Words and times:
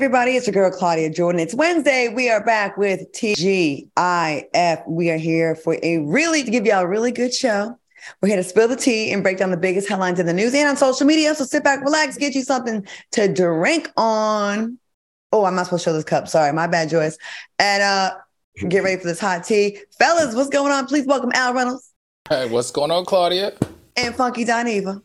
everybody, 0.00 0.34
it's 0.34 0.46
your 0.46 0.54
girl 0.54 0.70
Claudia 0.70 1.10
Jordan. 1.10 1.42
It's 1.42 1.52
Wednesday. 1.52 2.08
We 2.08 2.30
are 2.30 2.42
back 2.42 2.78
with 2.78 3.12
TGIF. 3.12 4.88
We 4.88 5.10
are 5.10 5.18
here 5.18 5.54
for 5.54 5.76
a 5.82 5.98
really 5.98 6.42
to 6.42 6.50
give 6.50 6.64
y'all 6.64 6.84
a 6.84 6.86
really 6.86 7.12
good 7.12 7.34
show. 7.34 7.78
We're 8.22 8.28
here 8.28 8.38
to 8.38 8.42
spill 8.42 8.66
the 8.66 8.76
tea 8.76 9.12
and 9.12 9.22
break 9.22 9.36
down 9.36 9.50
the 9.50 9.58
biggest 9.58 9.90
headlines 9.90 10.18
in 10.18 10.24
the 10.24 10.32
news 10.32 10.54
and 10.54 10.66
on 10.70 10.78
social 10.78 11.06
media. 11.06 11.34
So 11.34 11.44
sit 11.44 11.62
back, 11.62 11.84
relax, 11.84 12.16
get 12.16 12.34
you 12.34 12.40
something 12.40 12.86
to 13.12 13.30
drink 13.30 13.92
on. 13.98 14.78
Oh, 15.32 15.44
I'm 15.44 15.54
not 15.54 15.66
supposed 15.66 15.84
to 15.84 15.90
show 15.90 15.92
this 15.92 16.04
cup. 16.04 16.28
Sorry, 16.28 16.50
my 16.50 16.66
bad, 16.66 16.88
Joyce. 16.88 17.18
And 17.58 17.82
uh 17.82 18.12
get 18.70 18.82
ready 18.82 18.98
for 18.98 19.06
this 19.06 19.20
hot 19.20 19.44
tea. 19.44 19.80
Fellas, 19.98 20.34
what's 20.34 20.48
going 20.48 20.72
on? 20.72 20.86
Please 20.86 21.04
welcome 21.04 21.30
Al 21.34 21.52
Reynolds. 21.52 21.92
Hey, 22.26 22.48
what's 22.48 22.70
going 22.70 22.90
on, 22.90 23.04
Claudia? 23.04 23.52
And 23.98 24.14
Funky 24.14 24.46
Dineva. 24.46 25.02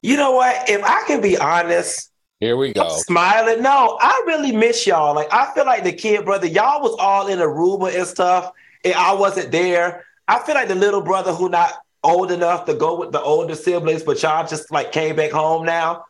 You 0.00 0.16
know 0.16 0.30
what? 0.30 0.70
If 0.70 0.84
I 0.84 1.02
can 1.08 1.20
be 1.20 1.36
honest, 1.36 2.12
here 2.40 2.56
we 2.56 2.72
go. 2.72 2.82
I'm 2.82 3.00
smiling. 3.00 3.62
No, 3.62 3.98
I 4.00 4.22
really 4.26 4.52
miss 4.52 4.86
y'all. 4.86 5.14
Like 5.14 5.32
I 5.32 5.52
feel 5.54 5.66
like 5.66 5.84
the 5.84 5.92
kid 5.92 6.24
brother, 6.24 6.46
y'all 6.46 6.80
was 6.82 6.96
all 6.98 7.26
in 7.28 7.38
Aruba 7.38 7.96
and 7.96 8.06
stuff, 8.06 8.52
and 8.84 8.94
I 8.94 9.12
wasn't 9.12 9.50
there. 9.50 10.04
I 10.28 10.38
feel 10.40 10.54
like 10.54 10.68
the 10.68 10.74
little 10.74 11.00
brother 11.00 11.32
who 11.32 11.48
not 11.48 11.72
old 12.04 12.30
enough 12.30 12.64
to 12.66 12.74
go 12.74 12.98
with 12.98 13.12
the 13.12 13.20
older 13.20 13.54
siblings, 13.54 14.02
but 14.02 14.22
y'all 14.22 14.46
just 14.46 14.70
like 14.70 14.92
came 14.92 15.16
back 15.16 15.32
home 15.32 15.64
now. 15.64 16.04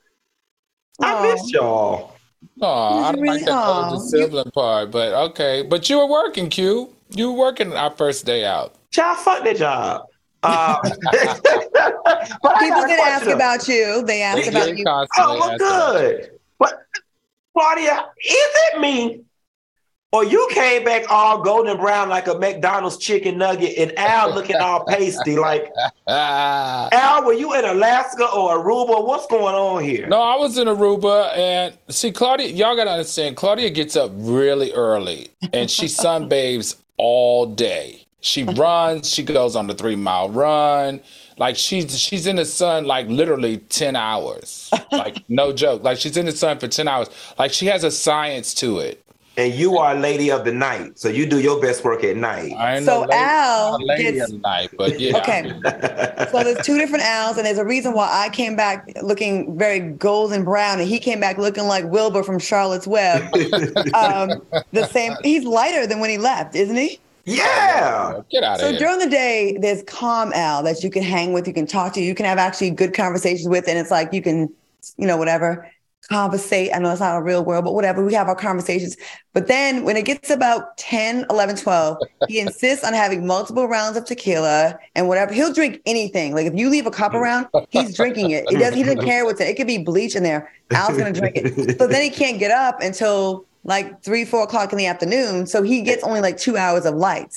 I 1.00 1.32
miss 1.32 1.50
y'all. 1.52 2.14
Oh, 2.60 3.04
I 3.04 3.12
don't 3.12 3.20
really, 3.20 3.38
like 3.38 3.46
that 3.46 3.66
older 3.66 4.04
sibling 4.04 4.50
part, 4.50 4.90
but 4.90 5.12
okay. 5.30 5.62
But 5.62 5.88
you 5.88 5.98
were 5.98 6.08
working, 6.08 6.50
Q. 6.50 6.92
You 7.10 7.32
were 7.32 7.38
working 7.38 7.72
our 7.72 7.90
first 7.90 8.26
day 8.26 8.44
out. 8.44 8.74
Y'all 8.96 9.14
fuck 9.14 9.44
that 9.44 9.56
job. 9.56 10.07
Uh, 10.44 10.80
People 12.60 12.86
did 12.86 13.00
ask 13.00 13.26
about 13.26 13.66
you. 13.66 14.04
They 14.04 14.22
asked 14.22 14.44
they 14.44 14.50
about 14.50 14.78
you. 14.78 14.84
Oh, 15.18 15.38
well, 15.38 15.58
good. 15.58 16.30
But 16.58 16.86
Claudia, 17.54 18.06
is 18.24 18.50
it 18.72 18.80
me 18.80 19.22
or 20.12 20.24
you 20.24 20.48
came 20.52 20.84
back 20.84 21.04
all 21.10 21.42
golden 21.42 21.76
brown 21.76 22.08
like 22.08 22.28
a 22.28 22.38
McDonald's 22.38 22.96
chicken 22.96 23.36
nugget, 23.36 23.76
and 23.76 23.98
Al 23.98 24.34
looking 24.34 24.56
all 24.56 24.84
pasty? 24.84 25.36
Like, 25.36 25.70
Al, 26.08 27.24
were 27.24 27.34
you 27.34 27.54
in 27.54 27.64
Alaska 27.64 28.24
or 28.32 28.58
Aruba? 28.58 29.04
What's 29.04 29.26
going 29.26 29.54
on 29.54 29.82
here? 29.82 30.06
No, 30.06 30.20
I 30.20 30.36
was 30.36 30.56
in 30.56 30.66
Aruba, 30.66 31.36
and 31.36 31.76
see, 31.88 32.10
Claudia, 32.12 32.48
y'all 32.48 32.76
gotta 32.76 32.90
understand, 32.92 33.36
Claudia 33.36 33.70
gets 33.70 33.96
up 33.96 34.10
really 34.14 34.72
early, 34.72 35.28
and 35.52 35.70
she 35.70 35.86
sunbathes 35.86 36.76
all 36.96 37.46
day. 37.46 38.04
She 38.20 38.42
runs. 38.42 39.12
She 39.12 39.22
goes 39.22 39.54
on 39.54 39.66
the 39.66 39.74
three 39.74 39.96
mile 39.96 40.28
run. 40.30 41.00
Like 41.38 41.56
she's 41.56 41.98
she's 41.98 42.26
in 42.26 42.36
the 42.36 42.44
sun 42.44 42.84
like 42.84 43.06
literally 43.08 43.58
ten 43.58 43.94
hours. 43.94 44.70
Like 44.90 45.22
no 45.28 45.52
joke. 45.52 45.84
Like 45.84 45.98
she's 45.98 46.16
in 46.16 46.26
the 46.26 46.32
sun 46.32 46.58
for 46.58 46.68
ten 46.68 46.88
hours. 46.88 47.08
Like 47.38 47.52
she 47.52 47.66
has 47.66 47.84
a 47.84 47.90
science 47.90 48.54
to 48.54 48.78
it. 48.78 49.04
And 49.36 49.54
you 49.54 49.78
are 49.78 49.94
a 49.94 49.98
lady 50.00 50.32
of 50.32 50.44
the 50.44 50.50
night, 50.50 50.98
so 50.98 51.08
you 51.08 51.24
do 51.24 51.38
your 51.38 51.60
best 51.60 51.84
work 51.84 52.02
at 52.02 52.16
night. 52.16 52.54
I 52.58 52.82
so 52.82 53.02
lady, 53.02 53.12
Al 53.12 53.78
lady 53.86 54.02
gets, 54.02 54.24
of 54.24 54.30
the 54.32 54.38
night, 54.38 54.70
but 54.76 54.98
yeah. 54.98 55.16
Okay. 55.18 55.48
so 56.32 56.42
there's 56.42 56.66
two 56.66 56.76
different 56.76 57.04
Als, 57.04 57.36
and 57.36 57.46
there's 57.46 57.58
a 57.58 57.64
reason 57.64 57.92
why 57.92 58.10
I 58.12 58.30
came 58.30 58.56
back 58.56 58.90
looking 59.00 59.56
very 59.56 59.78
golden 59.78 60.42
brown, 60.42 60.80
and 60.80 60.88
he 60.88 60.98
came 60.98 61.20
back 61.20 61.38
looking 61.38 61.68
like 61.68 61.84
Wilbur 61.84 62.24
from 62.24 62.40
Charlotte's 62.40 62.88
Web. 62.88 63.22
um, 63.94 64.42
the 64.72 64.88
same. 64.90 65.14
He's 65.22 65.44
lighter 65.44 65.86
than 65.86 66.00
when 66.00 66.10
he 66.10 66.18
left, 66.18 66.56
isn't 66.56 66.74
he? 66.74 66.98
Yeah. 67.28 68.20
Get 68.30 68.42
out 68.42 68.54
of 68.54 68.60
so 68.60 68.70
here. 68.70 68.78
So 68.78 68.84
during 68.84 68.98
the 68.98 69.10
day, 69.10 69.58
there's 69.60 69.82
calm 69.84 70.32
Al 70.32 70.62
that 70.62 70.82
you 70.82 70.90
can 70.90 71.02
hang 71.02 71.32
with, 71.32 71.46
you 71.46 71.52
can 71.52 71.66
talk 71.66 71.92
to, 71.94 72.00
you 72.00 72.14
can 72.14 72.26
have 72.26 72.38
actually 72.38 72.70
good 72.70 72.94
conversations 72.94 73.48
with, 73.48 73.68
and 73.68 73.78
it's 73.78 73.90
like 73.90 74.12
you 74.12 74.22
can, 74.22 74.52
you 74.96 75.06
know, 75.06 75.16
whatever, 75.16 75.70
conversate. 76.08 76.70
I 76.74 76.78
know 76.78 76.90
it's 76.90 77.00
not 77.00 77.16
a 77.16 77.22
real 77.22 77.44
world, 77.44 77.64
but 77.64 77.74
whatever. 77.74 78.04
We 78.04 78.14
have 78.14 78.28
our 78.28 78.34
conversations. 78.34 78.96
But 79.34 79.46
then 79.46 79.84
when 79.84 79.96
it 79.96 80.04
gets 80.04 80.30
about 80.30 80.76
10, 80.78 81.26
11, 81.28 81.56
12, 81.56 81.98
he 82.28 82.40
insists 82.40 82.84
on 82.84 82.94
having 82.94 83.26
multiple 83.26 83.68
rounds 83.68 83.96
of 83.96 84.04
tequila 84.04 84.78
and 84.94 85.06
whatever. 85.06 85.32
He'll 85.32 85.52
drink 85.52 85.80
anything. 85.84 86.34
Like 86.34 86.46
if 86.46 86.54
you 86.54 86.70
leave 86.70 86.86
a 86.86 86.90
cup 86.90 87.14
around, 87.14 87.46
he's 87.68 87.94
drinking 87.94 88.30
it. 88.30 88.48
He 88.48 88.56
does 88.56 88.74
he 88.74 88.82
doesn't 88.82 89.04
care 89.04 89.24
what's 89.24 89.40
in 89.40 89.48
it. 89.48 89.50
It 89.50 89.56
could 89.56 89.66
be 89.66 89.78
bleach 89.78 90.16
in 90.16 90.22
there. 90.22 90.50
Al's 90.70 90.96
gonna 90.96 91.12
drink 91.12 91.36
it. 91.36 91.78
So 91.78 91.86
then 91.86 92.02
he 92.02 92.10
can't 92.10 92.38
get 92.38 92.50
up 92.50 92.80
until 92.80 93.44
like 93.64 94.02
three, 94.02 94.24
four 94.24 94.42
o'clock 94.42 94.72
in 94.72 94.78
the 94.78 94.86
afternoon. 94.86 95.46
So 95.46 95.62
he 95.62 95.82
gets 95.82 96.02
only 96.04 96.20
like 96.20 96.38
two 96.38 96.56
hours 96.56 96.86
of 96.86 96.94
light. 96.94 97.34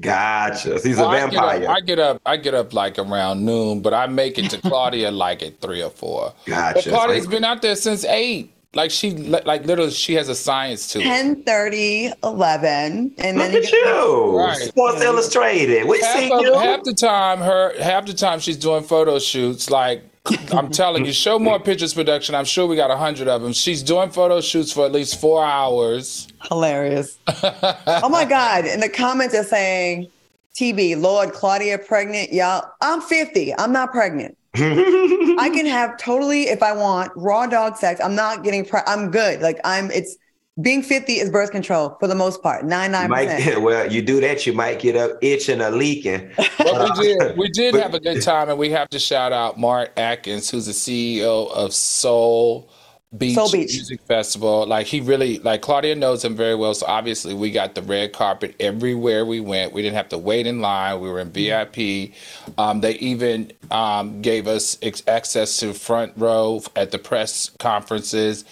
Gotcha. 0.00 0.78
He's 0.82 0.96
well, 0.96 1.12
a 1.12 1.16
vampire. 1.16 1.46
I 1.46 1.58
get, 1.58 1.68
up, 1.68 1.70
I 1.70 1.80
get 1.80 1.98
up. 1.98 2.20
I 2.26 2.36
get 2.36 2.54
up 2.54 2.74
like 2.74 2.98
around 2.98 3.44
noon, 3.44 3.80
but 3.80 3.94
I 3.94 4.06
make 4.06 4.38
it 4.38 4.50
to 4.50 4.58
Claudia 4.62 5.10
like 5.10 5.42
at 5.42 5.60
three 5.60 5.82
or 5.82 5.90
four. 5.90 6.32
Gotcha. 6.44 6.90
But 6.90 6.94
Claudia's 6.96 7.26
been 7.26 7.44
out 7.44 7.62
there 7.62 7.76
since 7.76 8.04
eight. 8.04 8.52
Like 8.74 8.90
she, 8.90 9.12
like 9.12 9.64
literally, 9.64 9.90
she 9.90 10.12
has 10.14 10.28
a 10.28 10.34
science 10.34 10.88
to 10.88 11.00
10, 11.00 11.44
30, 11.44 12.12
11. 12.22 13.14
and 13.16 13.38
Look 13.38 13.52
then 13.52 13.62
at 13.62 13.72
you, 13.72 14.38
right. 14.38 14.58
Sports 14.58 15.00
Illustrated. 15.00 15.86
We 15.86 15.98
see 16.02 16.26
you 16.26 16.52
half 16.58 16.82
the 16.82 16.92
time. 16.92 17.38
Her 17.38 17.72
half 17.80 18.04
the 18.04 18.12
time 18.12 18.38
she's 18.38 18.58
doing 18.58 18.82
photo 18.82 19.18
shoots. 19.18 19.70
Like 19.70 20.04
I'm 20.52 20.70
telling 20.70 21.04
you, 21.04 21.12
show 21.12 21.38
more 21.38 21.58
pictures 21.60 21.94
production. 21.94 22.34
I'm 22.34 22.44
sure 22.44 22.66
we 22.66 22.76
got 22.76 22.90
a 22.90 22.96
hundred 22.96 23.28
of 23.28 23.42
them. 23.42 23.52
She's 23.52 23.82
doing 23.82 24.10
photo 24.10 24.40
shoots 24.40 24.72
for 24.72 24.84
at 24.84 24.92
least 24.92 25.20
four 25.20 25.44
hours. 25.44 26.28
Hilarious. 26.48 27.18
oh 27.26 28.08
my 28.08 28.24
God. 28.24 28.64
And 28.64 28.82
the 28.82 28.88
comments 28.88 29.34
are 29.34 29.44
saying, 29.44 30.10
TB, 30.58 31.00
Lord, 31.00 31.32
Claudia 31.32 31.78
pregnant. 31.78 32.32
Y'all, 32.32 32.64
I'm 32.80 33.00
50. 33.00 33.54
I'm 33.58 33.72
not 33.72 33.92
pregnant. 33.92 34.36
I 34.54 35.50
can 35.52 35.66
have 35.66 35.98
totally, 35.98 36.44
if 36.44 36.62
I 36.62 36.72
want, 36.72 37.12
raw 37.14 37.46
dog 37.46 37.76
sex. 37.76 38.00
I'm 38.00 38.14
not 38.14 38.42
getting, 38.42 38.64
pre- 38.64 38.80
I'm 38.86 39.10
good. 39.10 39.40
Like 39.42 39.60
I'm, 39.64 39.90
it's, 39.90 40.16
being 40.60 40.82
50 40.82 41.14
is 41.14 41.30
birth 41.30 41.50
control 41.50 41.96
for 42.00 42.08
the 42.08 42.14
most 42.14 42.42
part. 42.42 42.64
99 42.64 43.10
might, 43.10 43.58
Well, 43.60 43.92
you 43.92 44.00
do 44.00 44.20
that, 44.20 44.46
you 44.46 44.52
might 44.52 44.80
get 44.80 44.96
up 44.96 45.12
itching 45.20 45.60
or 45.60 45.70
leaking. 45.70 46.30
But 46.58 46.98
we 46.98 47.04
did 47.04 47.36
we 47.36 47.48
did 47.50 47.74
have 47.74 47.94
a 47.94 48.00
good 48.00 48.22
time 48.22 48.48
and 48.48 48.58
we 48.58 48.70
have 48.70 48.88
to 48.90 48.98
shout 48.98 49.32
out 49.32 49.58
Mark 49.58 49.92
Adkins, 49.96 50.50
who's 50.50 50.66
the 50.66 50.72
CEO 50.72 51.50
of 51.52 51.74
Soul 51.74 52.70
Beach, 53.16 53.34
Soul 53.34 53.50
Beach 53.52 53.74
Music 53.74 54.00
Festival. 54.00 54.66
Like 54.66 54.86
he 54.86 55.00
really 55.00 55.40
like 55.40 55.60
Claudia 55.60 55.94
knows 55.94 56.24
him 56.24 56.34
very 56.34 56.54
well. 56.54 56.72
So 56.72 56.86
obviously 56.86 57.34
we 57.34 57.50
got 57.50 57.74
the 57.74 57.82
red 57.82 58.14
carpet 58.14 58.56
everywhere 58.58 59.26
we 59.26 59.40
went. 59.40 59.74
We 59.74 59.82
didn't 59.82 59.96
have 59.96 60.08
to 60.08 60.18
wait 60.18 60.46
in 60.46 60.62
line. 60.62 61.00
We 61.00 61.10
were 61.10 61.20
in 61.20 61.30
VIP. 61.30 62.12
Um, 62.56 62.80
they 62.80 62.94
even 62.94 63.52
um, 63.70 64.22
gave 64.22 64.48
us 64.48 64.78
ex- 64.80 65.02
access 65.06 65.58
to 65.58 65.74
front 65.74 66.14
row 66.16 66.62
at 66.74 66.92
the 66.92 66.98
press 66.98 67.50
conferences. 67.58 68.46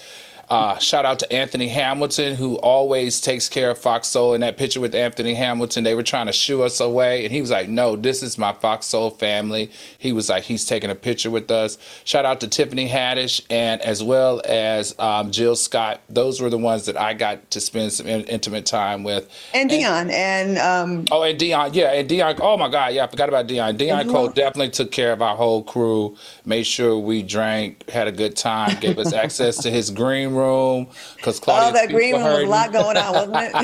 Uh, 0.55 0.79
shout 0.79 1.05
out 1.05 1.19
to 1.19 1.33
Anthony 1.33 1.67
Hamilton, 1.67 2.37
who 2.37 2.55
always 2.59 3.21
takes 3.21 3.49
care 3.49 3.73
of 3.73 3.79
Fox 3.79 4.07
Soul. 4.07 4.35
In 4.35 4.41
that 4.43 4.57
picture 4.57 4.79
with 4.79 4.95
Anthony 4.95 5.35
Hamilton, 5.35 5.83
they 5.83 5.97
were 5.97 6.05
trying 6.05 6.27
to 6.27 6.33
shoo 6.33 6.63
us 6.63 6.79
away, 6.79 7.25
and 7.25 7.35
he 7.35 7.41
was 7.41 7.51
like, 7.51 7.69
"No, 7.69 7.97
this 7.97 8.23
is 8.23 8.39
my 8.39 8.53
Fox 8.53 8.87
Soul 8.87 9.11
family." 9.11 9.73
He 9.99 10.13
was 10.13 10.29
like, 10.29 10.45
he's 10.45 10.65
taking 10.65 10.91
a 10.91 10.95
picture 10.95 11.29
with 11.29 11.51
us. 11.51 11.77
Shout 12.05 12.25
out 12.25 12.39
to 12.39 12.47
Tiffany 12.47 12.89
Haddish, 12.89 13.41
and 13.51 13.83
as 13.83 14.01
well 14.01 14.43
as 14.45 14.97
um, 15.01 15.33
Jill 15.33 15.57
Scott. 15.57 16.03
Those 16.09 16.41
were 16.41 16.51
the 16.51 16.59
ones 16.59 16.87
that 16.87 16.97
I 16.97 17.15
got 17.15 17.51
to 17.51 17.61
spend 17.61 17.93
some 17.93 18.07
in- 18.07 18.23
intimate 18.27 18.65
time 18.65 19.03
with. 19.03 19.29
And 19.55 19.69
Dion, 19.69 20.09
and, 20.09 20.57
and 20.57 20.59
um, 20.59 21.05
oh, 21.11 21.25
and 21.25 21.37
Dion, 21.37 21.75
yeah, 21.75 21.95
and 21.95 22.09
Dion. 22.09 22.37
Oh 22.41 22.57
my 22.57 22.69
God, 22.69 22.95
yeah, 22.95 23.03
I 23.03 23.09
forgot 23.09 23.29
about 23.29 23.49
Dion. 23.49 23.77
Dion 23.77 24.09
Cole 24.09 24.29
definitely 24.29 24.71
took 24.71 24.93
care 24.93 25.13
of 25.13 25.21
our 25.21 25.35
whole 25.35 25.65
crew. 25.65 26.17
Made 26.45 26.65
sure 26.65 26.97
we 26.97 27.25
drank, 27.25 27.91
had 27.91 28.07
a 28.07 28.13
good 28.13 28.37
time, 28.37 28.79
gave 28.79 29.01
us 29.01 29.13
access 29.13 29.57
to 29.65 29.71
his 29.73 29.91
green 29.91 30.33
room 30.33 30.44
because 31.17 31.41
Claudia. 31.41 31.69
Oh, 31.69 31.73
that 31.73 31.89
green 31.91 32.15
room 32.15 32.25
was 32.25 32.43
a 32.43 32.47
lot 32.47 32.73
going 32.73 32.97
on, 32.97 33.31
wasn't 33.31 33.37
it? 33.37 33.55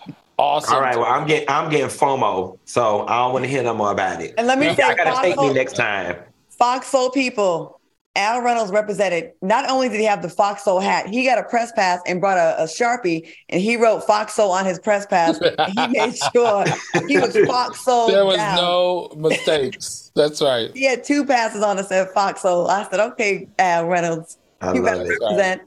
awesome. 0.38 0.74
All 0.74 0.80
right. 0.80 0.96
Well, 0.96 1.06
I'm 1.06 1.26
getting 1.26 1.48
I'm 1.48 1.70
getting 1.70 1.88
FOMO, 1.88 2.58
so 2.64 3.06
I 3.06 3.18
don't 3.18 3.32
want 3.32 3.44
to 3.44 3.50
hear 3.50 3.62
no 3.62 3.74
more 3.74 3.92
about 3.92 4.22
it. 4.22 4.34
And 4.38 4.46
let 4.46 4.58
me 4.58 4.74
say, 4.74 4.82
I 4.82 4.94
gotta 4.94 5.20
take 5.22 5.36
me 5.36 5.52
next 5.52 5.74
time. 5.74 6.16
Fox 6.50 6.88
Soul 6.88 7.10
people. 7.10 7.79
Al 8.16 8.42
Reynolds 8.42 8.72
represented. 8.72 9.32
Not 9.40 9.70
only 9.70 9.88
did 9.88 10.00
he 10.00 10.04
have 10.04 10.20
the 10.20 10.28
Fox 10.28 10.64
Soul 10.64 10.80
hat, 10.80 11.06
he 11.08 11.24
got 11.24 11.38
a 11.38 11.44
press 11.44 11.70
pass 11.72 12.00
and 12.06 12.20
brought 12.20 12.38
a, 12.38 12.60
a 12.62 12.66
sharpie, 12.66 13.28
and 13.48 13.60
he 13.60 13.76
wrote 13.76 14.04
Fox 14.04 14.34
Soul 14.34 14.50
on 14.50 14.64
his 14.64 14.80
press 14.80 15.06
pass. 15.06 15.38
he 15.38 15.86
made 15.88 16.16
sure 16.32 16.64
he 17.06 17.18
was 17.18 17.36
Fox 17.46 17.84
Soul. 17.84 18.08
There 18.08 18.24
was 18.24 18.36
down. 18.36 18.56
no 18.56 19.12
mistakes. 19.16 20.10
That's 20.16 20.42
right. 20.42 20.70
He 20.74 20.84
had 20.84 21.04
two 21.04 21.24
passes 21.24 21.62
on 21.62 21.76
that 21.76 21.86
said 21.86 22.08
Fox 22.10 22.42
Soul. 22.42 22.66
I 22.68 22.88
said, 22.90 22.98
"Okay, 23.12 23.48
Al 23.60 23.86
Reynolds, 23.86 24.38
I 24.60 24.72
you 24.74 24.82
got 24.82 24.98
love 24.98 25.06
to 25.06 25.12
it. 25.12 25.18
represent." 25.22 25.62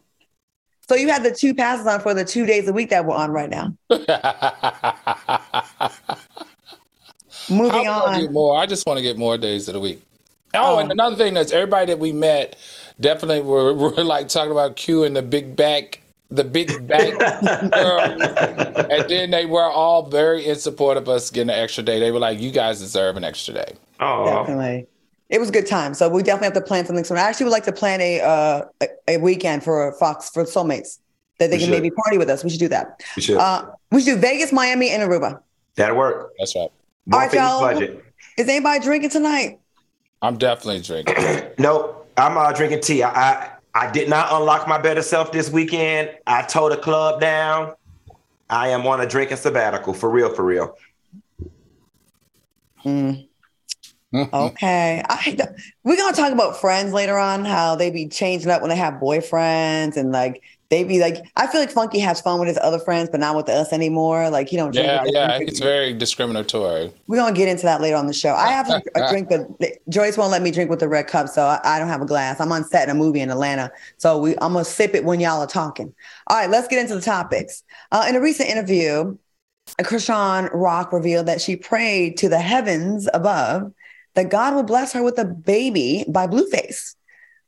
So 0.89 0.95
you 0.95 1.07
had 1.07 1.23
the 1.23 1.31
two 1.31 1.55
passes 1.55 1.87
on 1.87 2.01
for 2.01 2.13
the 2.13 2.25
two 2.25 2.45
days 2.45 2.67
a 2.67 2.73
week 2.73 2.89
that 2.89 3.05
we're 3.05 3.15
on 3.15 3.31
right 3.31 3.49
now. 3.49 3.73
Moving 7.49 7.87
I 7.87 7.99
wanna 7.99 8.15
on. 8.15 8.21
Get 8.21 8.31
more. 8.33 8.57
I 8.57 8.65
just 8.65 8.85
want 8.85 8.97
to 8.97 9.01
get 9.03 9.17
more 9.17 9.37
days 9.37 9.69
of 9.69 9.75
the 9.75 9.79
week. 9.79 10.01
Oh, 10.53 10.77
and 10.79 10.87
Um, 10.87 10.91
another 10.91 11.15
thing 11.15 11.33
that's 11.33 11.51
everybody 11.51 11.87
that 11.87 11.99
we 11.99 12.11
met 12.11 12.55
definitely 12.99 13.41
were, 13.41 13.73
were 13.73 14.03
like 14.03 14.27
talking 14.27 14.51
about 14.51 14.75
Q 14.75 15.03
and 15.03 15.15
the 15.15 15.21
big 15.21 15.55
back, 15.55 16.01
the 16.29 16.43
big 16.43 16.87
back 16.87 17.17
girl. 17.71 17.99
And 18.01 19.09
then 19.09 19.31
they 19.31 19.45
were 19.45 19.63
all 19.63 20.07
very 20.07 20.45
in 20.45 20.55
support 20.57 20.97
of 20.97 21.09
us 21.09 21.29
getting 21.29 21.49
an 21.49 21.59
extra 21.59 21.83
day. 21.83 21.99
They 21.99 22.11
were 22.11 22.19
like, 22.19 22.39
"You 22.39 22.51
guys 22.51 22.79
deserve 22.79 23.17
an 23.17 23.23
extra 23.23 23.53
day." 23.53 23.73
Oh, 23.99 24.25
Definitely. 24.25 24.87
it 25.29 25.39
was 25.39 25.49
a 25.49 25.51
good 25.51 25.67
time. 25.67 25.93
So 25.93 26.09
we 26.09 26.23
definitely 26.23 26.45
have 26.47 26.53
to 26.55 26.61
plan 26.67 26.85
something 26.85 27.03
soon. 27.05 27.17
I 27.17 27.21
actually 27.21 27.45
would 27.45 27.51
like 27.53 27.63
to 27.65 27.71
plan 27.71 28.01
a 28.01 28.21
uh, 28.21 28.61
a, 28.81 28.87
a 29.07 29.17
weekend 29.17 29.63
for 29.63 29.93
Fox 29.99 30.29
for 30.29 30.43
soulmates 30.43 30.99
that 31.39 31.49
they 31.49 31.55
We 31.55 31.59
can 31.59 31.67
should. 31.67 31.71
maybe 31.71 31.91
party 31.91 32.17
with 32.17 32.29
us. 32.29 32.43
We 32.43 32.49
should 32.49 32.59
do 32.59 32.67
that. 32.69 33.01
We 33.15 33.21
should. 33.21 33.37
Uh, 33.37 33.65
we 33.91 34.01
should 34.01 34.15
do 34.15 34.17
Vegas, 34.17 34.51
Miami, 34.51 34.89
and 34.89 35.01
Aruba. 35.03 35.39
That'll 35.75 35.97
work. 35.97 36.33
That's 36.37 36.55
right. 36.55 36.69
More 37.05 37.21
right, 37.21 37.33
y'all. 37.33 37.61
budget. 37.61 38.03
Is 38.37 38.47
anybody 38.47 38.83
drinking 38.83 39.09
tonight? 39.11 39.59
I'm 40.23 40.37
definitely 40.37 40.81
drinking. 40.81 41.15
Nope. 41.59 41.99
I'm 42.17 42.37
uh, 42.37 42.51
drinking 42.51 42.81
tea. 42.81 43.03
I, 43.03 43.09
I 43.09 43.49
I 43.75 43.91
did 43.91 44.09
not 44.09 44.31
unlock 44.31 44.67
my 44.67 44.79
better 44.79 45.01
self 45.01 45.31
this 45.31 45.49
weekend. 45.49 46.11
I 46.25 46.43
tore 46.43 46.69
the 46.69 46.77
club 46.77 47.19
down. 47.19 47.73
I 48.49 48.69
am 48.69 48.85
on 48.87 49.01
a 49.01 49.07
drinking 49.07 49.37
sabbatical 49.37 49.93
for 49.93 50.09
real, 50.09 50.33
for 50.33 50.43
real. 50.43 50.77
Mm, 52.85 53.27
okay. 54.13 55.03
I, 55.07 55.37
we're 55.83 55.97
gonna 55.97 56.15
talk 56.15 56.31
about 56.31 56.59
friends 56.59 56.93
later 56.93 57.17
on, 57.17 57.45
how 57.45 57.75
they 57.75 57.89
be 57.89 58.07
changing 58.07 58.51
up 58.51 58.61
when 58.61 58.69
they 58.69 58.75
have 58.75 58.95
boyfriends 58.95 59.97
and 59.97 60.11
like 60.11 60.41
they 60.69 60.83
be 60.83 60.99
like 60.99 61.17
I 61.35 61.47
feel 61.47 61.61
like 61.61 61.69
Funky 61.69 61.99
has 61.99 62.21
fun 62.21 62.39
with 62.39 62.47
his 62.47 62.57
other 62.61 62.79
friends, 62.79 63.09
but 63.09 63.19
not 63.19 63.35
with 63.35 63.49
us 63.49 63.71
anymore. 63.71 64.29
Like 64.29 64.49
he 64.49 64.57
don't 64.57 64.71
drink 64.71 64.87
yeah, 64.87 65.03
yeah. 65.05 65.37
It's 65.39 65.59
very 65.59 65.93
discriminatory. 65.93 66.91
We're 67.07 67.17
gonna 67.17 67.35
get 67.35 67.47
into 67.47 67.63
that 67.63 67.81
later 67.81 67.95
on 67.95 68.07
the 68.07 68.13
show. 68.13 68.33
I 68.33 68.47
have 68.47 68.69
a, 68.69 68.81
a 68.95 69.07
drink, 69.11 69.29
but 69.29 69.47
Joyce 69.89 70.17
won't 70.17 70.31
let 70.31 70.41
me 70.41 70.51
drink 70.51 70.69
with 70.69 70.79
the 70.79 70.87
red 70.87 71.07
cup, 71.07 71.27
so 71.29 71.43
I, 71.43 71.59
I 71.63 71.79
don't 71.79 71.89
have 71.89 72.01
a 72.01 72.05
glass. 72.05 72.39
I'm 72.39 72.51
on 72.51 72.63
set 72.63 72.89
in 72.89 72.95
a 72.95 72.97
movie 72.97 73.19
in 73.19 73.29
Atlanta, 73.29 73.71
so 73.97 74.17
we 74.17 74.31
I'm 74.39 74.53
gonna 74.53 74.65
sip 74.65 74.95
it 74.95 75.05
when 75.05 75.19
y'all 75.19 75.41
are 75.41 75.47
talking. 75.47 75.93
All 76.27 76.37
right, 76.37 76.49
let's 76.49 76.67
get 76.67 76.79
into 76.79 76.95
the 76.95 77.01
topics. 77.01 77.63
Uh, 77.91 78.05
in 78.07 78.15
a 78.15 78.21
recent 78.21 78.49
interview, 78.49 79.17
Chrisean 79.81 80.49
Rock 80.53 80.91
revealed 80.91 81.27
that 81.27 81.41
she 81.41 81.55
prayed 81.55 82.17
to 82.17 82.29
the 82.29 82.39
heavens 82.39 83.07
above 83.13 83.71
that 84.15 84.29
God 84.29 84.55
would 84.55 84.67
bless 84.67 84.93
her 84.93 85.03
with 85.03 85.17
a 85.17 85.25
baby 85.25 86.05
by 86.07 86.27
Blueface. 86.27 86.95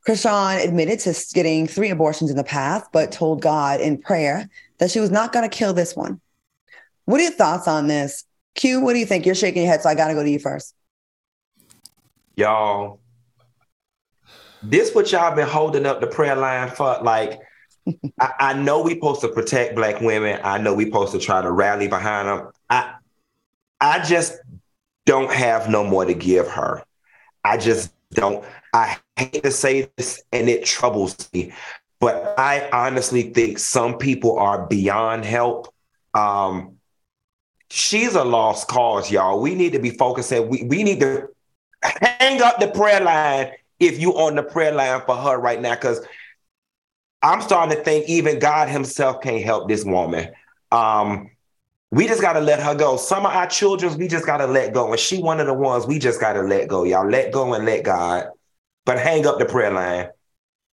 Chrisean 0.06 0.64
admitted 0.64 1.00
to 1.00 1.16
getting 1.34 1.68
three 1.68 1.90
abortions 1.90 2.30
in 2.30 2.38
the 2.38 2.44
past, 2.44 2.86
but 2.92 3.12
told 3.12 3.42
God 3.42 3.82
in 3.82 3.98
prayer 3.98 4.48
that 4.78 4.92
she 4.92 5.00
was 5.00 5.10
not 5.10 5.34
going 5.34 5.50
to 5.50 5.56
kill 5.56 5.74
this 5.74 5.96
one. 5.96 6.22
What 7.06 7.20
are 7.20 7.24
your 7.24 7.32
thoughts 7.32 7.68
on 7.68 7.88
this? 7.88 8.24
Q, 8.56 8.82
what 8.82 8.94
do 8.94 9.00
you 9.00 9.06
think? 9.06 9.26
You're 9.26 9.36
shaking 9.36 9.64
your 9.64 9.72
head, 9.72 9.82
so 9.82 9.90
I 9.90 9.96
got 9.96 10.08
to 10.08 10.14
go 10.14 10.24
to 10.24 10.30
you 10.30 10.40
first. 10.40 10.76
Y'all, 12.36 13.00
this 14.62 14.94
what 14.94 15.12
y'all 15.12 15.36
been 15.36 15.48
holding 15.48 15.86
up 15.86 16.02
the 16.02 16.08
prayer 16.08 16.36
line 16.36 16.70
for? 16.70 17.00
Like, 17.02 17.40
I, 18.20 18.32
I 18.40 18.54
know 18.54 18.82
we 18.82 18.96
supposed 18.96 19.22
to 19.22 19.28
protect 19.30 19.76
black 19.76 20.02
women. 20.02 20.40
I 20.44 20.58
know 20.58 20.74
we 20.74 20.86
supposed 20.86 21.14
to 21.14 21.20
try 21.20 21.42
to 21.42 21.52
rally 21.52 21.88
behind 21.88 22.28
them. 22.28 22.52
I 22.70 22.96
I 23.82 24.04
just 24.04 24.38
don't 25.06 25.32
have 25.32 25.70
no 25.70 25.84
more 25.84 26.06
to 26.06 26.14
give 26.14 26.48
her. 26.48 26.84
I 27.44 27.58
just 27.58 27.92
don't. 28.12 28.44
I 28.76 28.98
hate 29.16 29.42
to 29.44 29.52
say 29.52 29.90
this, 29.96 30.22
and 30.34 30.50
it 30.50 30.66
troubles 30.66 31.30
me, 31.32 31.54
but 32.02 32.36
I 32.38 32.70
honestly 32.74 33.32
think 33.34 33.58
some 33.58 33.98
people 33.98 34.38
are 34.38 34.68
beyond 34.68 35.24
help. 35.24 35.74
Um, 36.14 36.76
she's 37.70 38.16
a 38.16 38.24
lost 38.26 38.68
cause, 38.68 39.10
y'all. 39.10 39.40
We 39.40 39.56
need 39.56 39.72
to 39.74 39.80
be 39.80 39.92
focusing. 39.92 40.50
We 40.50 40.64
we 40.64 40.84
need 40.84 41.00
to 41.00 41.30
hang 41.82 42.42
up 42.42 42.60
the 42.60 42.68
prayer 42.68 43.00
line 43.00 43.52
if 43.80 43.98
you 43.98 44.12
on 44.18 44.36
the 44.36 44.44
prayer 44.44 44.74
line 44.74 45.02
for 45.06 45.16
her 45.16 45.38
right 45.38 45.62
now, 45.62 45.76
because 45.76 46.06
I'm 47.22 47.42
starting 47.42 47.78
to 47.78 47.82
think 47.82 48.10
even 48.10 48.40
God 48.40 48.68
Himself 48.68 49.22
can't 49.22 49.42
help 49.42 49.70
this 49.70 49.86
woman. 49.86 50.34
Um, 50.74 51.30
we 51.92 52.08
just 52.08 52.22
gotta 52.22 52.42
let 52.42 52.60
her 52.60 52.76
go. 52.76 52.98
Some 52.98 53.26
of 53.26 53.32
our 53.32 53.48
children, 53.48 53.98
we 53.98 54.10
just 54.10 54.26
gotta 54.26 54.48
let 54.48 54.74
go. 54.74 54.92
And 54.92 55.00
she 55.00 55.22
one 55.22 55.40
of 55.40 55.48
the 55.48 55.54
ones 55.54 55.88
we 55.88 55.98
just 55.98 56.20
gotta 56.20 56.42
let 56.42 56.68
go, 56.68 56.84
y'all. 56.84 57.10
Let 57.10 57.32
go 57.32 57.54
and 57.54 57.64
let 57.64 57.86
God. 57.86 58.28
But 58.86 59.00
hang 59.00 59.26
up 59.26 59.40
the 59.40 59.46
prayer 59.46 59.72
line. 59.72 60.10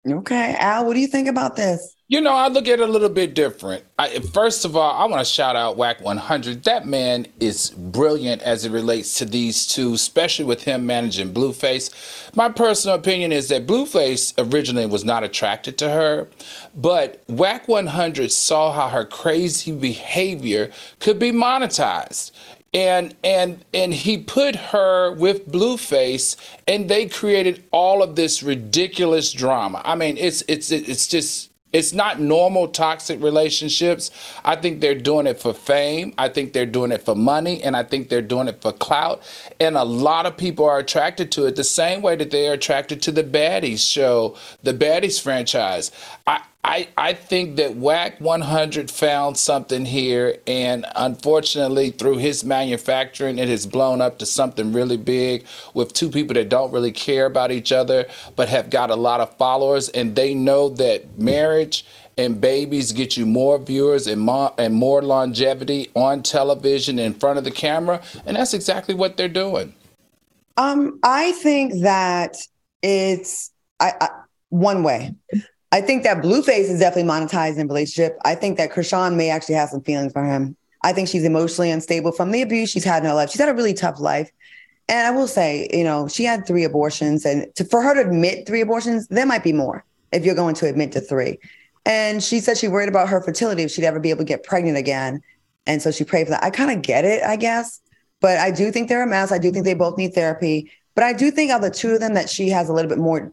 Okay, 0.08 0.56
Al, 0.58 0.86
what 0.86 0.94
do 0.94 1.00
you 1.00 1.06
think 1.06 1.28
about 1.28 1.56
this? 1.56 1.94
You 2.08 2.20
know, 2.20 2.32
I 2.32 2.48
look 2.48 2.66
at 2.66 2.80
it 2.80 2.88
a 2.88 2.90
little 2.90 3.10
bit 3.10 3.34
different. 3.34 3.84
I, 3.98 4.18
first 4.18 4.64
of 4.64 4.74
all, 4.74 4.92
I 4.96 5.04
want 5.04 5.24
to 5.24 5.30
shout 5.30 5.56
out 5.56 5.76
Whack 5.76 6.00
100. 6.00 6.64
That 6.64 6.86
man 6.86 7.26
is 7.38 7.70
brilliant 7.70 8.40
as 8.42 8.64
it 8.64 8.72
relates 8.72 9.18
to 9.18 9.26
these 9.26 9.66
two, 9.66 9.92
especially 9.92 10.46
with 10.46 10.64
him 10.64 10.86
managing 10.86 11.34
Blueface. 11.34 12.34
My 12.34 12.48
personal 12.48 12.96
opinion 12.96 13.30
is 13.30 13.48
that 13.50 13.66
Blueface 13.66 14.32
originally 14.38 14.86
was 14.86 15.04
not 15.04 15.22
attracted 15.22 15.76
to 15.78 15.90
her, 15.90 16.28
but 16.74 17.22
Whack 17.28 17.68
100 17.68 18.32
saw 18.32 18.72
how 18.72 18.88
her 18.88 19.04
crazy 19.04 19.70
behavior 19.70 20.70
could 20.98 21.18
be 21.18 21.30
monetized 21.30 22.32
and 22.72 23.14
and 23.25 23.64
and 23.75 23.93
he 23.93 24.19
put 24.19 24.56
her 24.56 25.12
with 25.12 25.50
Blueface, 25.50 26.37
and 26.69 26.88
they 26.88 27.06
created 27.06 27.64
all 27.72 28.02
of 28.02 28.17
this 28.17 28.43
ridiculous 28.43 29.32
drama. 29.32 29.82
I 29.84 29.94
mean, 29.96 30.17
it's 30.17 30.43
it's 30.49 30.70
it's 30.70 31.06
just 31.08 31.50
it's 31.72 31.93
not 31.93 32.20
normal 32.20 32.69
toxic 32.69 33.22
relationships. 33.22 34.11
I 34.44 34.56
think 34.56 34.81
they're 34.81 34.94
doing 34.94 35.26
it 35.26 35.40
for 35.40 35.52
fame. 35.55 36.14
I 36.19 36.28
think 36.28 36.52
they're 36.52 36.67
doing 36.67 36.93
it 36.93 37.02
for 37.02 37.14
money, 37.14 37.62
and 37.62 37.76
I 37.76 37.82
think 37.84 38.08
they're 38.08 38.22
doing 38.22 38.49
it 38.49 38.61
for 38.61 38.73
clout. 38.73 39.23
And 39.61 39.76
a 39.76 39.84
lot 39.84 40.26
of 40.26 40.37
people 40.37 40.64
are 40.64 40.78
attracted 40.78 41.31
to 41.32 41.46
it 41.46 41.56
the 41.56 41.64
same 41.64 42.02
way 42.02 42.16
that 42.16 42.31
they 42.31 42.49
are 42.49 42.55
attracted 42.55 43.02
to 43.02 43.12
the 43.12 43.25
Baddies 43.25 43.88
show, 43.88 44.37
the 44.62 44.75
Baddies 44.75 45.20
franchise. 45.20 45.90
I 46.26 46.43
I, 46.62 46.88
I 46.96 47.14
think 47.14 47.56
that 47.56 47.76
Whack 47.76 48.20
100 48.20 48.90
found 48.90 49.38
something 49.38 49.86
here, 49.86 50.36
and 50.46 50.84
unfortunately, 50.94 51.90
through 51.90 52.18
his 52.18 52.44
manufacturing, 52.44 53.38
it 53.38 53.48
has 53.48 53.66
blown 53.66 54.02
up 54.02 54.18
to 54.18 54.26
something 54.26 54.74
really 54.74 54.98
big 54.98 55.46
with 55.72 55.94
two 55.94 56.10
people 56.10 56.34
that 56.34 56.50
don't 56.50 56.70
really 56.70 56.92
care 56.92 57.24
about 57.24 57.50
each 57.50 57.72
other 57.72 58.06
but 58.36 58.50
have 58.50 58.68
got 58.68 58.90
a 58.90 58.96
lot 58.96 59.20
of 59.20 59.34
followers, 59.38 59.88
and 59.88 60.14
they 60.14 60.34
know 60.34 60.68
that 60.68 61.18
marriage 61.18 61.86
and 62.18 62.38
babies 62.42 62.92
get 62.92 63.16
you 63.16 63.24
more 63.24 63.58
viewers 63.58 64.06
and 64.06 64.20
more, 64.20 64.52
and 64.58 64.74
more 64.74 65.00
longevity 65.00 65.90
on 65.94 66.22
television 66.22 66.98
in 66.98 67.14
front 67.14 67.38
of 67.38 67.44
the 67.44 67.50
camera, 67.50 68.02
and 68.26 68.36
that's 68.36 68.52
exactly 68.52 68.94
what 68.94 69.16
they're 69.16 69.28
doing. 69.28 69.74
Um, 70.58 70.98
I 71.02 71.32
think 71.32 71.82
that 71.82 72.37
it's 72.82 73.50
I, 73.78 73.94
I 73.99 74.08
one 74.50 74.82
way. 74.82 75.14
I 75.72 75.80
think 75.80 76.02
that 76.02 76.18
Blueface 76.18 76.68
is 76.68 76.80
definitely 76.80 77.10
monetized 77.10 77.58
in 77.58 77.68
relationship. 77.68 78.18
I 78.24 78.34
think 78.34 78.58
that 78.58 78.72
Chrisean 78.72 79.14
may 79.14 79.30
actually 79.30 79.54
have 79.54 79.68
some 79.68 79.82
feelings 79.82 80.12
for 80.12 80.24
him. 80.24 80.56
I 80.82 80.92
think 80.92 81.08
she's 81.08 81.24
emotionally 81.24 81.70
unstable 81.70 82.12
from 82.12 82.32
the 82.32 82.42
abuse 82.42 82.70
she's 82.70 82.84
had 82.84 83.02
in 83.02 83.08
her 83.08 83.14
life. 83.14 83.30
She's 83.30 83.40
had 83.40 83.48
a 83.48 83.54
really 83.54 83.74
tough 83.74 84.00
life. 84.00 84.32
And 84.88 85.06
I 85.06 85.10
will 85.12 85.28
say, 85.28 85.68
you 85.72 85.84
know, 85.84 86.08
she 86.08 86.24
had 86.24 86.46
three 86.46 86.64
abortions, 86.64 87.24
and 87.24 87.46
to, 87.54 87.64
for 87.64 87.80
her 87.80 87.94
to 87.94 88.00
admit 88.00 88.48
three 88.48 88.60
abortions, 88.60 89.06
there 89.06 89.26
might 89.26 89.44
be 89.44 89.52
more 89.52 89.84
if 90.10 90.24
you're 90.24 90.34
going 90.34 90.56
to 90.56 90.66
admit 90.66 90.90
to 90.92 91.00
three. 91.00 91.38
And 91.86 92.20
she 92.22 92.40
said 92.40 92.58
she 92.58 92.66
worried 92.66 92.88
about 92.88 93.08
her 93.08 93.20
fertility 93.20 93.62
if 93.62 93.70
she'd 93.70 93.84
ever 93.84 94.00
be 94.00 94.10
able 94.10 94.18
to 94.18 94.24
get 94.24 94.42
pregnant 94.42 94.76
again. 94.76 95.22
And 95.66 95.80
so 95.80 95.92
she 95.92 96.02
prayed 96.02 96.26
for 96.26 96.32
that. 96.32 96.42
I 96.42 96.50
kind 96.50 96.76
of 96.76 96.82
get 96.82 97.04
it, 97.04 97.22
I 97.22 97.36
guess. 97.36 97.80
But 98.20 98.38
I 98.38 98.50
do 98.50 98.72
think 98.72 98.88
they're 98.88 99.04
a 99.04 99.06
mess. 99.06 99.30
I 99.30 99.38
do 99.38 99.52
think 99.52 99.64
they 99.64 99.74
both 99.74 99.96
need 99.96 100.12
therapy. 100.12 100.72
But 100.96 101.04
I 101.04 101.12
do 101.12 101.30
think 101.30 101.52
of 101.52 101.62
the 101.62 101.70
two 101.70 101.92
of 101.92 102.00
them 102.00 102.14
that 102.14 102.28
she 102.28 102.48
has 102.48 102.68
a 102.68 102.72
little 102.72 102.88
bit 102.88 102.98
more 102.98 103.32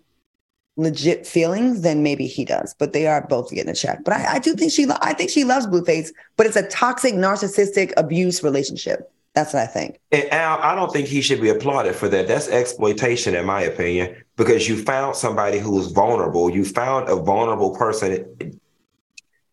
legit 0.78 1.28
feelings 1.28 1.82
than 1.82 2.04
maybe 2.04 2.28
he 2.28 2.46
does. 2.46 2.74
But 2.78 2.94
they 2.94 3.08
are 3.08 3.26
both 3.28 3.52
getting 3.52 3.72
a 3.72 3.76
check. 3.76 4.04
But 4.06 4.14
I, 4.14 4.36
I 4.36 4.40
do 4.40 4.54
think 4.54 4.72
she 4.72 4.88
I 5.02 5.14
think 5.14 5.30
she 5.30 5.44
loves 5.44 5.68
Blueface, 5.68 6.12
but 6.38 6.46
it's 6.46 6.56
a 6.56 6.68
toxic, 6.68 7.16
narcissistic 7.16 7.92
abuse 7.98 8.44
relationship. 8.44 9.12
That's 9.34 9.54
what 9.54 9.62
I 9.62 9.68
think. 9.68 10.00
And 10.12 10.32
Al, 10.32 10.58
I 10.60 10.74
don't 10.74 10.92
think 10.92 11.08
he 11.08 11.22
should 11.22 11.40
be 11.40 11.50
applauded 11.50 11.96
for 11.96 12.10
that. 12.10 12.28
That's 12.28 12.48
exploitation, 12.48 13.36
in 13.36 13.46
my 13.46 13.62
opinion, 13.62 14.16
because 14.36 14.68
you 14.68 14.82
found 14.82 15.16
somebody 15.16 15.60
who 15.60 15.76
was 15.76 15.92
vulnerable. 15.92 16.50
You 16.50 16.66
found 16.66 17.08
a 17.08 17.16
vulnerable 17.16 17.76
person. 17.76 18.60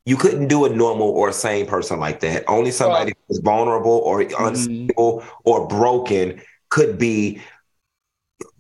You 0.07 0.17
couldn't 0.17 0.49
do 0.49 0.65
a 0.65 0.71
normal 0.71 1.09
or 1.09 1.31
a 1.31 1.33
sane 1.35 1.67
person 1.67 2.01
like 2.01 2.21
that. 2.21 2.45
Only 2.49 2.71
somebody 2.71 3.13
Well- 3.13 3.25
who's 3.29 3.39
vulnerable 3.41 3.99
or 4.05 4.23
mm-hmm. 4.23 4.47
unstable 4.47 5.23
or 5.45 5.67
broken 5.69 6.41
could 6.71 6.99
be 6.99 7.41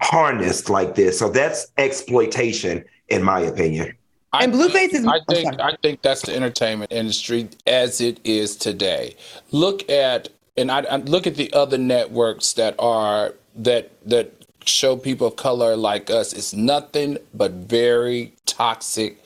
harnessed 0.04 0.68
like 0.68 0.94
this. 0.94 1.18
So 1.18 1.28
that's 1.30 1.72
exploitation, 1.78 2.84
in 3.08 3.22
my 3.22 3.40
opinion. 3.40 3.96
I 4.32 4.44
And 4.44 4.52
Blueface 4.52 4.92
is- 4.92 5.06
I 5.06 5.20
think. 5.28 5.60
I 5.60 5.76
think 5.82 6.02
that's 6.02 6.22
the 6.22 6.34
entertainment 6.34 6.92
industry 6.92 7.48
as 7.66 8.00
it 8.00 8.20
is 8.24 8.56
today. 8.56 9.16
Look 9.50 9.88
at 9.88 10.28
and 10.56 10.70
I, 10.70 10.80
I 10.82 10.96
look 10.96 11.26
at 11.26 11.34
the 11.36 11.52
other 11.52 11.78
networks 11.78 12.52
that 12.54 12.74
are 12.78 13.34
that 13.56 13.90
that 14.06 14.32
show 14.64 14.96
people 14.96 15.26
of 15.28 15.36
color 15.36 15.76
like 15.76 16.10
us. 16.10 16.32
It's 16.32 16.54
nothing 16.54 17.18
but 17.32 17.52
very 17.52 18.34
toxic 18.46 19.22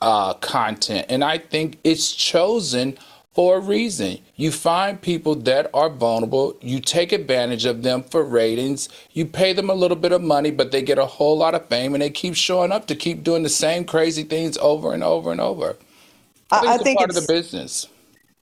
uh, 0.00 0.34
content, 0.34 1.06
and 1.08 1.24
I 1.24 1.38
think 1.38 1.78
it's 1.84 2.12
chosen 2.12 2.98
for 3.38 3.58
a 3.58 3.60
reason. 3.60 4.18
You 4.34 4.50
find 4.50 5.00
people 5.00 5.36
that 5.36 5.70
are 5.72 5.88
vulnerable, 5.88 6.56
you 6.60 6.80
take 6.80 7.12
advantage 7.12 7.66
of 7.66 7.84
them 7.84 8.02
for 8.02 8.24
ratings, 8.24 8.88
you 9.12 9.26
pay 9.26 9.52
them 9.52 9.70
a 9.70 9.74
little 9.74 9.96
bit 9.96 10.10
of 10.10 10.20
money, 10.20 10.50
but 10.50 10.72
they 10.72 10.82
get 10.82 10.98
a 10.98 11.06
whole 11.06 11.38
lot 11.38 11.54
of 11.54 11.68
fame 11.68 11.94
and 11.94 12.02
they 12.02 12.10
keep 12.10 12.34
showing 12.34 12.72
up 12.72 12.88
to 12.88 12.96
keep 12.96 13.22
doing 13.22 13.44
the 13.44 13.48
same 13.48 13.84
crazy 13.84 14.24
things 14.24 14.58
over 14.58 14.92
and 14.92 15.04
over 15.04 15.30
and 15.30 15.40
over. 15.40 15.76
I 16.50 16.58
think 16.58 16.68
I, 16.68 16.72
I 16.72 16.74
it's 16.74 16.82
think 16.82 16.98
part 16.98 17.10
of 17.10 17.14
the 17.14 17.32
business. 17.32 17.86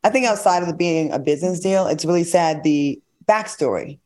I 0.02 0.08
think 0.08 0.24
outside 0.24 0.62
of 0.62 0.70
it 0.70 0.78
being 0.78 1.12
a 1.12 1.18
business 1.18 1.60
deal, 1.60 1.86
it's 1.88 2.06
really 2.06 2.24
sad 2.24 2.62
the 2.62 2.98
backstory 3.26 3.98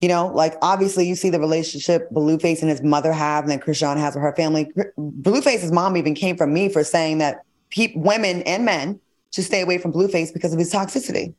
You 0.00 0.08
know, 0.08 0.28
like 0.28 0.54
obviously 0.62 1.06
you 1.06 1.14
see 1.14 1.28
the 1.28 1.40
relationship 1.40 2.08
Blueface 2.10 2.62
and 2.62 2.70
his 2.70 2.82
mother 2.82 3.12
have, 3.12 3.44
and 3.44 3.50
then 3.50 3.60
Chrisean 3.60 3.98
has 3.98 4.14
with 4.14 4.22
her 4.22 4.34
family. 4.34 4.72
Blueface's 4.98 5.72
mom 5.72 5.98
even 5.98 6.14
came 6.14 6.38
from 6.38 6.54
me 6.54 6.70
for 6.70 6.84
saying 6.84 7.18
that 7.18 7.44
pe- 7.68 7.92
women 7.96 8.40
and 8.44 8.64
men 8.64 8.98
should 9.32 9.44
stay 9.44 9.60
away 9.60 9.78
from 9.78 9.92
Blueface 9.92 10.32
because 10.32 10.52
of 10.52 10.58
his 10.58 10.72
toxicity. 10.72 11.34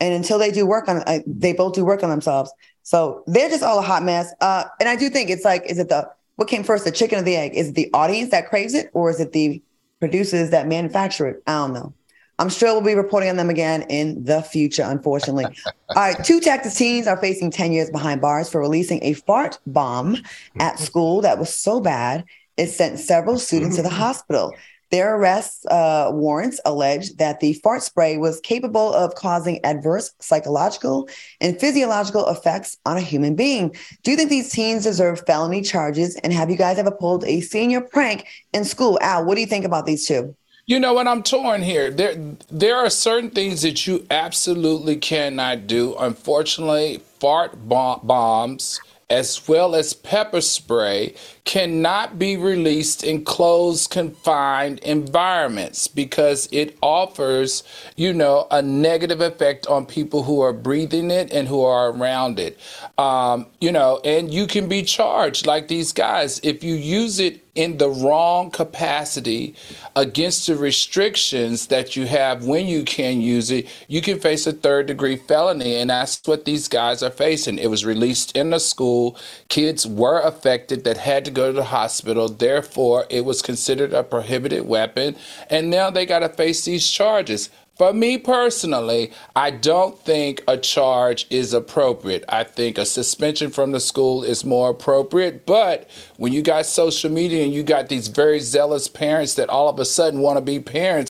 And 0.00 0.14
until 0.14 0.38
they 0.38 0.50
do 0.50 0.64
work 0.64 0.88
on, 0.88 0.98
uh, 0.98 1.18
they 1.26 1.52
both 1.52 1.74
do 1.74 1.84
work 1.84 2.02
on 2.02 2.10
themselves. 2.10 2.52
So 2.82 3.24
they're 3.26 3.48
just 3.48 3.62
all 3.62 3.78
a 3.78 3.82
hot 3.82 4.04
mess. 4.04 4.32
Uh, 4.40 4.64
and 4.78 4.88
I 4.88 4.96
do 4.96 5.10
think 5.10 5.28
it's 5.28 5.44
like, 5.44 5.64
is 5.66 5.78
it 5.78 5.88
the 5.88 6.08
what 6.36 6.46
came 6.46 6.62
first, 6.62 6.84
the 6.84 6.92
chicken 6.92 7.18
or 7.18 7.22
the 7.22 7.34
egg? 7.34 7.56
Is 7.56 7.70
it 7.70 7.74
the 7.74 7.90
audience 7.92 8.30
that 8.30 8.48
craves 8.48 8.72
it, 8.72 8.90
or 8.92 9.10
is 9.10 9.18
it 9.18 9.32
the 9.32 9.60
producers 9.98 10.50
that 10.50 10.68
manufacture 10.68 11.26
it? 11.26 11.42
I 11.48 11.54
don't 11.54 11.72
know. 11.72 11.92
I'm 12.38 12.48
sure 12.48 12.72
we'll 12.72 12.82
be 12.82 12.94
reporting 12.94 13.28
on 13.28 13.36
them 13.36 13.50
again 13.50 13.82
in 13.88 14.22
the 14.22 14.42
future, 14.42 14.84
unfortunately. 14.86 15.46
All 15.88 15.94
right, 15.96 16.24
two 16.24 16.38
Texas 16.38 16.76
teens 16.76 17.08
are 17.08 17.16
facing 17.16 17.50
10 17.50 17.72
years 17.72 17.90
behind 17.90 18.20
bars 18.20 18.48
for 18.48 18.60
releasing 18.60 19.02
a 19.02 19.14
fart 19.14 19.58
bomb 19.66 20.16
at 20.60 20.78
school 20.78 21.22
that 21.22 21.40
was 21.40 21.52
so 21.52 21.80
bad 21.80 22.24
it 22.56 22.68
sent 22.68 22.98
several 22.98 23.38
students 23.38 23.76
to 23.76 23.82
the 23.82 23.88
hospital. 23.88 24.52
Their 24.90 25.16
arrest 25.16 25.66
uh, 25.66 26.10
warrants 26.12 26.60
allege 26.64 27.14
that 27.16 27.40
the 27.40 27.54
fart 27.54 27.82
spray 27.82 28.16
was 28.16 28.40
capable 28.40 28.92
of 28.94 29.14
causing 29.14 29.64
adverse 29.64 30.12
psychological 30.20 31.08
and 31.40 31.58
physiological 31.60 32.28
effects 32.28 32.78
on 32.86 32.96
a 32.96 33.02
human 33.02 33.34
being. 33.34 33.74
Do 34.02 34.10
you 34.10 34.16
think 34.16 34.30
these 34.30 34.50
teens 34.50 34.84
deserve 34.84 35.24
felony 35.26 35.62
charges? 35.62 36.16
And 36.16 36.32
have 36.32 36.50
you 36.50 36.56
guys 36.56 36.78
ever 36.78 36.90
pulled 36.90 37.24
a 37.24 37.40
senior 37.40 37.80
prank 37.80 38.26
in 38.52 38.64
school? 38.64 38.98
Al, 39.02 39.24
what 39.24 39.34
do 39.34 39.40
you 39.40 39.46
think 39.46 39.64
about 39.64 39.86
these 39.86 40.06
two? 40.06 40.34
You 40.66 40.78
know 40.78 40.92
what? 40.92 41.08
I'm 41.08 41.22
torn 41.22 41.62
here. 41.62 41.90
There, 41.90 42.14
there 42.50 42.76
are 42.76 42.90
certain 42.90 43.30
things 43.30 43.62
that 43.62 43.86
you 43.86 44.06
absolutely 44.10 44.96
cannot 44.96 45.66
do. 45.66 45.96
Unfortunately, 45.98 47.00
fart 47.20 47.66
bombs 47.66 48.78
as 49.10 49.48
well 49.48 49.74
as 49.74 49.94
pepper 49.94 50.40
spray 50.40 51.14
cannot 51.44 52.18
be 52.18 52.36
released 52.36 53.02
in 53.02 53.24
closed 53.24 53.90
confined 53.90 54.78
environments 54.80 55.88
because 55.88 56.48
it 56.52 56.76
offers 56.82 57.62
you 57.96 58.12
know 58.12 58.46
a 58.50 58.60
negative 58.60 59.20
effect 59.20 59.66
on 59.66 59.86
people 59.86 60.24
who 60.24 60.40
are 60.40 60.52
breathing 60.52 61.10
it 61.10 61.32
and 61.32 61.48
who 61.48 61.62
are 61.62 61.90
around 61.90 62.38
it. 62.38 62.58
Um, 62.98 63.46
you 63.60 63.72
know 63.72 64.00
and 64.04 64.32
you 64.32 64.46
can 64.46 64.68
be 64.68 64.82
charged 64.82 65.46
like 65.46 65.68
these 65.68 65.92
guys. 65.92 66.40
If 66.42 66.62
you 66.62 66.74
use 66.74 67.18
it 67.18 67.47
in 67.58 67.78
the 67.78 67.90
wrong 67.90 68.52
capacity 68.52 69.52
against 69.96 70.46
the 70.46 70.54
restrictions 70.54 71.66
that 71.66 71.96
you 71.96 72.06
have 72.06 72.44
when 72.44 72.68
you 72.68 72.84
can 72.84 73.20
use 73.20 73.50
it, 73.50 73.66
you 73.88 74.00
can 74.00 74.20
face 74.20 74.46
a 74.46 74.52
third 74.52 74.86
degree 74.86 75.16
felony. 75.16 75.74
And 75.74 75.90
that's 75.90 76.22
what 76.24 76.44
these 76.44 76.68
guys 76.68 77.02
are 77.02 77.10
facing. 77.10 77.58
It 77.58 77.68
was 77.68 77.84
released 77.84 78.36
in 78.36 78.50
the 78.50 78.60
school. 78.60 79.18
Kids 79.48 79.88
were 79.88 80.20
affected 80.20 80.84
that 80.84 80.98
had 80.98 81.24
to 81.24 81.32
go 81.32 81.48
to 81.48 81.52
the 81.52 81.64
hospital. 81.64 82.28
Therefore, 82.28 83.06
it 83.10 83.24
was 83.24 83.42
considered 83.42 83.92
a 83.92 84.04
prohibited 84.04 84.68
weapon. 84.68 85.16
And 85.50 85.68
now 85.68 85.90
they 85.90 86.06
got 86.06 86.20
to 86.20 86.28
face 86.28 86.64
these 86.64 86.88
charges. 86.88 87.50
For 87.78 87.92
me 87.92 88.18
personally, 88.18 89.12
I 89.36 89.52
don't 89.52 89.96
think 90.00 90.42
a 90.48 90.56
charge 90.56 91.28
is 91.30 91.54
appropriate. 91.54 92.24
I 92.28 92.42
think 92.42 92.76
a 92.76 92.84
suspension 92.84 93.50
from 93.52 93.70
the 93.70 93.78
school 93.78 94.24
is 94.24 94.44
more 94.44 94.70
appropriate. 94.70 95.46
But 95.46 95.88
when 96.16 96.32
you 96.32 96.42
got 96.42 96.66
social 96.66 97.08
media 97.08 97.44
and 97.44 97.54
you 97.54 97.62
got 97.62 97.88
these 97.88 98.08
very 98.08 98.40
zealous 98.40 98.88
parents 98.88 99.34
that 99.34 99.48
all 99.48 99.68
of 99.68 99.78
a 99.78 99.84
sudden 99.84 100.18
want 100.18 100.38
to 100.38 100.40
be 100.40 100.58
parents, 100.58 101.08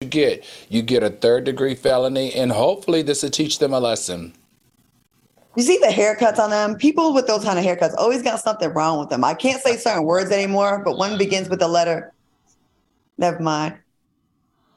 you 0.00 0.08
get 0.08 0.42
you 0.70 0.80
get 0.80 1.02
a 1.02 1.10
third 1.10 1.44
degree 1.44 1.74
felony, 1.74 2.32
and 2.32 2.50
hopefully 2.50 3.02
this 3.02 3.22
will 3.22 3.30
teach 3.30 3.58
them 3.58 3.74
a 3.74 3.78
lesson. 3.78 4.32
You 5.54 5.64
see 5.64 5.76
the 5.76 5.88
haircuts 5.88 6.38
on 6.38 6.48
them? 6.48 6.76
People 6.76 7.12
with 7.12 7.26
those 7.26 7.44
kind 7.44 7.58
of 7.58 7.64
haircuts 7.66 7.94
always 7.98 8.22
got 8.22 8.40
something 8.40 8.70
wrong 8.70 8.98
with 8.98 9.10
them. 9.10 9.22
I 9.22 9.34
can't 9.34 9.60
say 9.60 9.76
certain 9.76 10.04
words 10.04 10.30
anymore, 10.30 10.80
but 10.82 10.96
one 10.96 11.18
begins 11.18 11.50
with 11.50 11.58
the 11.58 11.68
letter. 11.68 12.14
Never 13.18 13.38
mind. 13.38 13.76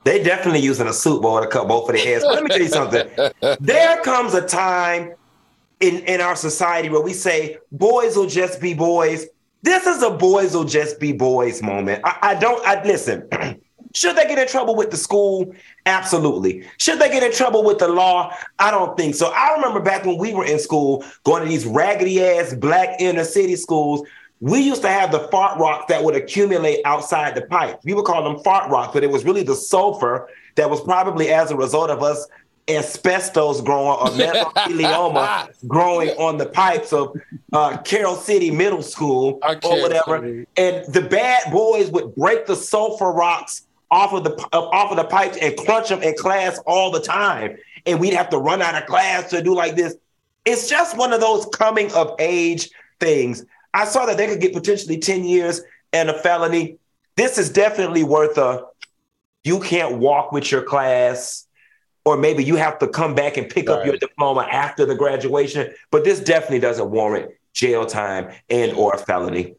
They 0.05 0.21
definitely 0.21 0.59
using 0.59 0.87
a 0.87 0.93
soup 0.93 1.23
bowl 1.23 1.41
to 1.41 1.47
cut 1.47 1.67
both 1.67 1.89
of 1.89 1.95
their 1.95 2.05
heads. 2.05 2.23
But 2.23 2.35
let 2.35 2.43
me 2.43 2.49
tell 2.49 2.61
you 2.61 2.67
something. 2.67 3.09
There 3.59 4.01
comes 4.01 4.35
a 4.35 4.47
time 4.47 5.13
in, 5.79 5.97
in 6.03 6.21
our 6.21 6.35
society 6.35 6.89
where 6.89 7.01
we 7.01 7.11
say 7.11 7.57
boys 7.71 8.15
will 8.15 8.27
just 8.27 8.61
be 8.61 8.75
boys. 8.75 9.25
This 9.63 9.87
is 9.87 10.03
a 10.03 10.11
boys 10.11 10.53
will 10.53 10.63
just 10.63 10.99
be 10.99 11.11
boys 11.11 11.63
moment. 11.63 12.01
I, 12.05 12.17
I 12.21 12.35
don't 12.35 12.65
I 12.65 12.83
listen. 12.83 13.27
Should 13.95 14.15
they 14.17 14.27
get 14.27 14.37
in 14.37 14.47
trouble 14.47 14.75
with 14.75 14.91
the 14.91 14.97
school? 14.97 15.55
Absolutely. 15.85 16.67
Should 16.77 16.99
they 16.99 17.09
get 17.09 17.23
in 17.23 17.31
trouble 17.31 17.63
with 17.63 17.79
the 17.79 17.87
law? 17.87 18.31
I 18.59 18.69
don't 18.69 18.95
think 18.97 19.15
so. 19.15 19.31
I 19.33 19.55
remember 19.55 19.79
back 19.79 20.05
when 20.05 20.17
we 20.17 20.33
were 20.33 20.45
in 20.45 20.59
school 20.59 21.03
going 21.23 21.41
to 21.41 21.49
these 21.49 21.65
raggedy 21.65 22.21
ass 22.21 22.53
black 22.53 22.99
inner 22.99 23.23
city 23.23 23.55
schools 23.55 24.05
we 24.41 24.59
used 24.59 24.81
to 24.81 24.89
have 24.89 25.11
the 25.11 25.27
fart 25.29 25.59
rocks 25.59 25.85
that 25.89 26.03
would 26.03 26.15
accumulate 26.15 26.81
outside 26.85 27.35
the 27.35 27.43
pipe. 27.43 27.79
We 27.83 27.93
would 27.93 28.05
call 28.05 28.23
them 28.23 28.43
fart 28.43 28.69
rocks, 28.69 28.93
but 28.93 29.03
it 29.03 29.09
was 29.09 29.23
really 29.23 29.43
the 29.43 29.55
sulfur 29.55 30.29
that 30.55 30.69
was 30.69 30.81
probably 30.81 31.29
as 31.29 31.51
a 31.51 31.55
result 31.55 31.89
of 31.89 32.03
us 32.03 32.27
asbestos 32.67 33.61
growing 33.61 33.99
or 33.99 34.07
mesothelioma 34.07 35.49
growing 35.67 36.09
on 36.11 36.37
the 36.37 36.47
pipes 36.47 36.91
of 36.91 37.15
uh, 37.53 37.77
Carol 37.77 38.15
City 38.15 38.51
Middle 38.51 38.81
School 38.81 39.39
or 39.43 39.81
whatever. 39.81 40.15
And 40.57 40.93
the 40.93 41.07
bad 41.09 41.51
boys 41.51 41.91
would 41.91 42.15
break 42.15 42.45
the 42.45 42.55
sulfur 42.55 43.11
rocks 43.11 43.67
off 43.91 44.13
of 44.13 44.23
the 44.23 44.31
off 44.51 44.91
of 44.91 44.97
the 44.97 45.03
pipes 45.03 45.37
and 45.37 45.55
crunch 45.57 45.89
them 45.89 46.01
in 46.01 46.15
class 46.15 46.59
all 46.65 46.91
the 46.91 46.99
time. 46.99 47.57
And 47.85 47.99
we'd 47.99 48.13
have 48.13 48.29
to 48.29 48.37
run 48.37 48.61
out 48.61 48.75
of 48.75 48.87
class 48.87 49.29
to 49.29 49.43
do 49.43 49.53
like 49.53 49.75
this. 49.75 49.95
It's 50.43 50.67
just 50.67 50.97
one 50.97 51.13
of 51.13 51.21
those 51.21 51.45
coming 51.53 51.91
of 51.93 52.15
age 52.19 52.69
things. 52.99 53.45
I 53.75 53.83
saw 53.83 54.05
that 54.05 54.17
they 54.17 54.27
could 54.27 54.39
get 54.39 54.53
potentially 54.53 54.97
10 54.97 55.25
years 55.25 55.61
and 55.91 56.09
a 56.09 56.17
felony. 56.17 56.77
This 57.17 57.37
is 57.37 57.49
definitely 57.49 58.03
worth 58.03 58.37
a 58.37 58.63
you 59.43 59.59
can't 59.59 59.99
walk 59.99 60.31
with 60.31 60.51
your 60.51 60.63
class, 60.63 61.45
or 62.03 62.17
maybe 62.17 62.43
you 62.43 62.55
have 62.55 62.79
to 62.79 62.87
come 62.87 63.13
back 63.13 63.37
and 63.37 63.47
pick 63.47 63.69
right. 63.69 63.79
up 63.79 63.85
your 63.85 63.97
diploma 63.97 64.47
after 64.49 64.85
the 64.85 64.95
graduation. 64.95 65.71
But 65.91 66.03
this 66.03 66.19
definitely 66.19 66.59
doesn't 66.59 66.89
warrant 66.89 67.31
jail 67.53 67.85
time 67.85 68.31
and 68.49 68.71
or 68.73 68.93
a 68.93 68.97
felony. 68.97 69.55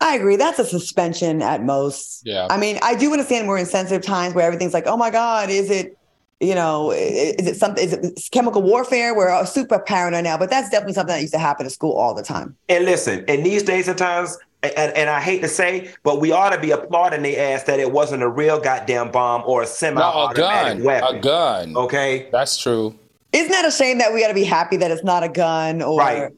I 0.00 0.14
agree. 0.14 0.36
That's 0.36 0.58
a 0.58 0.64
suspension 0.64 1.42
at 1.42 1.64
most. 1.64 2.22
Yeah. 2.24 2.46
I 2.48 2.58
mean, 2.58 2.78
I 2.82 2.94
do 2.94 3.10
understand 3.12 3.48
we're 3.48 3.58
in 3.58 3.66
sensitive 3.66 4.02
times 4.02 4.34
where 4.34 4.46
everything's 4.46 4.74
like, 4.74 4.86
oh 4.86 4.96
my 4.96 5.10
God, 5.10 5.50
is 5.50 5.70
it 5.70 5.98
you 6.40 6.54
know, 6.54 6.90
is 6.90 7.46
it 7.46 7.56
something? 7.56 7.82
Is 7.82 7.92
it 7.94 8.28
chemical 8.30 8.62
warfare? 8.62 9.14
We're 9.14 9.44
super 9.46 9.78
paranoid 9.78 10.24
now, 10.24 10.36
but 10.36 10.50
that's 10.50 10.68
definitely 10.68 10.94
something 10.94 11.14
that 11.14 11.20
used 11.22 11.32
to 11.32 11.38
happen 11.38 11.64
at 11.64 11.72
school 11.72 11.92
all 11.92 12.14
the 12.14 12.22
time. 12.22 12.56
And 12.68 12.84
listen, 12.84 13.24
in 13.26 13.42
these 13.42 13.62
days 13.62 13.88
and 13.88 13.96
times, 13.96 14.36
and, 14.62 14.92
and 14.94 15.08
I 15.08 15.20
hate 15.20 15.40
to 15.42 15.48
say, 15.48 15.94
but 16.02 16.20
we 16.20 16.32
ought 16.32 16.50
to 16.50 16.60
be 16.60 16.72
applauding 16.72 17.22
the 17.22 17.38
ass 17.38 17.62
that 17.64 17.80
it 17.80 17.90
wasn't 17.90 18.22
a 18.22 18.28
real 18.28 18.60
goddamn 18.60 19.10
bomb 19.10 19.44
or 19.46 19.62
a 19.62 19.66
semi-automatic 19.66 20.36
no, 20.36 20.44
a 20.44 20.74
gun, 20.74 20.84
weapon. 20.84 21.16
A 21.16 21.20
gun. 21.20 21.76
Okay, 21.76 22.28
that's 22.32 22.58
true. 22.58 22.98
Isn't 23.32 23.52
that 23.52 23.64
a 23.64 23.70
shame 23.70 23.98
that 23.98 24.12
we 24.12 24.20
got 24.20 24.28
to 24.28 24.34
be 24.34 24.44
happy 24.44 24.76
that 24.76 24.90
it's 24.90 25.04
not 25.04 25.22
a 25.22 25.28
gun 25.28 25.80
or 25.80 25.98
right? 25.98 26.32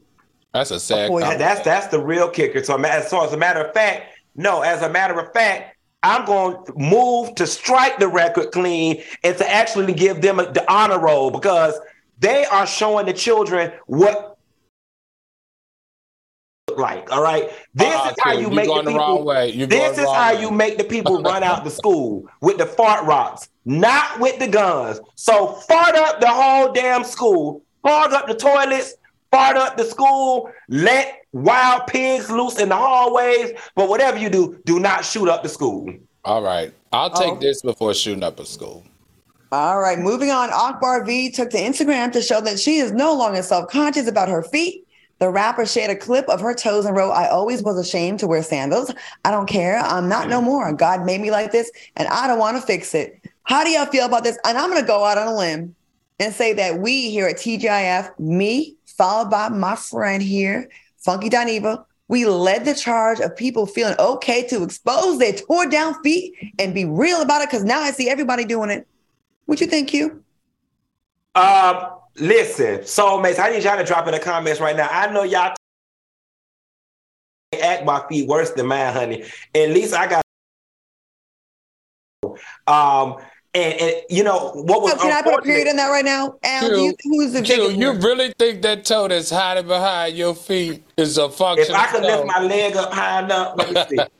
That's 0.53 0.71
a 0.71 0.79
sad. 0.79 1.11
A 1.11 1.37
that's 1.37 1.61
that's 1.61 1.87
the 1.87 1.99
real 1.99 2.29
kicker. 2.29 2.63
So, 2.63 2.81
so 3.07 3.25
as 3.25 3.33
a 3.33 3.37
matter 3.37 3.61
of 3.61 3.73
fact, 3.73 4.17
no, 4.35 4.61
as 4.61 4.81
a 4.81 4.89
matter 4.89 5.19
of 5.19 5.31
fact, 5.33 5.75
I'm 6.03 6.25
going 6.25 6.65
to 6.65 6.73
move 6.75 7.35
to 7.35 7.45
strike 7.45 7.99
the 7.99 8.07
record 8.07 8.51
clean 8.51 9.03
and 9.23 9.37
to 9.37 9.49
actually 9.49 9.93
give 9.93 10.21
them 10.21 10.39
a, 10.39 10.51
the 10.51 10.69
honor 10.71 10.99
roll 10.99 11.29
because 11.29 11.77
they 12.19 12.45
are 12.45 12.65
showing 12.65 13.05
the 13.05 13.13
children 13.13 13.71
what 13.85 14.37
like. 16.77 17.11
All 17.11 17.21
right, 17.21 17.49
this 17.73 17.93
uh, 17.93 18.09
is 18.09 18.15
how 18.21 18.31
you 18.33 18.49
make 18.49 18.67
the 18.67 18.83
people. 18.83 19.25
The 19.25 19.65
this 19.65 19.97
is 19.97 20.05
how 20.05 20.33
way. 20.33 20.41
you 20.41 20.51
make 20.51 20.77
the 20.77 20.83
people 20.83 21.21
run 21.23 21.43
out 21.43 21.63
the 21.63 21.69
school 21.69 22.25
with 22.41 22.57
the 22.57 22.65
fart 22.65 23.05
rocks, 23.05 23.49
not 23.65 24.19
with 24.19 24.39
the 24.39 24.47
guns. 24.47 24.99
So 25.15 25.47
fart 25.47 25.95
up 25.95 26.21
the 26.21 26.29
whole 26.29 26.71
damn 26.71 27.03
school, 27.03 27.63
fart 27.83 28.13
up 28.13 28.27
the 28.27 28.35
toilets, 28.35 28.95
fart 29.31 29.57
up 29.57 29.77
the 29.77 29.85
school, 29.85 30.51
let 30.67 31.25
wild 31.31 31.87
pigs 31.87 32.29
loose 32.29 32.59
in 32.59 32.69
the 32.69 32.75
hallways. 32.75 33.51
But 33.75 33.89
whatever 33.89 34.17
you 34.17 34.29
do, 34.29 34.59
do 34.65 34.79
not 34.79 35.05
shoot 35.05 35.29
up 35.29 35.43
the 35.43 35.49
school. 35.49 35.93
All 36.25 36.41
right. 36.41 36.73
I'll 36.91 37.09
take 37.09 37.33
oh. 37.33 37.39
this 37.39 37.61
before 37.61 37.93
shooting 37.93 38.23
up 38.23 38.39
a 38.39 38.45
school. 38.45 38.83
All 39.51 39.79
right. 39.79 39.97
Moving 39.97 40.31
on. 40.31 40.49
Akbar 40.51 41.05
V 41.05 41.31
took 41.31 41.49
to 41.51 41.57
Instagram 41.57 42.11
to 42.11 42.21
show 42.21 42.41
that 42.41 42.59
she 42.59 42.77
is 42.77 42.91
no 42.91 43.13
longer 43.13 43.41
self 43.41 43.69
conscious 43.69 44.07
about 44.07 44.29
her 44.29 44.43
feet. 44.43 44.85
The 45.19 45.29
rapper 45.29 45.65
shared 45.65 45.91
a 45.91 45.95
clip 45.97 46.27
of 46.29 46.39
her 46.39 46.53
toes 46.53 46.85
and 46.85 46.95
wrote, 46.95 47.11
I 47.11 47.27
always 47.27 47.61
was 47.61 47.77
ashamed 47.77 48.19
to 48.19 48.27
wear 48.27 48.41
sandals. 48.41 48.93
I 49.25 49.31
don't 49.31 49.47
care. 49.49 49.77
I'm 49.77 50.07
not 50.07 50.29
no 50.29 50.41
more. 50.41 50.71
God 50.71 51.05
made 51.05 51.19
me 51.19 51.29
like 51.29 51.51
this 51.51 51.69
and 51.97 52.07
I 52.07 52.25
don't 52.25 52.39
want 52.39 52.55
to 52.55 52.65
fix 52.65 52.95
it. 52.95 53.21
How 53.43 53.65
do 53.65 53.69
y'all 53.69 53.85
feel 53.85 54.05
about 54.05 54.23
this? 54.23 54.37
And 54.45 54.57
I'm 54.57 54.69
going 54.69 54.81
to 54.81 54.87
go 54.87 55.03
out 55.03 55.17
on 55.17 55.27
a 55.27 55.35
limb 55.35 55.75
and 56.19 56.33
say 56.33 56.53
that 56.53 56.79
we 56.79 57.09
here 57.09 57.27
at 57.27 57.35
TGIF, 57.35 58.17
me, 58.19 58.75
followed 58.99 59.31
by 59.31 59.47
my 59.47 59.77
friend 59.77 60.21
here, 60.21 60.69
Funky 60.97 61.29
Dineva, 61.29 61.85
we 62.09 62.25
led 62.25 62.65
the 62.65 62.75
charge 62.75 63.21
of 63.21 63.35
people 63.37 63.65
feeling 63.65 63.95
okay 63.97 64.45
to 64.47 64.61
expose 64.61 65.17
their 65.19 65.31
tore 65.31 65.67
down 65.67 65.95
feet 66.03 66.33
and 66.59 66.73
be 66.73 66.83
real 66.83 67.21
about 67.21 67.41
it 67.41 67.49
because 67.49 67.63
now 67.63 67.79
I 67.79 67.91
see 67.91 68.09
everybody 68.09 68.43
doing 68.43 68.69
it. 68.69 68.85
What 69.45 69.61
you 69.61 69.67
think, 69.67 69.87
Q? 69.87 70.21
Uh, 71.33 71.91
listen, 72.17 72.79
soulmates. 72.79 73.39
I 73.39 73.51
need 73.51 73.63
y'all 73.63 73.77
to 73.77 73.85
drop 73.85 74.05
in 74.07 74.11
the 74.11 74.19
comments 74.19 74.59
right 74.59 74.75
now. 74.75 74.89
I 74.91 75.09
know 75.11 75.23
y'all 75.23 75.55
act 77.61 77.85
my 77.85 78.05
feet 78.09 78.27
worse 78.27 78.51
than 78.51 78.67
mine, 78.67 78.93
honey. 78.93 79.23
At 79.55 79.69
least 79.69 79.93
I 79.93 80.07
got. 80.07 80.23
Um, 82.67 83.17
and, 83.53 83.81
and 83.81 83.93
you 84.09 84.23
know 84.23 84.51
what 84.53 84.81
was? 84.81 84.91
So 84.91 84.99
can 84.99 85.11
I 85.11 85.21
put 85.23 85.39
a 85.39 85.41
period 85.41 85.67
in 85.67 85.75
that 85.77 85.87
right 85.87 86.05
now? 86.05 86.37
Al, 86.43 86.69
do 86.69 86.81
you, 86.81 86.95
who's 87.03 87.33
the 87.33 87.41
Q, 87.41 87.71
you 87.71 87.93
really 87.93 88.33
think 88.37 88.61
that 88.61 88.85
toe 88.85 89.07
that's 89.07 89.31
hiding 89.31 89.67
behind 89.67 90.15
your 90.15 90.35
feet 90.35 90.83
is 90.97 91.17
a 91.17 91.29
function? 91.29 91.73
If 91.73 91.81
I 91.81 91.87
could 91.87 92.03
lift 92.03 92.25
my 92.27 92.41
leg 92.41 92.75
up 92.75 92.93
high 92.93 93.23
enough, 93.23 93.57
let 93.57 93.89
me 93.89 93.97
see. 93.97 93.97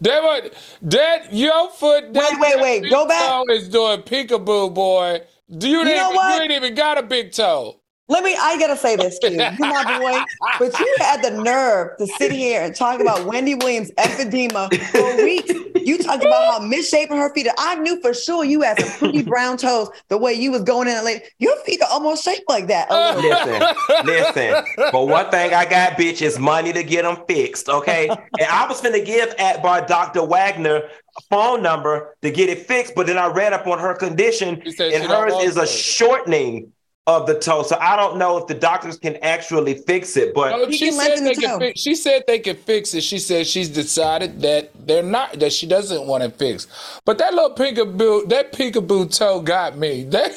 that 0.00 0.22
what 0.22 0.54
that 0.82 1.32
your 1.32 1.70
foot. 1.70 2.14
That, 2.14 2.38
wait, 2.40 2.56
wait, 2.60 2.82
wait. 2.82 2.90
Go 2.90 3.06
back. 3.06 3.44
Is 3.50 3.68
doing 3.68 4.00
peekaboo, 4.02 4.72
boy. 4.72 5.20
Do 5.56 5.68
you, 5.68 5.78
you 5.78 5.84
know 5.84 6.10
what? 6.10 6.36
you 6.36 6.42
ain't 6.42 6.52
even 6.52 6.74
got 6.74 6.98
a 6.98 7.02
big 7.02 7.32
toe. 7.32 7.80
Let 8.10 8.24
me, 8.24 8.34
I 8.40 8.58
gotta 8.58 8.76
say 8.76 8.96
this, 8.96 9.18
Q. 9.18 9.30
You 9.30 9.36
my 9.36 9.98
boy, 9.98 10.18
but 10.58 10.78
you 10.78 10.96
had 10.98 11.22
the 11.22 11.30
nerve 11.30 11.98
to 11.98 12.06
sit 12.06 12.32
here 12.32 12.62
and 12.62 12.74
talk 12.74 13.00
about 13.00 13.26
Wendy 13.26 13.54
Williams' 13.54 13.90
lymphedema 13.92 14.74
for 14.86 15.22
weeks. 15.22 15.52
You 15.86 15.98
talked 15.98 16.24
about 16.24 16.52
how 16.52 16.58
misshapen 16.60 17.18
her 17.18 17.32
feet 17.34 17.48
are. 17.48 17.54
I 17.58 17.74
knew 17.76 18.00
for 18.00 18.14
sure 18.14 18.44
you 18.44 18.62
had 18.62 18.80
some 18.80 18.98
pretty 18.98 19.22
brown 19.22 19.58
toes 19.58 19.90
the 20.08 20.16
way 20.16 20.32
you 20.32 20.50
was 20.50 20.62
going 20.62 20.88
in 20.88 20.96
and 20.96 21.04
late. 21.04 21.22
Your 21.38 21.54
feet 21.64 21.82
are 21.82 21.88
almost 21.90 22.24
shaped 22.24 22.48
like 22.48 22.66
that. 22.68 22.88
Listen, 23.18 24.06
listen. 24.06 24.64
But 24.76 25.06
one 25.06 25.30
thing 25.30 25.52
I 25.52 25.64
got, 25.64 25.92
bitch, 25.92 26.22
is 26.22 26.38
money 26.38 26.72
to 26.72 26.82
get 26.82 27.02
them 27.02 27.18
fixed, 27.26 27.68
okay? 27.68 28.08
and 28.08 28.48
I 28.50 28.66
was 28.66 28.80
gonna 28.80 29.04
give 29.04 29.34
Akbar 29.38 29.86
Dr. 29.86 30.24
Wagner 30.24 30.88
phone 31.28 31.62
number 31.62 32.16
to 32.22 32.30
get 32.30 32.48
it 32.48 32.66
fixed, 32.66 32.94
but 32.94 33.06
then 33.06 33.18
I 33.18 33.26
read 33.26 33.52
up 33.52 33.66
on 33.66 33.78
her 33.78 33.94
condition, 33.94 34.62
and 34.78 35.04
hers 35.04 35.34
is 35.42 35.56
a 35.56 35.66
shortening 35.66 36.72
of 37.08 37.26
the 37.26 37.38
toe. 37.38 37.62
So 37.62 37.76
I 37.80 37.96
don't 37.96 38.18
know 38.18 38.36
if 38.36 38.46
the 38.46 38.54
doctors 38.54 38.98
can 38.98 39.16
actually 39.22 39.74
fix 39.74 40.16
it, 40.16 40.34
but 40.34 40.50
no, 40.50 40.70
she 40.70 40.92
said 40.92 41.24
they 41.24 41.34
can 41.34 41.58
fix, 41.58 41.80
she 41.80 41.94
said 41.94 42.22
they 42.26 42.38
can 42.38 42.54
fix 42.54 42.92
it. 42.92 43.02
She 43.02 43.18
said 43.18 43.46
she's 43.46 43.70
decided 43.70 44.42
that 44.42 44.70
they're 44.86 45.02
not 45.02 45.40
that 45.40 45.52
she 45.54 45.66
doesn't 45.66 46.06
want 46.06 46.22
to 46.22 46.30
fix. 46.30 46.66
But 47.06 47.16
that 47.18 47.32
little 47.32 47.56
peekaboo 47.56 48.28
that 48.28 48.52
peekaboo 48.52 49.16
toe 49.16 49.40
got 49.40 49.76
me. 49.76 50.08
That 50.18 50.32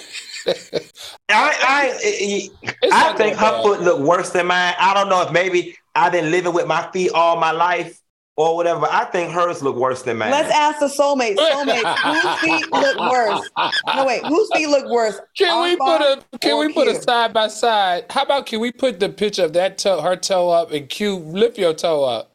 I 1.30 1.54
I 1.62 2.50
I 2.92 3.14
think 3.14 3.36
her 3.36 3.52
bad. 3.52 3.62
foot 3.62 3.82
looked 3.82 4.02
worse 4.02 4.32
than 4.32 4.48
mine. 4.48 4.74
I 4.80 4.96
don't 4.96 5.08
know 5.08 5.22
if 5.22 5.32
maybe 5.32 5.76
I've 5.94 6.12
been 6.14 6.32
living 6.32 6.54
with 6.54 6.66
my 6.66 6.90
feet 6.92 7.12
all 7.14 7.40
my 7.40 7.52
life 7.52 8.01
or 8.42 8.56
whatever. 8.56 8.88
I 8.90 9.06
think 9.06 9.32
hers 9.32 9.62
look 9.62 9.76
worse 9.76 10.02
than 10.04 10.18
mine. 10.18 10.32
Let's 10.32 10.52
ask 10.52 10.80
the 10.80 10.88
soulmate. 10.88 11.38
Soulmate, 11.38 11.98
whose 11.98 12.40
feet 12.42 12.72
look 12.72 13.12
worse? 13.12 13.50
No, 13.96 14.06
wait, 14.06 14.26
whose 14.26 14.50
feet 14.54 14.68
look 14.68 14.90
worse? 14.90 15.20
Can 15.38 15.64
we 15.64 15.76
put 15.76 16.02
a 16.02 16.24
Can 16.40 16.60
we 16.60 16.74
put 16.74 16.88
a 16.88 17.02
side 17.02 17.34
by 17.34 17.48
side? 17.48 18.06
How 18.10 18.24
about 18.24 18.46
can 18.46 18.60
we 18.60 18.72
put 18.72 19.00
the 19.00 19.10
picture 19.10 19.46
of 19.46 19.54
that 19.54 19.78
toe, 19.78 20.02
her 20.02 20.16
toe 20.16 20.50
up, 20.50 20.72
and 20.72 20.90
Q 20.90 21.18
lift 21.18 21.58
your 21.58 21.74
toe 21.74 22.04
up? 22.04 22.28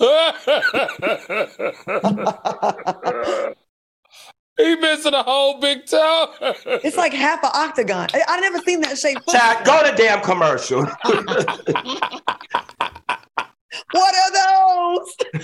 he 4.56 4.74
missing 4.76 5.12
a 5.12 5.22
whole 5.22 5.60
big 5.60 5.84
toe. 5.84 6.32
it's 6.40 6.96
like 6.96 7.12
half 7.12 7.44
an 7.44 7.50
octagon. 7.52 8.08
I, 8.14 8.22
I 8.26 8.40
never 8.40 8.60
seen 8.60 8.80
that 8.80 8.96
shape. 8.96 9.18
Chad, 9.30 9.66
go 9.66 9.82
to 9.82 9.94
damn 9.94 10.22
commercial. 10.22 10.86
What 13.92 14.14
are 14.14 15.02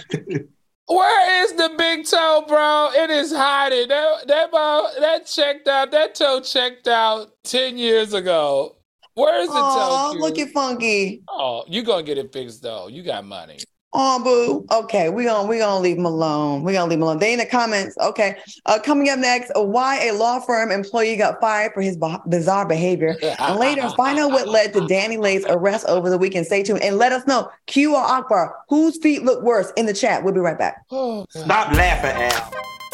those? 0.08 0.38
Where 0.88 1.44
is 1.44 1.52
the 1.54 1.74
big 1.76 2.06
toe, 2.06 2.44
bro? 2.46 2.90
It 2.94 3.10
is 3.10 3.32
hiding. 3.32 3.88
That 3.88 4.28
that 4.28 4.52
ball, 4.52 4.92
that 5.00 5.26
checked 5.26 5.66
out. 5.66 5.90
That 5.90 6.14
toe 6.14 6.40
checked 6.40 6.86
out 6.86 7.32
ten 7.42 7.76
years 7.76 8.14
ago. 8.14 8.76
Where 9.14 9.40
is 9.40 9.48
the 9.48 9.54
Aww, 9.54 10.12
toe? 10.12 10.18
Look 10.18 10.38
at 10.38 10.50
funky. 10.50 11.22
Oh, 11.28 11.64
you 11.66 11.82
gonna 11.82 12.04
get 12.04 12.18
it 12.18 12.32
fixed 12.32 12.62
though. 12.62 12.86
You 12.86 13.02
got 13.02 13.24
money. 13.24 13.58
Oh, 13.98 14.22
boo. 14.22 14.66
Okay, 14.76 15.08
we 15.08 15.24
gonna 15.24 15.48
we 15.48 15.56
gonna 15.56 15.80
leave 15.80 15.96
him 15.96 16.04
alone. 16.04 16.62
We 16.62 16.74
gonna 16.74 16.90
leave 16.90 16.98
him 16.98 17.04
alone. 17.04 17.18
They 17.18 17.32
in 17.32 17.38
the 17.38 17.46
comments. 17.46 17.96
Okay, 17.96 18.36
uh, 18.66 18.78
coming 18.78 19.08
up 19.08 19.18
next, 19.18 19.50
uh, 19.56 19.62
why 19.62 20.04
a 20.04 20.12
law 20.12 20.38
firm 20.38 20.70
employee 20.70 21.16
got 21.16 21.40
fired 21.40 21.72
for 21.72 21.80
his 21.80 21.98
bizarre 22.28 22.68
behavior, 22.68 23.16
and 23.38 23.58
later 23.58 23.88
find 23.96 24.18
out 24.18 24.32
what 24.32 24.48
led 24.48 24.74
to 24.74 24.80
DaniLeigh's 24.80 25.46
arrest 25.48 25.86
over 25.86 26.10
the 26.10 26.18
weekend. 26.18 26.44
Stay 26.44 26.62
tuned 26.62 26.82
and 26.82 26.98
let 26.98 27.12
us 27.12 27.26
know. 27.26 27.50
Q 27.66 27.94
or 27.94 28.02
Akbar, 28.02 28.54
whose 28.68 28.98
feet 28.98 29.22
look 29.22 29.42
worse 29.42 29.72
in 29.78 29.86
the 29.86 29.94
chat. 29.94 30.22
We'll 30.22 30.34
be 30.34 30.40
right 30.40 30.58
back. 30.58 30.84
Stop 31.30 31.72
laughing, 31.72 32.22
Al. 32.22 32.85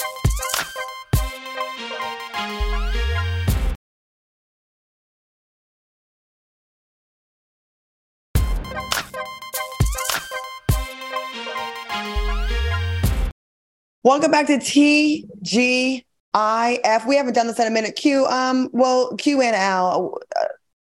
Welcome 14.05 14.33
back 14.33 14.49
to 14.49 14.57
TGIF. 14.59 16.03
We 17.07 17.17
haven't 17.17 17.35
done 17.35 17.47
this 17.47 17.61
in 17.61 17.69
a 17.69 17.71
minute. 17.71 17.95
Q, 17.95 18.27
um, 18.27 18.69
well, 18.73 19.15
Q 19.17 19.41
and 19.43 19.55
Al, 19.55 20.19
uh, 20.35 20.45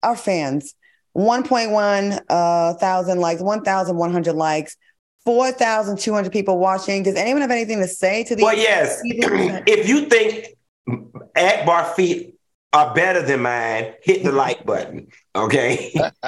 our 0.05 0.17
fans, 0.17 0.77
1.1 1.17 2.21
uh, 2.29 2.75
thousand 2.75 3.19
likes, 3.19 3.43
1,100 3.43 4.33
likes, 4.33 4.77
4,200 5.25 6.31
people 6.31 6.61
watching. 6.61 7.03
Does 7.03 7.17
anyone 7.17 7.43
have 7.43 7.51
anything 7.51 7.81
to 7.81 7.89
say 7.89 8.23
to 8.23 8.37
these? 8.37 8.45
Well, 8.45 8.57
yes. 8.57 9.01
if 9.05 9.89
you 9.89 10.07
think 10.07 10.57
Akbar 11.35 11.87
feet 11.95 12.37
are 12.73 12.95
better 12.95 13.23
than 13.23 13.43
mine, 13.43 13.95
hit 14.05 14.23
the 14.23 14.31
like 14.37 14.65
button. 14.65 15.09
Okay. 15.35 15.93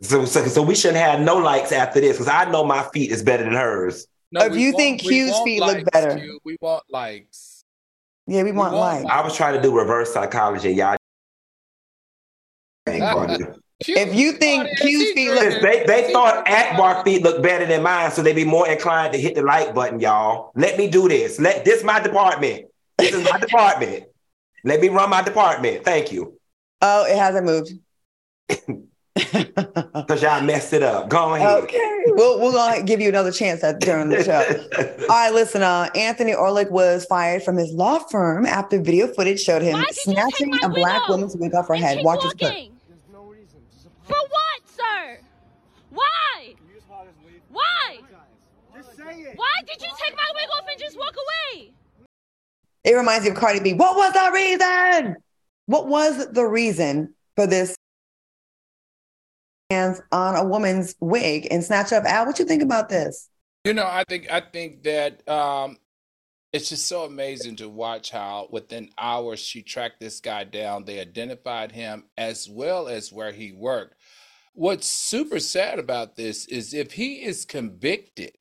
so, 0.00 0.24
so, 0.24 0.46
so 0.46 0.62
we 0.62 0.76
shouldn't 0.76 1.00
have 1.04 1.18
no 1.22 1.38
likes 1.38 1.72
after 1.72 2.00
this 2.00 2.18
because 2.18 2.28
I 2.28 2.48
know 2.52 2.64
my 2.64 2.84
feet 2.92 3.10
is 3.10 3.24
better 3.24 3.42
than 3.42 3.54
hers. 3.54 4.06
No, 4.32 4.40
if 4.44 4.56
you 4.56 4.68
want, 4.68 4.76
think 4.76 5.00
Q's 5.02 5.38
feet 5.40 5.60
likes, 5.60 5.74
look 5.74 5.92
better, 5.92 6.18
Q. 6.18 6.40
we 6.44 6.56
want 6.60 6.84
likes. 6.90 7.64
Yeah, 8.26 8.42
we, 8.42 8.50
we 8.50 8.58
want, 8.58 8.74
want 8.74 9.04
likes. 9.04 9.10
I 9.10 9.22
was 9.22 9.36
trying 9.36 9.54
to 9.54 9.62
do 9.62 9.76
reverse 9.76 10.12
psychology, 10.12 10.72
y'all. 10.72 10.96
if 12.86 14.14
you 14.14 14.32
think 14.32 14.68
Q's 14.78 15.12
feet 15.12 15.30
look 15.30 15.60
they, 15.60 15.84
they 15.86 16.12
thought 16.12 16.48
Akbar 16.48 17.04
feet 17.04 17.22
look 17.22 17.42
better 17.42 17.66
than 17.66 17.82
mine, 17.82 18.10
so 18.10 18.22
they'd 18.22 18.34
be 18.34 18.44
more 18.44 18.68
inclined 18.68 19.12
to 19.12 19.18
hit 19.18 19.34
the 19.34 19.42
like 19.42 19.74
button, 19.74 20.00
y'all. 20.00 20.52
Let 20.54 20.78
me 20.78 20.88
do 20.88 21.08
this. 21.08 21.38
Let 21.38 21.64
this 21.64 21.84
my 21.84 22.00
department. 22.00 22.66
This 22.98 23.14
is 23.14 23.24
my 23.24 23.38
department. 23.40 24.04
Let 24.64 24.80
me 24.80 24.88
run 24.88 25.10
my 25.10 25.22
department. 25.22 25.84
Thank 25.84 26.10
you. 26.10 26.38
Oh, 26.82 27.04
it 27.04 27.16
hasn't 27.16 27.46
moved. 27.46 27.72
Because 29.16 30.22
y'all 30.22 30.42
messed 30.42 30.74
it 30.74 30.82
up. 30.82 31.08
Go 31.08 31.34
ahead. 31.34 31.64
Okay. 31.64 32.02
We'll, 32.08 32.38
we're 32.40 32.52
going 32.52 32.80
to 32.80 32.84
give 32.84 33.00
you 33.00 33.08
another 33.08 33.32
chance 33.32 33.64
at, 33.64 33.80
during 33.80 34.10
the 34.10 34.22
show. 34.22 34.44
All 35.02 35.08
right, 35.08 35.32
listen. 35.32 35.62
Uh, 35.62 35.88
Anthony 35.94 36.32
Orlick 36.32 36.70
was 36.70 37.06
fired 37.06 37.42
from 37.42 37.56
his 37.56 37.72
law 37.72 37.98
firm 37.98 38.44
after 38.44 38.80
video 38.80 39.06
footage 39.06 39.40
showed 39.40 39.62
him 39.62 39.82
snatching 39.90 40.52
a 40.62 40.68
black 40.68 41.08
woman's 41.08 41.34
wig 41.36 41.54
off 41.54 41.68
her 41.68 41.74
head. 41.74 42.04
Watch 42.04 42.22
this 42.22 42.34
clip. 42.34 42.70
No. 43.10 43.34
For 44.04 44.16
what, 44.16 44.60
sir? 44.66 45.20
Why? 45.90 46.54
Why? 47.50 47.98
It. 48.74 49.36
Why 49.36 49.60
did 49.66 49.80
you 49.80 49.88
take 49.98 50.14
my 50.14 50.30
wig 50.34 50.48
off 50.58 50.66
and 50.70 50.78
just 50.78 50.98
walk 50.98 51.14
away? 51.14 51.72
It 52.84 52.92
reminds 52.92 53.24
me 53.24 53.30
of 53.30 53.36
Cardi 53.36 53.60
B. 53.60 53.72
What 53.72 53.96
was 53.96 54.12
the 54.12 54.30
reason? 54.32 55.16
What 55.66 55.86
was 55.88 56.32
the 56.32 56.44
reason 56.44 57.14
for 57.34 57.46
this 57.46 57.74
hands 59.70 60.00
on 60.12 60.36
a 60.36 60.44
woman's 60.44 60.94
wig 61.00 61.48
and 61.50 61.64
snatch 61.64 61.92
up. 61.92 62.04
Al, 62.04 62.26
what 62.26 62.38
you 62.38 62.44
think 62.44 62.62
about 62.62 62.88
this? 62.88 63.28
You 63.64 63.74
know, 63.74 63.86
I 63.86 64.04
think 64.08 64.30
I 64.30 64.40
think 64.40 64.84
that 64.84 65.26
um, 65.28 65.78
it's 66.52 66.68
just 66.68 66.86
so 66.86 67.04
amazing 67.04 67.56
to 67.56 67.68
watch 67.68 68.10
how 68.10 68.48
within 68.50 68.90
hours 68.96 69.40
she 69.40 69.62
tracked 69.62 70.00
this 70.00 70.20
guy 70.20 70.44
down. 70.44 70.84
They 70.84 71.00
identified 71.00 71.72
him 71.72 72.04
as 72.16 72.48
well 72.48 72.86
as 72.88 73.12
where 73.12 73.32
he 73.32 73.52
worked. 73.52 73.96
What's 74.54 74.86
super 74.86 75.40
sad 75.40 75.78
about 75.78 76.16
this 76.16 76.46
is 76.46 76.72
if 76.72 76.92
he 76.92 77.24
is 77.24 77.44
convicted, 77.44 78.36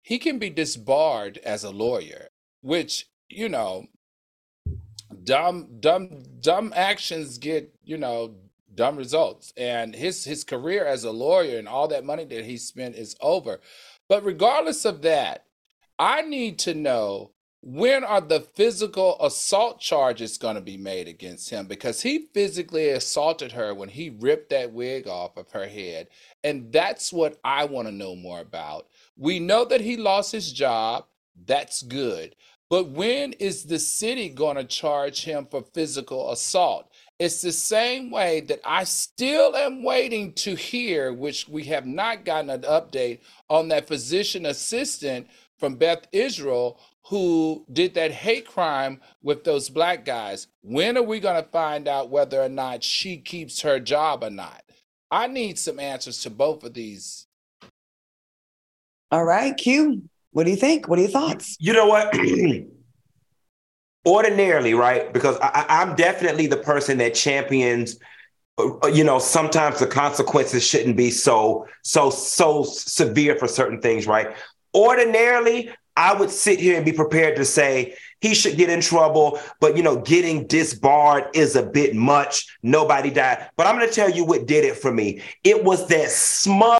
he 0.00 0.18
can 0.18 0.38
be 0.38 0.50
disbarred 0.50 1.38
as 1.38 1.62
a 1.62 1.70
lawyer, 1.70 2.28
which, 2.62 3.06
you 3.28 3.48
know, 3.48 3.86
dumb 5.22 5.68
dumb 5.78 6.22
dumb 6.40 6.72
actions 6.74 7.38
get, 7.38 7.72
you 7.84 7.98
know, 7.98 8.34
dumb 8.74 8.96
results. 8.96 9.52
And 9.56 9.94
his 9.94 10.24
his 10.24 10.44
career 10.44 10.84
as 10.84 11.04
a 11.04 11.12
lawyer 11.12 11.58
and 11.58 11.68
all 11.68 11.88
that 11.88 12.04
money 12.04 12.24
that 12.24 12.44
he 12.44 12.56
spent 12.56 12.96
is 12.96 13.16
over. 13.20 13.60
But 14.08 14.24
regardless 14.24 14.84
of 14.84 15.02
that, 15.02 15.46
I 15.98 16.22
need 16.22 16.58
to 16.60 16.74
know 16.74 17.32
when 17.64 18.02
are 18.02 18.20
the 18.20 18.40
physical 18.40 19.16
assault 19.20 19.78
charges 19.78 20.36
going 20.36 20.56
to 20.56 20.60
be 20.60 20.76
made 20.76 21.06
against 21.06 21.50
him? 21.50 21.66
Because 21.66 22.02
he 22.02 22.26
physically 22.34 22.88
assaulted 22.90 23.52
her 23.52 23.72
when 23.72 23.88
he 23.88 24.10
ripped 24.10 24.50
that 24.50 24.72
wig 24.72 25.06
off 25.06 25.36
of 25.36 25.52
her 25.52 25.68
head. 25.68 26.08
And 26.42 26.72
that's 26.72 27.12
what 27.12 27.38
i 27.44 27.64
want 27.64 27.86
to 27.86 27.94
know 27.94 28.16
more 28.16 28.40
about. 28.40 28.88
We 29.16 29.38
know 29.38 29.64
that 29.66 29.80
he 29.80 29.96
lost 29.96 30.32
his 30.32 30.52
job. 30.52 31.06
That's 31.46 31.82
good. 31.82 32.34
But 32.68 32.88
when 32.88 33.32
is 33.34 33.64
the 33.64 33.78
city 33.78 34.28
going 34.28 34.56
to 34.56 34.64
charge 34.64 35.24
him 35.24 35.46
for 35.48 35.62
physical 35.62 36.32
assault 36.32 36.90
It's 37.18 37.40
the 37.40 37.52
same 37.52 38.10
way 38.10 38.40
that 38.40 38.60
I 38.64 38.84
still 38.84 39.54
am 39.54 39.84
waiting 39.84 40.32
to 40.34 40.54
hear, 40.56 41.12
which 41.12 41.48
we 41.48 41.64
have 41.64 41.86
not 41.86 42.24
gotten 42.24 42.50
an 42.50 42.62
update 42.62 43.20
on 43.48 43.68
that 43.68 43.86
physician 43.86 44.46
assistant 44.46 45.28
from 45.58 45.76
Beth 45.76 46.08
Israel 46.10 46.80
who 47.06 47.64
did 47.72 47.94
that 47.94 48.10
hate 48.10 48.46
crime 48.46 49.00
with 49.22 49.44
those 49.44 49.68
black 49.68 50.04
guys. 50.04 50.46
When 50.62 50.96
are 50.96 51.02
we 51.02 51.20
going 51.20 51.42
to 51.42 51.48
find 51.50 51.88
out 51.88 52.10
whether 52.10 52.40
or 52.40 52.48
not 52.48 52.82
she 52.82 53.18
keeps 53.18 53.60
her 53.62 53.78
job 53.78 54.24
or 54.24 54.30
not? 54.30 54.62
I 55.10 55.26
need 55.26 55.58
some 55.58 55.78
answers 55.78 56.22
to 56.22 56.30
both 56.30 56.64
of 56.64 56.74
these. 56.74 57.26
All 59.10 59.24
right, 59.24 59.56
Q. 59.56 60.02
What 60.30 60.44
do 60.44 60.50
you 60.50 60.56
think? 60.56 60.88
What 60.88 60.98
are 60.98 61.02
your 61.02 61.10
thoughts? 61.10 61.56
You 61.60 61.74
know 61.74 61.86
what? 61.86 62.14
Ordinarily, 64.04 64.74
right? 64.74 65.12
Because 65.12 65.36
I, 65.40 65.64
I'm 65.68 65.94
definitely 65.94 66.46
the 66.48 66.56
person 66.56 66.98
that 66.98 67.14
champions 67.14 67.98
uh, 68.58 68.86
you 68.88 69.02
know 69.02 69.18
sometimes 69.18 69.78
the 69.78 69.86
consequences 69.86 70.66
shouldn't 70.66 70.94
be 70.94 71.10
so 71.10 71.66
so 71.82 72.10
so 72.10 72.62
severe 72.64 73.34
for 73.34 73.48
certain 73.48 73.80
things 73.80 74.06
right 74.06 74.36
ordinarily 74.74 75.70
I 75.96 76.14
would 76.14 76.30
sit 76.30 76.58
here 76.58 76.76
and 76.76 76.84
be 76.84 76.92
prepared 76.92 77.36
to 77.36 77.44
say 77.44 77.96
he 78.20 78.34
should 78.34 78.56
get 78.56 78.70
in 78.70 78.80
trouble, 78.80 79.38
but 79.60 79.76
you 79.76 79.82
know, 79.82 80.00
getting 80.00 80.46
disbarred 80.46 81.24
is 81.34 81.54
a 81.54 81.62
bit 81.62 81.94
much. 81.94 82.56
Nobody 82.62 83.10
died. 83.10 83.50
But 83.56 83.66
I'm 83.66 83.76
going 83.76 83.88
to 83.88 83.94
tell 83.94 84.08
you 84.08 84.24
what 84.24 84.46
did 84.46 84.64
it 84.64 84.76
for 84.76 84.92
me. 84.92 85.20
It 85.44 85.64
was 85.64 85.86
that 85.88 86.10
smug 86.10 86.78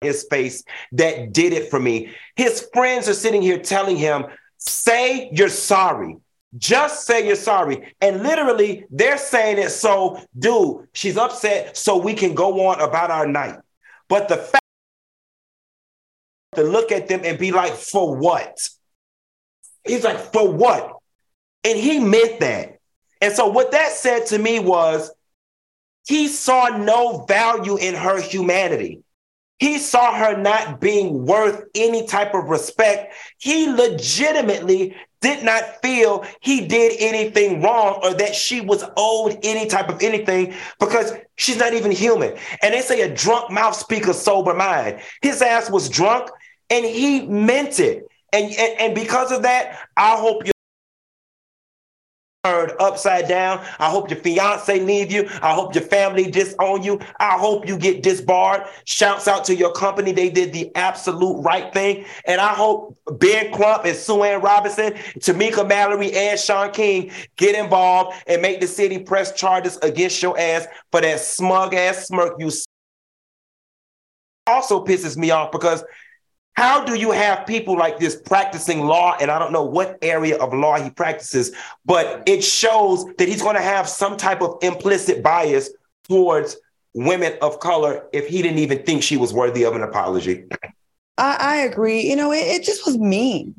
his 0.00 0.26
face 0.30 0.62
that 0.92 1.32
did 1.32 1.52
it 1.52 1.70
for 1.70 1.80
me. 1.80 2.12
His 2.36 2.66
friends 2.72 3.08
are 3.08 3.14
sitting 3.14 3.42
here 3.42 3.58
telling 3.58 3.96
him, 3.96 4.26
say 4.58 5.30
you're 5.32 5.48
sorry. 5.48 6.16
Just 6.56 7.06
say 7.06 7.26
you're 7.26 7.36
sorry. 7.36 7.94
And 8.00 8.22
literally, 8.22 8.86
they're 8.90 9.18
saying 9.18 9.58
it 9.58 9.70
so, 9.70 10.20
dude, 10.38 10.88
she's 10.92 11.16
upset 11.16 11.76
so 11.76 11.96
we 11.96 12.14
can 12.14 12.34
go 12.34 12.66
on 12.66 12.80
about 12.80 13.10
our 13.10 13.26
night. 13.26 13.58
But 14.08 14.28
the 14.28 14.36
fact 14.36 14.62
to 16.54 16.62
look 16.62 16.90
at 16.90 17.08
them 17.08 17.20
and 17.24 17.38
be 17.38 17.52
like, 17.52 17.74
for 17.74 18.16
what? 18.16 18.68
He's 19.84 20.04
like, 20.04 20.32
for 20.32 20.50
what? 20.50 20.94
And 21.64 21.78
he 21.78 21.98
meant 21.98 22.40
that. 22.40 22.78
And 23.20 23.32
so 23.34 23.48
what 23.48 23.72
that 23.72 23.92
said 23.92 24.26
to 24.26 24.38
me 24.38 24.58
was 24.58 25.10
he 26.06 26.28
saw 26.28 26.68
no 26.68 27.24
value 27.26 27.76
in 27.76 27.94
her 27.94 28.20
humanity. 28.20 29.02
He 29.58 29.78
saw 29.78 30.14
her 30.14 30.36
not 30.36 30.80
being 30.80 31.26
worth 31.26 31.64
any 31.74 32.06
type 32.06 32.34
of 32.34 32.44
respect. 32.44 33.14
He 33.38 33.70
legitimately 33.70 34.94
did 35.20 35.44
not 35.44 35.82
feel 35.82 36.24
he 36.40 36.66
did 36.66 36.94
anything 37.00 37.60
wrong 37.60 37.98
or 38.02 38.14
that 38.14 38.34
she 38.34 38.60
was 38.60 38.84
owed 38.96 39.36
any 39.42 39.66
type 39.66 39.88
of 39.88 40.00
anything 40.00 40.54
because 40.78 41.12
she's 41.36 41.56
not 41.56 41.74
even 41.74 41.90
human. 41.90 42.36
And 42.62 42.72
they 42.72 42.80
say 42.80 43.00
a 43.00 43.12
drunk 43.12 43.50
mouth 43.50 43.74
speaks 43.74 44.06
a 44.06 44.14
sober 44.14 44.54
mind. 44.54 45.00
His 45.22 45.42
ass 45.42 45.70
was 45.70 45.88
drunk 45.88 46.30
and 46.70 46.84
he 46.84 47.26
meant 47.26 47.80
it. 47.80 48.06
And, 48.32 48.44
and, 48.44 48.80
and 48.80 48.94
because 48.94 49.32
of 49.32 49.42
that, 49.42 49.78
I 49.96 50.16
hope 50.16 50.46
you 50.46 50.52
turned 52.44 52.72
upside 52.78 53.28
down. 53.28 53.64
I 53.78 53.90
hope 53.90 54.10
your 54.10 54.18
fiance 54.20 54.78
leave 54.80 55.10
you. 55.10 55.28
I 55.42 55.54
hope 55.54 55.74
your 55.74 55.84
family 55.84 56.30
disown 56.30 56.82
you. 56.82 57.00
I 57.18 57.36
hope 57.38 57.66
you 57.66 57.76
get 57.76 58.02
disbarred. 58.02 58.62
Shouts 58.84 59.26
out 59.26 59.44
to 59.46 59.54
your 59.54 59.72
company. 59.72 60.12
They 60.12 60.30
did 60.30 60.52
the 60.52 60.74
absolute 60.76 61.40
right 61.42 61.72
thing. 61.72 62.04
And 62.26 62.40
I 62.40 62.54
hope 62.54 62.96
Ben 63.18 63.52
Crump 63.52 63.84
and 63.84 63.96
Sue 63.96 64.22
Ann 64.22 64.40
Robinson, 64.40 64.92
Tamika 65.18 65.66
Mallory, 65.68 66.12
and 66.12 66.38
Shaun 66.38 66.70
King 66.70 67.10
get 67.36 67.56
involved 67.56 68.16
and 68.26 68.40
make 68.40 68.60
the 68.60 68.66
city 68.66 68.98
press 69.00 69.32
charges 69.32 69.76
against 69.78 70.22
your 70.22 70.38
ass 70.38 70.66
for 70.92 71.00
that 71.00 71.20
smug 71.20 71.74
ass 71.74 72.06
smirk 72.06 72.34
you 72.38 72.50
also 74.46 74.84
pisses 74.84 75.16
me 75.16 75.30
off 75.30 75.52
because 75.52 75.84
how 76.58 76.84
do 76.84 76.96
you 76.96 77.12
have 77.12 77.46
people 77.46 77.78
like 77.78 78.00
this 78.00 78.16
practicing 78.16 78.80
law? 78.80 79.16
And 79.20 79.30
I 79.30 79.38
don't 79.38 79.52
know 79.52 79.62
what 79.62 79.96
area 80.02 80.36
of 80.38 80.52
law 80.52 80.76
he 80.76 80.90
practices, 80.90 81.54
but 81.86 82.24
it 82.26 82.42
shows 82.42 83.04
that 83.16 83.28
he's 83.28 83.40
going 83.40 83.54
to 83.54 83.62
have 83.62 83.88
some 83.88 84.16
type 84.16 84.42
of 84.42 84.58
implicit 84.60 85.22
bias 85.22 85.70
towards 86.08 86.56
women 86.94 87.34
of 87.42 87.60
color 87.60 88.08
if 88.12 88.26
he 88.26 88.42
didn't 88.42 88.58
even 88.58 88.82
think 88.82 89.04
she 89.04 89.16
was 89.16 89.32
worthy 89.32 89.62
of 89.62 89.76
an 89.76 89.84
apology. 89.84 90.46
I, 91.16 91.36
I 91.38 91.56
agree. 91.58 92.00
You 92.00 92.16
know, 92.16 92.32
it, 92.32 92.38
it, 92.38 92.64
just 92.64 92.84
was 92.84 92.98
mean. 92.98 93.54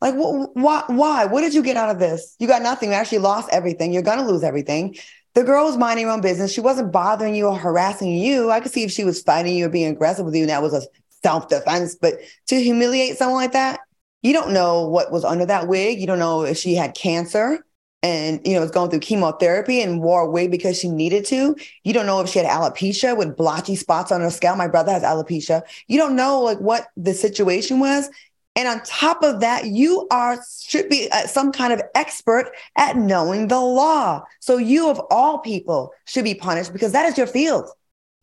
Like, 0.00 0.14
wh- 0.14 0.54
why? 0.56 0.84
Why? 0.86 1.24
What 1.24 1.40
did 1.40 1.52
you 1.52 1.64
get 1.64 1.76
out 1.76 1.90
of 1.90 1.98
this? 1.98 2.36
You 2.38 2.46
got 2.46 2.62
nothing. 2.62 2.90
You 2.90 2.94
actually 2.94 3.18
lost 3.18 3.48
everything. 3.50 3.92
You're 3.92 4.02
going 4.02 4.18
to 4.18 4.24
lose 4.24 4.44
everything. 4.44 4.96
The 5.34 5.42
girl 5.42 5.64
was 5.64 5.76
minding 5.76 6.06
her 6.06 6.12
own 6.12 6.20
business. 6.20 6.52
She 6.52 6.60
wasn't 6.60 6.92
bothering 6.92 7.34
you 7.34 7.46
or 7.46 7.56
harassing 7.56 8.12
you. 8.12 8.52
I 8.52 8.60
could 8.60 8.70
see 8.70 8.84
if 8.84 8.92
she 8.92 9.02
was 9.02 9.20
fighting 9.20 9.56
you 9.56 9.66
or 9.66 9.68
being 9.68 9.90
aggressive 9.90 10.24
with 10.24 10.36
you, 10.36 10.42
and 10.42 10.50
that 10.50 10.62
was 10.62 10.74
a 10.74 10.82
self 11.22 11.48
defense. 11.48 11.96
But 12.00 12.14
to 12.48 12.60
humiliate 12.60 13.16
someone 13.16 13.40
like 13.40 13.52
that, 13.52 13.80
you 14.22 14.32
don't 14.32 14.52
know 14.52 14.86
what 14.86 15.12
was 15.12 15.24
under 15.24 15.46
that 15.46 15.68
wig. 15.68 16.00
You 16.00 16.06
don't 16.06 16.18
know 16.18 16.42
if 16.42 16.56
she 16.56 16.74
had 16.74 16.94
cancer 16.94 17.64
and 18.02 18.40
you 18.46 18.54
know 18.54 18.60
was 18.60 18.70
going 18.70 18.90
through 18.90 19.00
chemotherapy 19.00 19.82
and 19.82 20.00
wore 20.02 20.22
a 20.22 20.30
wig 20.30 20.50
because 20.50 20.78
she 20.78 20.88
needed 20.88 21.24
to. 21.26 21.56
You 21.84 21.92
don't 21.92 22.06
know 22.06 22.20
if 22.20 22.28
she 22.28 22.38
had 22.38 22.48
alopecia 22.48 23.16
with 23.16 23.36
blotchy 23.36 23.76
spots 23.76 24.12
on 24.12 24.20
her 24.20 24.30
scalp. 24.30 24.58
My 24.58 24.68
brother 24.68 24.92
has 24.92 25.02
alopecia. 25.02 25.62
You 25.86 25.98
don't 25.98 26.16
know 26.16 26.40
like 26.40 26.58
what 26.58 26.88
the 26.96 27.14
situation 27.14 27.78
was. 27.78 28.08
And 28.56 28.66
on 28.68 28.82
top 28.84 29.22
of 29.22 29.40
that, 29.40 29.66
you 29.66 30.06
are 30.10 30.38
should 30.60 30.88
be 30.88 31.08
uh, 31.10 31.26
some 31.26 31.52
kind 31.52 31.72
of 31.72 31.82
expert 31.94 32.52
at 32.76 32.96
knowing 32.96 33.48
the 33.48 33.60
law. 33.60 34.24
So 34.40 34.56
you 34.56 34.90
of 34.90 35.00
all 35.10 35.38
people 35.38 35.92
should 36.06 36.24
be 36.24 36.34
punished 36.34 36.72
because 36.72 36.92
that 36.92 37.06
is 37.06 37.16
your 37.16 37.26
field. 37.26 37.68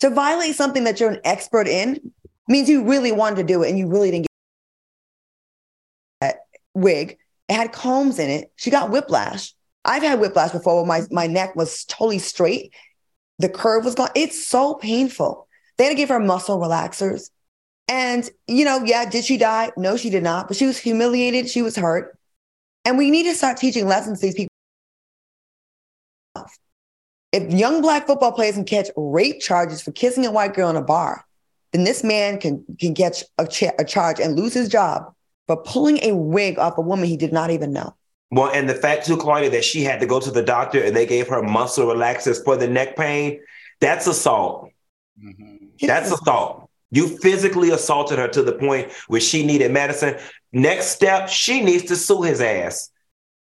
To 0.01 0.11
violate 0.11 0.55
something 0.55 0.83
that 0.83 0.99
you're 0.99 1.09
an 1.09 1.21
expert 1.23 1.67
in, 1.67 2.11
means 2.47 2.69
you 2.69 2.83
really 2.83 3.11
wanted 3.11 3.37
to 3.37 3.43
do 3.43 3.63
it 3.63 3.69
and 3.69 3.77
you 3.77 3.87
really 3.87 4.11
didn't 4.11 4.23
get 4.23 4.29
that 6.21 6.35
wig. 6.73 7.17
It 7.49 7.53
had 7.53 7.71
combs 7.71 8.19
in 8.19 8.29
it. 8.29 8.51
She 8.55 8.69
got 8.69 8.89
whiplash. 8.89 9.53
I've 9.85 10.03
had 10.03 10.19
whiplash 10.19 10.51
before 10.51 10.85
my, 10.85 11.03
my 11.11 11.27
neck 11.27 11.55
was 11.55 11.85
totally 11.85 12.19
straight. 12.19 12.73
The 13.39 13.49
curve 13.49 13.85
was 13.85 13.95
gone. 13.95 14.09
It's 14.15 14.47
so 14.47 14.73
painful. 14.75 15.47
They 15.77 15.85
had 15.85 15.91
to 15.91 15.95
give 15.95 16.09
her 16.09 16.19
muscle 16.19 16.59
relaxers. 16.59 17.29
And, 17.87 18.29
you 18.47 18.65
know, 18.65 18.83
yeah, 18.83 19.09
did 19.09 19.23
she 19.23 19.37
die? 19.37 19.71
No, 19.77 19.95
she 19.95 20.09
did 20.09 20.23
not. 20.23 20.47
But 20.47 20.57
she 20.57 20.65
was 20.65 20.77
humiliated. 20.77 21.49
She 21.49 21.61
was 21.61 21.75
hurt. 21.75 22.17
And 22.83 22.97
we 22.97 23.11
need 23.11 23.23
to 23.23 23.35
start 23.35 23.57
teaching 23.57 23.87
lessons 23.87 24.19
to 24.19 24.25
these 24.25 24.35
people. 24.35 24.49
If 27.31 27.51
young 27.53 27.81
black 27.81 28.07
football 28.07 28.31
players 28.31 28.55
can 28.55 28.65
catch 28.65 28.87
rape 28.95 29.39
charges 29.41 29.81
for 29.81 29.91
kissing 29.91 30.25
a 30.25 30.31
white 30.31 30.53
girl 30.53 30.69
in 30.69 30.75
a 30.75 30.81
bar, 30.81 31.25
then 31.77 31.83
this 31.83 32.03
man 32.03 32.39
can 32.39 32.65
can 32.79 32.93
get 32.93 33.23
a, 33.37 33.45
cha- 33.45 33.71
a 33.77 33.85
charge 33.85 34.19
and 34.19 34.37
lose 34.37 34.53
his 34.53 34.67
job 34.67 35.13
for 35.45 35.57
pulling 35.57 35.99
a 36.03 36.15
wig 36.15 36.57
off 36.57 36.77
a 36.77 36.81
woman 36.81 37.05
he 37.05 37.17
did 37.17 37.31
not 37.31 37.51
even 37.51 37.71
know. 37.71 37.93
Well, 38.31 38.51
and 38.51 38.67
the 38.67 38.73
fact 38.73 39.05
too, 39.05 39.15
Claudia, 39.15 39.49
that 39.51 39.63
she 39.63 39.83
had 39.83 39.99
to 40.01 40.05
go 40.05 40.19
to 40.19 40.31
the 40.31 40.43
doctor 40.43 40.83
and 40.83 40.95
they 40.95 41.05
gave 41.05 41.27
her 41.27 41.41
muscle 41.41 41.87
relaxers 41.87 42.43
for 42.43 42.57
the 42.57 42.67
neck 42.67 42.97
pain, 42.97 43.39
that's 43.79 44.07
assault. 44.07 44.71
Mm-hmm. 45.23 45.85
That's 45.85 46.11
assault. 46.11 46.69
You 46.91 47.17
physically 47.19 47.69
assaulted 47.69 48.17
her 48.17 48.27
to 48.29 48.41
the 48.41 48.53
point 48.53 48.91
where 49.07 49.21
she 49.21 49.45
needed 49.45 49.71
medicine. 49.71 50.17
Next 50.51 50.87
step, 50.87 51.29
she 51.29 51.61
needs 51.61 51.83
to 51.83 51.95
sue 51.95 52.23
his 52.23 52.41
ass. 52.41 52.89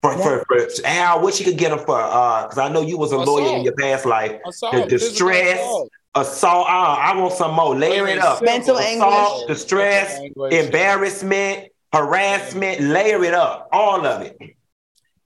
For, 0.02 0.12
yeah. 0.12 0.22
for, 0.22 0.44
for 0.48 0.86
Al, 0.86 1.22
what 1.22 1.34
she 1.34 1.44
could 1.44 1.56
get 1.56 1.72
him 1.72 1.78
for? 1.78 1.96
Because 1.96 2.58
uh, 2.58 2.64
I 2.64 2.68
know 2.68 2.82
you 2.82 2.98
was 2.98 3.12
a 3.12 3.18
assault. 3.18 3.40
lawyer 3.40 3.56
in 3.56 3.64
your 3.64 3.74
past 3.74 4.04
life. 4.04 4.40
Assault. 4.46 4.74
The 4.74 4.86
distress, 4.86 5.58
assault. 5.58 5.90
Uh, 6.16 6.96
I 6.98 7.14
want 7.16 7.33
some 7.35 7.55
more. 7.55 7.76
Layer 7.76 8.09
it 8.09 8.18
up. 8.18 8.42
Mental 8.42 8.76
assault, 8.76 9.42
anguish, 9.42 9.46
distress, 9.48 10.18
embarrassment, 10.50 11.68
harassment. 11.92 12.81
Layer 12.81 13.22
it 13.24 13.35
up. 13.35 13.68
All 13.72 14.07
of 14.07 14.22
it. 14.22 14.37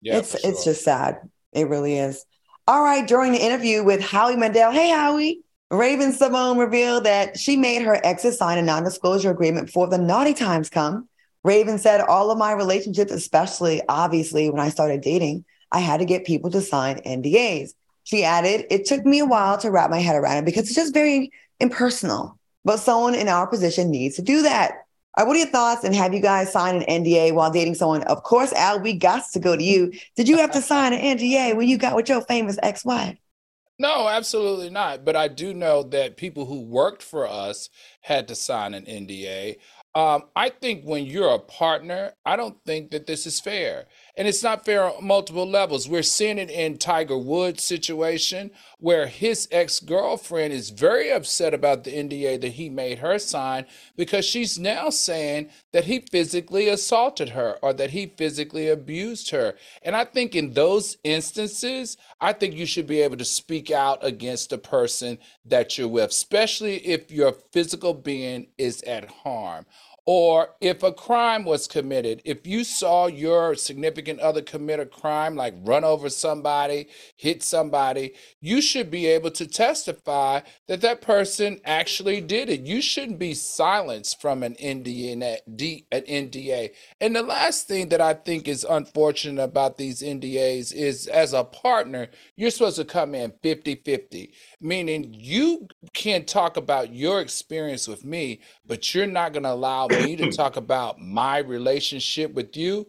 Yeah, 0.02 0.18
it's 0.18 0.30
sure. 0.30 0.50
it's 0.50 0.64
just 0.64 0.82
sad. 0.82 1.18
It 1.52 1.68
really 1.68 1.98
is. 1.98 2.24
All 2.66 2.82
right. 2.82 3.06
During 3.06 3.32
the 3.32 3.44
interview 3.44 3.84
with 3.84 4.00
Howie 4.00 4.36
Mandel, 4.36 4.72
hey 4.72 4.90
Howie, 4.90 5.40
Raven-Symoné 5.70 6.58
revealed 6.58 7.04
that 7.04 7.38
she 7.38 7.56
made 7.56 7.82
her 7.82 8.00
exes 8.04 8.38
sign 8.38 8.58
a 8.58 8.62
non-disclosure 8.62 9.30
agreement 9.30 9.66
before 9.66 9.86
the 9.86 9.98
naughty 9.98 10.34
times 10.34 10.68
come. 10.68 11.08
Raven 11.44 11.78
said, 11.78 12.00
all 12.00 12.30
of 12.30 12.38
my 12.38 12.52
relationships, 12.52 13.12
especially 13.12 13.80
obviously 13.88 14.50
when 14.50 14.60
I 14.60 14.68
started 14.68 15.00
dating, 15.00 15.44
I 15.72 15.78
had 15.78 15.98
to 15.98 16.04
get 16.04 16.26
people 16.26 16.50
to 16.50 16.60
sign 16.60 17.00
NDAs. 17.06 17.70
She 18.10 18.24
added, 18.24 18.66
It 18.70 18.86
took 18.86 19.06
me 19.06 19.20
a 19.20 19.24
while 19.24 19.56
to 19.58 19.70
wrap 19.70 19.88
my 19.88 20.00
head 20.00 20.16
around 20.16 20.38
it 20.38 20.44
because 20.44 20.64
it's 20.64 20.74
just 20.74 20.92
very 20.92 21.30
impersonal. 21.60 22.36
But 22.64 22.78
someone 22.78 23.14
in 23.14 23.28
our 23.28 23.46
position 23.46 23.88
needs 23.88 24.16
to 24.16 24.22
do 24.22 24.42
that. 24.42 24.72
Right, 25.16 25.24
what 25.28 25.36
are 25.36 25.38
your 25.38 25.48
thoughts? 25.48 25.84
And 25.84 25.94
have 25.94 26.12
you 26.12 26.20
guys 26.20 26.52
signed 26.52 26.82
an 26.82 27.04
NDA 27.04 27.34
while 27.34 27.52
dating 27.52 27.76
someone? 27.76 28.02
Of 28.02 28.24
course, 28.24 28.52
Al, 28.52 28.80
we 28.80 28.94
got 28.94 29.22
to 29.32 29.38
go 29.38 29.56
to 29.56 29.62
you. 29.62 29.92
Did 30.16 30.28
you 30.28 30.38
have 30.38 30.50
to 30.50 30.60
sign 30.60 30.92
an 30.92 31.18
NDA 31.18 31.54
when 31.54 31.68
you 31.68 31.78
got 31.78 31.94
with 31.94 32.08
your 32.08 32.20
famous 32.22 32.58
ex 32.64 32.84
wife? 32.84 33.16
No, 33.78 34.08
absolutely 34.08 34.70
not. 34.70 35.04
But 35.04 35.14
I 35.14 35.28
do 35.28 35.54
know 35.54 35.84
that 35.84 36.16
people 36.16 36.46
who 36.46 36.62
worked 36.62 37.04
for 37.04 37.28
us 37.28 37.70
had 38.00 38.26
to 38.26 38.34
sign 38.34 38.74
an 38.74 38.86
NDA. 38.86 39.58
Um, 39.94 40.24
I 40.34 40.48
think 40.48 40.84
when 40.84 41.06
you're 41.06 41.32
a 41.32 41.38
partner, 41.38 42.12
I 42.26 42.34
don't 42.34 42.56
think 42.66 42.90
that 42.90 43.06
this 43.06 43.24
is 43.24 43.38
fair. 43.38 43.86
And 44.16 44.26
it's 44.26 44.42
not 44.42 44.64
fair 44.64 44.84
on 44.84 45.04
multiple 45.04 45.48
levels. 45.48 45.88
We're 45.88 46.02
seeing 46.02 46.38
it 46.38 46.50
in 46.50 46.78
Tiger 46.78 47.16
Woods' 47.16 47.64
situation 47.64 48.50
where 48.78 49.06
his 49.06 49.48
ex-girlfriend 49.50 50.52
is 50.52 50.70
very 50.70 51.12
upset 51.12 51.54
about 51.54 51.84
the 51.84 51.92
NDA 51.92 52.40
that 52.40 52.52
he 52.52 52.68
made 52.68 52.98
her 52.98 53.18
sign 53.18 53.66
because 53.96 54.24
she's 54.24 54.58
now 54.58 54.90
saying 54.90 55.50
that 55.72 55.84
he 55.84 56.00
physically 56.00 56.68
assaulted 56.68 57.30
her 57.30 57.58
or 57.62 57.72
that 57.72 57.90
he 57.90 58.06
physically 58.06 58.68
abused 58.68 59.30
her. 59.30 59.54
And 59.82 59.94
I 59.94 60.04
think 60.04 60.34
in 60.34 60.54
those 60.54 60.96
instances, 61.04 61.96
I 62.20 62.32
think 62.32 62.54
you 62.54 62.66
should 62.66 62.86
be 62.86 63.00
able 63.02 63.18
to 63.18 63.24
speak 63.24 63.70
out 63.70 64.04
against 64.04 64.50
the 64.50 64.58
person 64.58 65.18
that 65.44 65.76
you're 65.76 65.88
with, 65.88 66.10
especially 66.10 66.76
if 66.86 67.10
your 67.10 67.32
physical 67.52 67.94
being 67.94 68.48
is 68.58 68.82
at 68.82 69.10
harm. 69.10 69.66
Or 70.12 70.56
if 70.60 70.82
a 70.82 70.92
crime 70.92 71.44
was 71.44 71.68
committed, 71.68 72.20
if 72.24 72.44
you 72.44 72.64
saw 72.64 73.06
your 73.06 73.54
significant 73.54 74.18
other 74.18 74.42
commit 74.42 74.80
a 74.80 74.86
crime, 74.86 75.36
like 75.36 75.54
run 75.62 75.84
over 75.84 76.10
somebody, 76.10 76.88
hit 77.16 77.44
somebody, 77.44 78.14
you 78.40 78.60
should 78.60 78.90
be 78.90 79.06
able 79.06 79.30
to 79.30 79.46
testify 79.46 80.40
that 80.66 80.80
that 80.80 81.00
person 81.00 81.60
actually 81.64 82.20
did 82.20 82.50
it. 82.50 82.62
You 82.62 82.82
shouldn't 82.82 83.20
be 83.20 83.34
silenced 83.34 84.20
from 84.20 84.42
an 84.42 84.56
NDA. 84.56 85.12
An 85.92 86.02
NDA. 86.02 86.70
And 87.00 87.14
the 87.14 87.22
last 87.22 87.68
thing 87.68 87.90
that 87.90 88.00
I 88.00 88.14
think 88.14 88.48
is 88.48 88.66
unfortunate 88.68 89.40
about 89.40 89.78
these 89.78 90.02
NDAs 90.02 90.74
is 90.74 91.06
as 91.06 91.32
a 91.34 91.44
partner, 91.44 92.08
you're 92.34 92.50
supposed 92.50 92.78
to 92.78 92.84
come 92.84 93.14
in 93.14 93.32
50 93.44 93.76
50, 93.76 94.32
meaning 94.60 95.14
you 95.16 95.68
can 95.92 96.24
talk 96.24 96.56
about 96.56 96.92
your 96.92 97.20
experience 97.20 97.86
with 97.86 98.04
me, 98.04 98.40
but 98.66 98.92
you're 98.92 99.06
not 99.06 99.32
going 99.32 99.44
to 99.44 99.52
allow 99.52 99.86
me 100.02 100.16
to 100.16 100.30
talk 100.32 100.56
about 100.56 101.00
my 101.00 101.38
relationship 101.38 102.34
with 102.34 102.56
you 102.56 102.86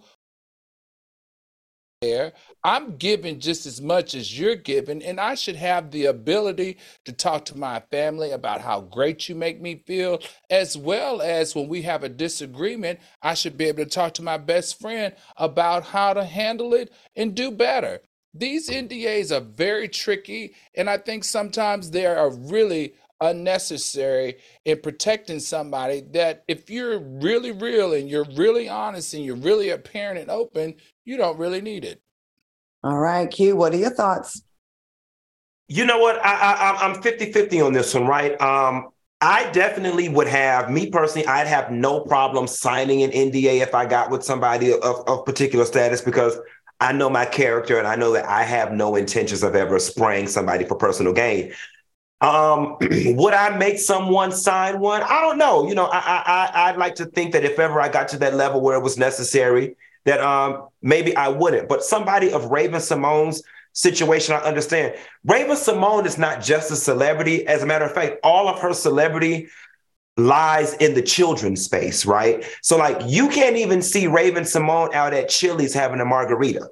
there. 2.02 2.34
I'm 2.64 2.98
giving 2.98 3.40
just 3.40 3.68
as 3.68 3.80
much 3.80 4.16
as 4.16 4.38
you're 4.38 4.56
giving, 4.56 5.04
and 5.04 5.20
I 5.20 5.36
should 5.36 5.56
have 5.56 5.92
the 5.92 6.06
ability 6.06 6.78
to 7.06 7.12
talk 7.12 7.46
to 7.46 7.58
my 7.58 7.80
family 7.92 8.32
about 8.32 8.62
how 8.62 8.82
great 8.82 9.30
you 9.30 9.36
make 9.36 9.62
me 9.62 9.84
feel, 9.86 10.20
as 10.50 10.76
well 10.76 11.22
as 11.22 11.54
when 11.54 11.68
we 11.68 11.84
have 11.84 12.04
a 12.04 12.10
disagreement, 12.10 13.00
I 13.22 13.36
should 13.36 13.56
be 13.56 13.66
able 13.66 13.84
to 13.84 13.90
talk 13.90 14.16
to 14.16 14.24
my 14.24 14.38
best 14.38 14.82
friend 14.82 15.14
about 15.38 15.84
how 15.84 16.14
to 16.14 16.26
handle 16.26 16.74
it 16.74 16.92
and 17.16 17.36
do 17.36 17.52
better. 17.52 18.02
These 18.34 18.72
NDAs 18.72 19.32
are 19.32 19.42
very 19.42 19.88
tricky, 19.88 20.56
and 20.74 20.90
I 20.90 20.98
think 20.98 21.24
sometimes 21.24 21.92
they 21.92 22.08
are 22.08 22.32
really 22.32 22.96
unnecessary 23.22 24.38
in 24.66 24.80
protecting 24.82 25.40
somebody 25.40 26.02
that 26.12 26.44
if 26.48 26.70
you're 26.70 27.00
really 27.00 27.52
real 27.52 27.94
and 27.94 28.10
you're 28.10 28.28
really 28.36 28.68
honest 28.68 29.14
and 29.14 29.24
you're 29.24 29.36
really 29.36 29.70
apparent 29.70 30.20
and 30.20 30.30
open, 30.30 30.76
you 31.06 31.18
don't 31.18 31.38
really 31.38 31.62
need 31.62 31.86
it. 31.86 32.02
All 32.84 32.98
right, 32.98 33.30
Q, 33.30 33.56
what 33.56 33.74
are 33.74 33.78
your 33.78 33.92
thoughts? 33.92 34.42
You 35.68 35.86
know 35.86 36.00
what? 36.00 36.18
I, 36.26 36.34
I, 36.34 36.86
I'm 36.86 37.02
50 37.02 37.32
50 37.32 37.62
on 37.62 37.74
this 37.74 37.94
one, 37.94 38.08
right? 38.08 38.40
Um, 38.42 38.90
I 39.22 39.52
definitely 39.52 40.10
would 40.10 40.28
have, 40.28 40.72
me 40.72 40.90
personally, 40.90 41.28
I'd 41.28 41.46
have 41.46 41.72
no 41.72 42.02
problem 42.02 42.48
signing 42.48 43.04
an 43.04 43.12
NDA 43.12 43.62
if 43.62 43.76
I 43.76 43.86
got 43.86 44.10
with 44.10 44.24
somebody 44.24 44.74
of, 44.74 44.82
of 44.82 45.26
particular 45.26 45.64
status 45.64 46.02
because 46.02 46.40
I 46.80 46.92
know 46.92 47.12
my 47.12 47.26
character 47.26 47.78
and 47.78 47.88
I 47.88 47.96
know 47.96 48.12
that 48.14 48.26
I 48.26 48.42
have 48.42 48.74
no 48.74 48.96
intentions 48.96 49.44
of 49.44 49.56
ever 49.56 49.78
spraying 49.78 50.28
somebody 50.28 50.66
for 50.66 50.76
personal 50.76 51.14
gain. 51.14 51.54
Um, 52.22 52.78
would 52.82 53.34
I 53.34 53.58
make 53.58 53.80
someone 53.80 54.32
sign 54.32 54.80
one? 54.80 55.02
I 55.04 55.22
don't 55.22 55.38
know. 55.38 55.68
You 55.68 55.76
know, 55.76 55.86
I, 55.86 56.24
I 56.26 56.70
I'd 56.70 56.78
like 56.78 56.96
to 56.96 57.06
think 57.06 57.34
that 57.34 57.44
if 57.44 57.60
ever 57.60 57.82
I 57.82 57.90
got 57.90 58.08
to 58.10 58.18
that 58.20 58.36
level 58.36 58.62
where 58.62 58.78
it 58.78 58.84
was 58.84 58.98
necessary, 58.98 59.76
that 60.06 60.22
um 60.22 60.68
maybe 60.82 61.16
I 61.16 61.28
wouldn't. 61.28 61.68
But 61.68 61.84
somebody 61.84 62.32
of 62.32 62.46
Raven-Symoné's 62.46 63.44
situation, 63.74 64.36
I 64.36 64.40
understand. 64.40 64.96
Raven-Symoné 65.26 66.06
is 66.06 66.18
not 66.18 66.42
just 66.42 66.72
a 66.72 66.76
celebrity. 66.76 67.46
As 67.48 67.64
a 67.64 67.66
matter 67.66 67.86
of 67.86 67.94
fact, 67.94 68.18
all 68.24 68.48
of 68.48 68.60
her 68.60 68.74
celebrity 68.74 69.48
lies 70.18 70.74
in 70.76 70.94
the 70.94 71.02
children's 71.02 71.64
space, 71.64 72.06
right? 72.06 72.46
So 72.62 72.78
like 72.78 73.02
you 73.08 73.30
can't 73.30 73.58
even 73.58 73.82
see 73.82 74.06
Raven-Symoné 74.08 74.94
out 74.94 75.14
at 75.14 75.30
Chili's 75.30 75.74
having 75.74 76.00
a 76.00 76.06
margarita. 76.06 76.70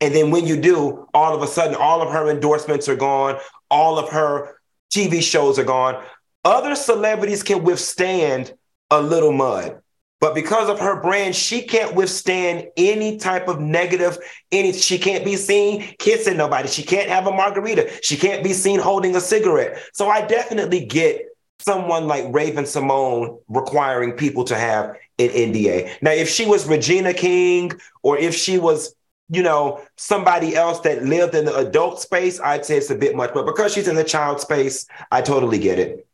And 0.00 0.14
then 0.14 0.30
when 0.30 0.46
you 0.46 0.56
do, 0.56 1.08
all 1.12 1.34
of 1.34 1.42
a 1.42 1.46
sudden, 1.48 1.74
all 1.74 2.00
of 2.00 2.12
her 2.12 2.30
endorsements 2.30 2.88
are 2.88 2.94
gone 2.94 3.40
all 3.70 3.98
of 3.98 4.10
her 4.10 4.58
TV 4.90 5.22
shows 5.22 5.58
are 5.58 5.64
gone. 5.64 6.02
Other 6.44 6.74
celebrities 6.74 7.42
can 7.42 7.64
withstand 7.64 8.54
a 8.90 9.00
little 9.00 9.32
mud. 9.32 9.80
But 10.20 10.34
because 10.34 10.68
of 10.68 10.80
her 10.80 11.00
brand, 11.00 11.36
she 11.36 11.62
can't 11.62 11.94
withstand 11.94 12.68
any 12.76 13.18
type 13.18 13.46
of 13.46 13.60
negative. 13.60 14.18
Any 14.50 14.72
she 14.72 14.98
can't 14.98 15.24
be 15.24 15.36
seen 15.36 15.94
kissing 15.98 16.36
nobody. 16.36 16.68
She 16.68 16.82
can't 16.82 17.08
have 17.08 17.26
a 17.28 17.30
margarita. 17.30 18.00
She 18.02 18.16
can't 18.16 18.42
be 18.42 18.52
seen 18.52 18.80
holding 18.80 19.14
a 19.14 19.20
cigarette. 19.20 19.80
So 19.92 20.08
I 20.08 20.26
definitely 20.26 20.84
get 20.86 21.26
someone 21.60 22.06
like 22.06 22.24
Raven-Symoné 22.30 23.40
requiring 23.48 24.12
people 24.12 24.44
to 24.44 24.56
have 24.56 24.96
an 25.18 25.28
NDA. 25.28 26.00
Now, 26.02 26.12
if 26.12 26.28
she 26.28 26.46
was 26.46 26.66
Regina 26.66 27.14
King 27.14 27.72
or 28.02 28.16
if 28.18 28.34
she 28.34 28.58
was 28.58 28.94
you 29.30 29.42
know, 29.42 29.82
somebody 29.96 30.56
else 30.56 30.80
that 30.80 31.04
lived 31.04 31.34
in 31.34 31.44
the 31.44 31.54
adult 31.56 32.00
space, 32.00 32.40
I'd 32.40 32.64
say 32.64 32.78
it's 32.78 32.90
a 32.90 32.94
bit 32.94 33.14
much. 33.14 33.34
But 33.34 33.46
because 33.46 33.74
she's 33.74 33.88
in 33.88 33.96
the 33.96 34.04
child 34.04 34.40
space, 34.40 34.86
I 35.10 35.20
totally 35.20 35.58
get 35.58 35.78
it. 35.78 36.06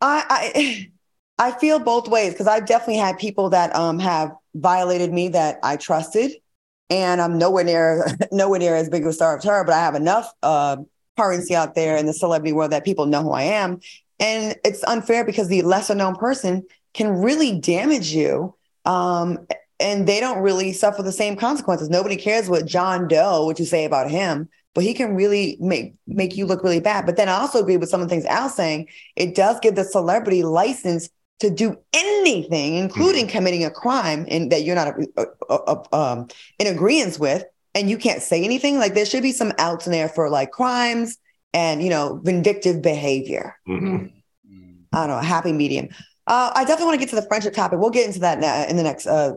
I 0.00 0.24
I, 0.28 0.88
I 1.50 1.58
feel 1.58 1.78
both 1.78 2.08
ways 2.08 2.32
because 2.32 2.46
I've 2.46 2.66
definitely 2.66 2.98
had 2.98 3.18
people 3.18 3.50
that 3.50 3.74
um 3.74 3.98
have 3.98 4.32
violated 4.54 5.12
me 5.12 5.28
that 5.28 5.58
I 5.62 5.76
trusted, 5.76 6.32
and 6.90 7.20
I'm 7.20 7.38
nowhere 7.38 7.64
near 7.64 8.06
nowhere 8.32 8.60
near 8.60 8.76
as 8.76 8.88
big 8.88 9.02
of 9.02 9.08
a 9.08 9.12
star 9.12 9.36
as 9.36 9.44
her, 9.44 9.64
but 9.64 9.74
I 9.74 9.80
have 9.80 9.94
enough 9.94 10.32
uh, 10.42 10.76
currency 11.16 11.54
out 11.54 11.74
there 11.74 11.96
in 11.96 12.06
the 12.06 12.14
celebrity 12.14 12.52
world 12.52 12.72
that 12.72 12.84
people 12.84 13.06
know 13.06 13.22
who 13.22 13.32
I 13.32 13.42
am, 13.42 13.80
and 14.20 14.56
it's 14.64 14.84
unfair 14.84 15.24
because 15.24 15.48
the 15.48 15.62
lesser 15.62 15.96
known 15.96 16.14
person 16.14 16.64
can 16.94 17.10
really 17.10 17.58
damage 17.60 18.12
you 18.12 18.54
um, 18.84 19.46
and 19.80 20.06
they 20.06 20.20
don't 20.20 20.38
really 20.38 20.72
suffer 20.72 21.02
the 21.02 21.12
same 21.12 21.36
consequences. 21.36 21.88
Nobody 21.88 22.16
cares 22.16 22.48
what 22.48 22.66
John 22.66 23.08
Doe, 23.08 23.44
what 23.44 23.58
you 23.58 23.64
say 23.64 23.84
about 23.84 24.10
him, 24.10 24.48
but 24.74 24.84
he 24.84 24.94
can 24.94 25.14
really 25.14 25.56
make 25.60 25.94
make 26.06 26.36
you 26.36 26.46
look 26.46 26.62
really 26.62 26.80
bad. 26.80 27.06
But 27.06 27.16
then 27.16 27.28
I 27.28 27.32
also 27.32 27.60
agree 27.60 27.76
with 27.76 27.88
some 27.88 28.00
of 28.00 28.08
the 28.08 28.14
things 28.14 28.24
Al's 28.24 28.54
saying. 28.54 28.88
It 29.16 29.34
does 29.34 29.58
give 29.60 29.74
the 29.74 29.84
celebrity 29.84 30.42
license 30.42 31.08
to 31.40 31.50
do 31.50 31.78
anything, 31.92 32.74
including 32.74 33.26
mm-hmm. 33.26 33.36
committing 33.36 33.64
a 33.64 33.70
crime 33.70 34.26
and 34.28 34.50
that 34.50 34.64
you're 34.64 34.74
not 34.74 34.88
a, 35.16 35.26
a, 35.48 35.54
a, 35.56 35.96
um, 35.96 36.28
in 36.58 36.66
agreement 36.66 37.18
with, 37.18 37.44
and 37.74 37.88
you 37.88 37.96
can't 37.96 38.22
say 38.22 38.44
anything. 38.44 38.78
Like 38.78 38.94
there 38.94 39.06
should 39.06 39.22
be 39.22 39.32
some 39.32 39.52
outs 39.58 39.86
in 39.86 39.92
there 39.92 40.08
for 40.08 40.28
like 40.28 40.50
crimes 40.50 41.18
and 41.54 41.82
you 41.82 41.90
know 41.90 42.20
vindictive 42.22 42.82
behavior. 42.82 43.56
Mm-hmm. 43.68 44.06
I 44.92 45.06
don't 45.06 45.16
know, 45.16 45.22
happy 45.22 45.52
medium. 45.52 45.88
Uh, 46.26 46.50
I 46.54 46.64
definitely 46.64 46.86
want 46.86 47.00
to 47.00 47.06
get 47.06 47.10
to 47.10 47.16
the 47.16 47.26
friendship 47.26 47.54
topic. 47.54 47.78
We'll 47.78 47.90
get 47.90 48.06
into 48.06 48.20
that 48.20 48.70
in 48.70 48.76
the 48.76 48.82
next 48.82 49.06
uh, 49.06 49.32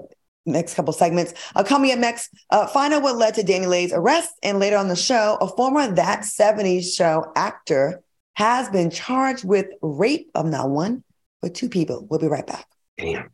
next 0.46 0.74
couple 0.74 0.94
segments. 0.94 1.34
Uh, 1.56 1.64
coming 1.64 1.92
up 1.92 2.00
next, 2.00 2.30
uh, 2.50 2.68
find 2.68 2.94
out 2.94 3.04
what 3.04 3.18
led 3.18 3.36
to 3.36 3.44
DaniLeigh's 3.44 3.94
arrest. 3.94 4.34
And 4.44 4.60
later 4.60 4.78
on 4.78 4.88
the 4.88 4.96
show, 4.96 5.38
a 5.42 5.48
former 5.48 5.92
That 5.92 6.22
70s 6.22 6.96
Show 6.96 7.32
actor 7.36 8.02
has 8.34 8.70
been 8.70 8.90
charged 8.90 9.44
with 9.44 9.68
rape 9.82 10.32
of 10.36 10.46
not 10.46 10.70
one, 10.70 11.04
but 11.42 11.54
two 11.54 11.70
people. 11.70 12.08
We'll 12.10 12.20
be 12.20 12.28
right 12.28 12.48
back. 12.48 12.66
Damn. 12.98 13.30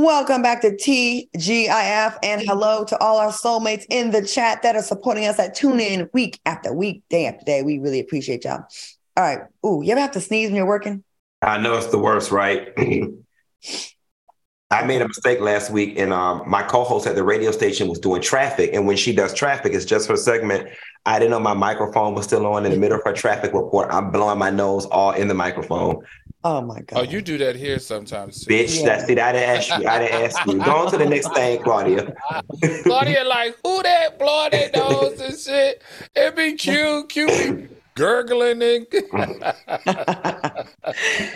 Welcome 0.00 0.42
back 0.42 0.60
to 0.60 0.70
TGIF 0.70 2.18
and 2.22 2.40
hello 2.42 2.84
to 2.84 2.96
all 2.98 3.18
our 3.18 3.32
soulmates 3.32 3.84
in 3.90 4.12
the 4.12 4.24
chat 4.24 4.62
that 4.62 4.76
are 4.76 4.82
supporting 4.82 5.24
us 5.24 5.38
that 5.38 5.56
tune 5.56 5.80
in 5.80 6.08
week 6.12 6.38
after 6.46 6.72
week, 6.72 7.02
day 7.10 7.26
after 7.26 7.44
day. 7.44 7.64
We 7.64 7.80
really 7.80 7.98
appreciate 7.98 8.44
y'all. 8.44 8.62
All 9.16 9.24
right. 9.24 9.40
Ooh, 9.66 9.82
you 9.82 9.90
ever 9.90 10.00
have 10.00 10.12
to 10.12 10.20
sneeze 10.20 10.50
when 10.50 10.54
you're 10.54 10.66
working? 10.66 11.02
I 11.42 11.58
know 11.58 11.76
it's 11.76 11.88
the 11.88 11.98
worst, 11.98 12.30
right? 12.30 12.68
I 14.70 14.84
made 14.84 15.02
a 15.02 15.08
mistake 15.08 15.40
last 15.40 15.72
week, 15.72 15.98
and 15.98 16.12
um, 16.12 16.44
my 16.46 16.62
co-host 16.62 17.08
at 17.08 17.16
the 17.16 17.24
radio 17.24 17.50
station 17.50 17.88
was 17.88 17.98
doing 17.98 18.22
traffic. 18.22 18.70
And 18.74 18.86
when 18.86 18.96
she 18.96 19.12
does 19.12 19.34
traffic, 19.34 19.72
it's 19.72 19.84
just 19.84 20.08
her 20.10 20.16
segment. 20.16 20.68
I 21.06 21.18
didn't 21.18 21.32
know 21.32 21.40
my 21.40 21.54
microphone 21.54 22.14
was 22.14 22.24
still 22.24 22.46
on 22.46 22.64
in 22.64 22.70
the 22.70 22.78
middle 22.78 22.98
of 22.98 23.04
her 23.04 23.12
traffic 23.12 23.52
report. 23.52 23.88
I'm 23.90 24.12
blowing 24.12 24.38
my 24.38 24.50
nose 24.50 24.86
all 24.86 25.10
in 25.10 25.26
the 25.26 25.34
microphone. 25.34 26.04
Oh 26.48 26.62
my 26.62 26.80
god! 26.80 26.98
Oh, 26.98 27.02
you 27.02 27.20
do 27.20 27.36
that 27.36 27.56
here 27.56 27.78
sometimes, 27.78 28.46
too. 28.46 28.50
bitch. 28.50 28.78
Yeah. 28.78 28.86
That's 28.86 29.10
it. 29.10 29.18
I 29.18 29.32
didn't 29.32 29.50
ask 29.50 29.68
you. 29.68 29.86
I 29.86 29.98
didn't 29.98 30.22
ask 30.24 30.46
you. 30.46 30.58
Go 30.64 30.76
on 30.76 30.90
to 30.90 30.96
the 30.96 31.04
next 31.04 31.30
thing, 31.34 31.62
Claudia. 31.62 32.14
Claudia, 32.84 33.24
like 33.24 33.54
who 33.62 33.82
that 33.82 34.18
blow 34.18 34.48
that 34.50 34.74
nose 34.74 35.20
and 35.20 35.38
shit? 35.38 35.82
It 36.16 36.34
be 36.34 36.54
cute, 36.54 37.10
cute 37.10 37.70
gurgling 37.96 38.62
and 38.62 38.86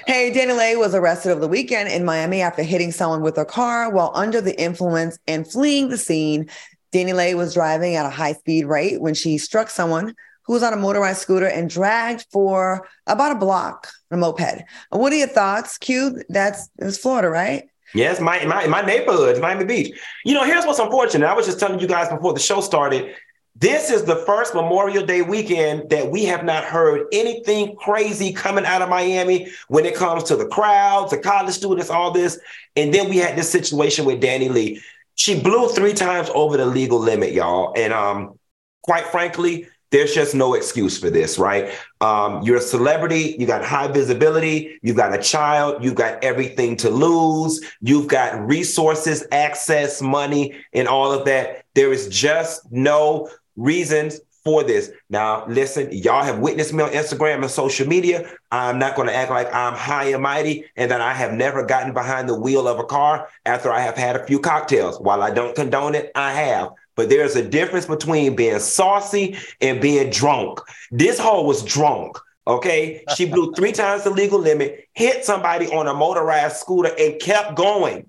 hey 0.07 0.31
DaniLeigh 0.31 0.79
was 0.79 0.94
arrested 0.94 1.33
over 1.33 1.40
the 1.40 1.48
weekend 1.48 1.88
in 1.88 2.05
miami 2.05 2.40
after 2.40 2.62
hitting 2.62 2.92
someone 2.92 3.20
with 3.20 3.37
a 3.37 3.44
car 3.44 3.90
while 3.90 4.12
under 4.14 4.40
the 4.40 4.57
influence 4.62 5.18
and 5.27 5.51
fleeing 5.51 5.88
the 5.88 5.98
scene 5.98 6.48
DaniLeigh 6.92 7.35
was 7.35 7.55
driving 7.55 7.96
at 7.96 8.07
a 8.07 8.11
high 8.11 8.35
speed 8.35 8.66
rate 8.66 9.01
when 9.01 9.12
she 9.12 9.38
struck 9.38 9.70
someone 9.70 10.14
who 10.44 10.52
was 10.55 10.62
on 10.62 10.72
a 10.72 10.76
motorized 10.76 11.20
scooter 11.20 11.46
and 11.46 11.70
dragged 11.70 12.26
for 12.31 12.87
about 13.07 13.33
a 13.33 13.38
block 13.38 13.88
on 14.11 14.18
a 14.18 14.20
moped. 14.20 14.64
What 14.90 15.12
are 15.12 15.16
your 15.16 15.28
thoughts, 15.28 15.78
Q? 15.78 16.22
That's 16.28 16.68
it's 16.78 16.98
Florida, 16.98 17.28
right? 17.28 17.64
Yes, 17.94 18.20
my, 18.20 18.44
my 18.46 18.66
my 18.66 18.83
neighborhood, 18.83 19.40
Miami 19.40 19.64
Beach. 19.64 19.98
You 20.24 20.35
know, 20.35 20.44
here's 20.44 20.64
what's 20.64 20.78
unfortunate. 20.78 21.26
I 21.26 21.35
was 21.35 21.46
just 21.46 21.59
telling 21.59 21.78
you 21.78 21.87
guys 21.87 22.09
before 22.09 22.33
the 22.33 22.40
show 22.40 22.61
started. 22.61 23.14
This 23.55 23.90
is 23.90 24.05
the 24.05 24.16
first 24.16 24.55
Memorial 24.55 25.05
Day 25.05 25.20
weekend 25.20 25.90
that 25.90 26.11
we 26.11 26.24
have 26.24 26.42
not 26.42 26.64
heard 26.64 27.07
anything 27.12 27.76
crazy 27.76 28.33
coming 28.33 28.64
out 28.64 28.81
of 28.81 28.88
Miami 28.88 29.52
when 29.68 29.85
it 29.85 29.94
comes 29.94 30.24
to 30.24 30.37
the 30.37 30.46
crowds, 30.46 31.11
the 31.11 31.18
college 31.18 31.55
students, 31.55 31.90
all 31.90 32.11
this. 32.11 32.40
And 32.76 32.94
then 32.94 33.11
we 33.11 33.18
had 33.18 33.37
this 33.37 33.50
situation 33.50 34.07
with 34.07 34.22
DaniLeigh. 34.22 34.81
She 35.16 35.38
blew 35.38 35.68
three 35.68 35.92
times 35.92 36.31
over 36.35 36.57
the 36.57 36.64
legal 36.64 36.98
limit, 36.98 37.33
y'all. 37.33 37.74
And 37.76 37.92
um, 37.92 38.38
quite 38.83 39.05
frankly, 39.09 39.68
there's 39.92 40.14
just 40.14 40.35
no 40.35 40.55
excuse 40.55 40.98
for 40.98 41.11
this, 41.11 41.38
right? 41.38 41.70
Um, 42.00 42.42
you're 42.42 42.57
a 42.57 42.62
celebrity, 42.62 43.37
you 43.38 43.46
got 43.46 43.62
high 43.64 43.88
visibility, 43.88 44.78
you've 44.83 44.96
got 44.96 45.14
a 45.14 45.22
child, 45.22 45.85
you've 45.85 45.94
got 45.94 46.24
everything 46.24 46.76
to 46.78 46.90
lose, 46.90 47.61
you've 47.83 48.09
got 48.09 48.44
resources, 48.44 49.24
access, 49.31 50.02
money, 50.02 50.55
and 50.72 50.88
all 50.88 51.12
of 51.12 51.26
that. 51.26 51.66
There 51.74 51.92
is 51.92 52.09
just 52.09 52.72
no 52.72 53.28
reasons 53.57 54.20
for 54.44 54.64
this. 54.64 54.90
Now, 55.09 55.46
listen, 55.46 55.92
y'all 55.92 56.24
have 56.24 56.40
witnessed 56.40 56.72
me 56.72 56.83
on 56.83 56.90
Instagram 56.90 57.42
and 57.42 57.50
social 57.50 57.87
media. 57.87 58.28
I'm 58.50 58.78
not 58.78 58.96
going 58.96 59.09
to 59.09 59.14
act 59.14 59.31
like 59.31 59.55
I'm 59.55 59.74
high 59.74 60.07
and 60.07 60.22
mighty 60.22 60.64
and 60.74 60.90
that 60.90 61.00
I 61.00 61.14
have 61.14 61.33
never 61.33 61.64
gotten 61.64 61.92
behind 61.92 62.28
the 62.28 62.38
wheel 62.38 62.66
of 62.66 62.78
a 62.78 62.85
car 62.85 63.28
after 63.46 63.70
I 63.70 63.81
have 63.81 63.96
had 63.96 64.16
a 64.16 64.26
few 64.26 64.40
cocktails. 64.40 64.98
While 65.00 65.22
I 65.22 65.31
don't 65.31 65.55
condone 65.55 65.94
it, 65.94 66.11
I 66.14 66.33
have. 66.33 66.70
But 66.94 67.09
there's 67.09 67.37
a 67.37 67.48
difference 67.48 67.87
between 67.87 68.37
being 68.37 68.59
saucy 68.59 69.37
and 69.61 69.81
being 69.81 70.11
drunk. 70.11 70.61
This 70.90 71.18
hoe 71.18 71.42
was 71.42 71.62
drunk. 71.62 72.18
Okay. 72.46 73.05
She 73.16 73.26
blew 73.26 73.52
three 73.57 73.72
times 73.72 74.05
the 74.05 74.11
legal 74.11 74.38
limit, 74.38 74.88
hit 74.94 75.24
somebody 75.24 75.68
on 75.68 75.87
a 75.87 75.94
motorized 75.94 76.57
scooter, 76.57 76.90
and 76.98 77.20
kept 77.20 77.55
going 77.55 78.09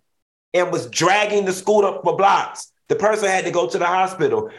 and 0.54 0.72
was 0.72 0.88
dragging 0.88 1.46
the 1.46 1.54
scooter 1.54 2.00
for 2.04 2.16
blocks. 2.16 2.72
The 2.90 2.96
person 2.96 3.30
had 3.30 3.46
to 3.46 3.52
go 3.52 3.68
to 3.68 3.78
the 3.78 3.86
hospital. 3.86 4.50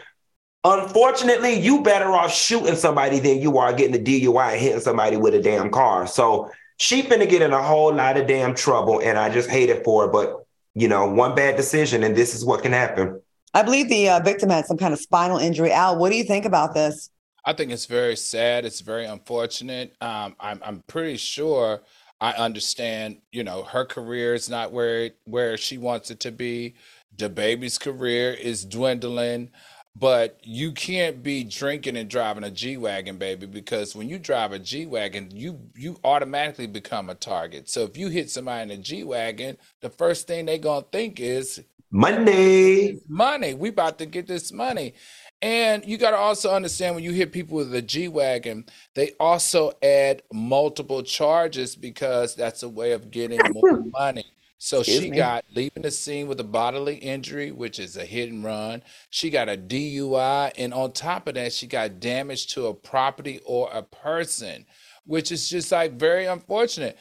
Unfortunately, 0.63 1.53
you 1.53 1.83
better 1.83 2.11
off 2.11 2.33
shooting 2.33 2.75
somebody 2.75 3.19
than 3.19 3.39
you 3.39 3.59
are 3.59 3.71
getting 3.71 3.95
a 3.95 4.03
DUI 4.03 4.53
and 4.53 4.61
hitting 4.61 4.79
somebody 4.79 5.15
with 5.15 5.35
a 5.35 5.41
damn 5.41 5.69
car. 5.69 6.07
So 6.07 6.49
she 6.77 7.03
finna 7.03 7.29
get 7.29 7.43
in 7.43 7.53
a 7.53 7.61
whole 7.61 7.93
lot 7.93 8.17
of 8.17 8.27
damn 8.27 8.55
trouble, 8.55 8.99
and 8.99 9.17
I 9.17 9.29
just 9.29 9.49
hate 9.49 9.69
it 9.69 9.83
for 9.83 10.05
her. 10.05 10.11
But 10.11 10.45
you 10.73 10.87
know, 10.87 11.07
one 11.07 11.35
bad 11.35 11.55
decision, 11.55 12.03
and 12.03 12.15
this 12.15 12.33
is 12.35 12.43
what 12.43 12.63
can 12.63 12.73
happen. 12.73 13.21
I 13.55 13.63
believe 13.63 13.87
the 13.87 14.09
uh, 14.09 14.19
victim 14.19 14.49
had 14.49 14.65
some 14.65 14.77
kind 14.77 14.93
of 14.93 14.99
spinal 14.99 15.37
injury. 15.37 15.71
Al, 15.71 15.97
what 15.97 16.11
do 16.11 16.17
you 16.17 16.25
think 16.25 16.43
about 16.43 16.73
this? 16.73 17.09
I 17.45 17.53
think 17.53 17.71
it's 17.71 17.85
very 17.85 18.17
sad. 18.17 18.65
It's 18.65 18.81
very 18.81 19.05
unfortunate. 19.05 19.95
Um, 20.01 20.35
I'm 20.41 20.61
I'm 20.61 20.83
pretty 20.87 21.15
sure 21.15 21.81
I 22.19 22.33
understand. 22.33 23.21
You 23.31 23.45
know, 23.45 23.63
her 23.63 23.85
career 23.85 24.33
is 24.33 24.49
not 24.49 24.73
where 24.73 25.11
where 25.23 25.55
she 25.55 25.77
wants 25.77 26.11
it 26.11 26.19
to 26.21 26.33
be. 26.33 26.75
The 27.17 27.29
baby's 27.29 27.77
career 27.77 28.33
is 28.33 28.65
dwindling. 28.65 29.51
But 29.97 30.41
you 30.43 30.73
can't 30.73 31.23
be 31.23 31.45
drinking 31.45 31.95
and 31.95 32.09
driving 32.09 32.43
a 32.43 32.51
G 32.51 32.75
wagon, 32.75 33.17
baby, 33.17 33.45
because 33.45 33.95
when 33.95 34.09
you 34.09 34.19
drive 34.19 34.51
a 34.51 34.59
G 34.59 34.85
wagon, 34.85 35.29
you 35.31 35.57
you 35.73 35.97
automatically 36.03 36.67
become 36.67 37.09
a 37.09 37.15
target. 37.15 37.69
So 37.69 37.83
if 37.83 37.95
you 37.95 38.09
hit 38.09 38.29
somebody 38.29 38.63
in 38.63 38.77
a 38.77 38.81
G 38.81 39.05
wagon, 39.05 39.57
the 39.79 39.89
first 39.89 40.27
thing 40.27 40.45
they're 40.45 40.57
gonna 40.57 40.85
think 40.91 41.21
is 41.21 41.63
money, 41.91 42.99
money. 43.07 43.53
We 43.53 43.69
about 43.69 43.99
to 43.99 44.05
get 44.05 44.27
this 44.27 44.51
money. 44.51 44.93
And 45.41 45.85
you 45.85 45.97
got 45.97 46.11
to 46.11 46.17
also 46.17 46.53
understand 46.53 46.95
when 46.95 47.03
you 47.03 47.11
hit 47.11 47.31
people 47.31 47.57
with 47.57 47.73
a 47.75 47.81
G 47.81 48.07
Wagon, 48.07 48.65
they 48.95 49.11
also 49.19 49.73
add 49.83 50.23
multiple 50.33 51.03
charges 51.03 51.75
because 51.75 52.35
that's 52.35 52.63
a 52.63 52.69
way 52.69 52.93
of 52.93 53.11
getting 53.11 53.39
more 53.53 53.83
money. 53.91 54.25
So 54.57 54.79
Excuse 54.79 55.01
she 55.01 55.09
me? 55.11 55.17
got 55.17 55.45
leaving 55.53 55.83
the 55.83 55.91
scene 55.91 56.27
with 56.27 56.39
a 56.39 56.43
bodily 56.43 56.95
injury, 56.95 57.51
which 57.51 57.77
is 57.77 57.97
a 57.97 58.05
hit 58.05 58.31
and 58.31 58.43
run. 58.43 58.81
She 59.09 59.29
got 59.29 59.49
a 59.49 59.57
DUI. 59.57 60.53
And 60.57 60.73
on 60.73 60.93
top 60.93 61.27
of 61.27 61.35
that, 61.35 61.53
she 61.53 61.67
got 61.67 61.99
damage 61.99 62.47
to 62.53 62.67
a 62.67 62.73
property 62.73 63.41
or 63.45 63.69
a 63.71 63.83
person, 63.83 64.65
which 65.05 65.31
is 65.31 65.49
just 65.49 65.71
like 65.71 65.99
very 65.99 66.25
unfortunate. 66.25 66.97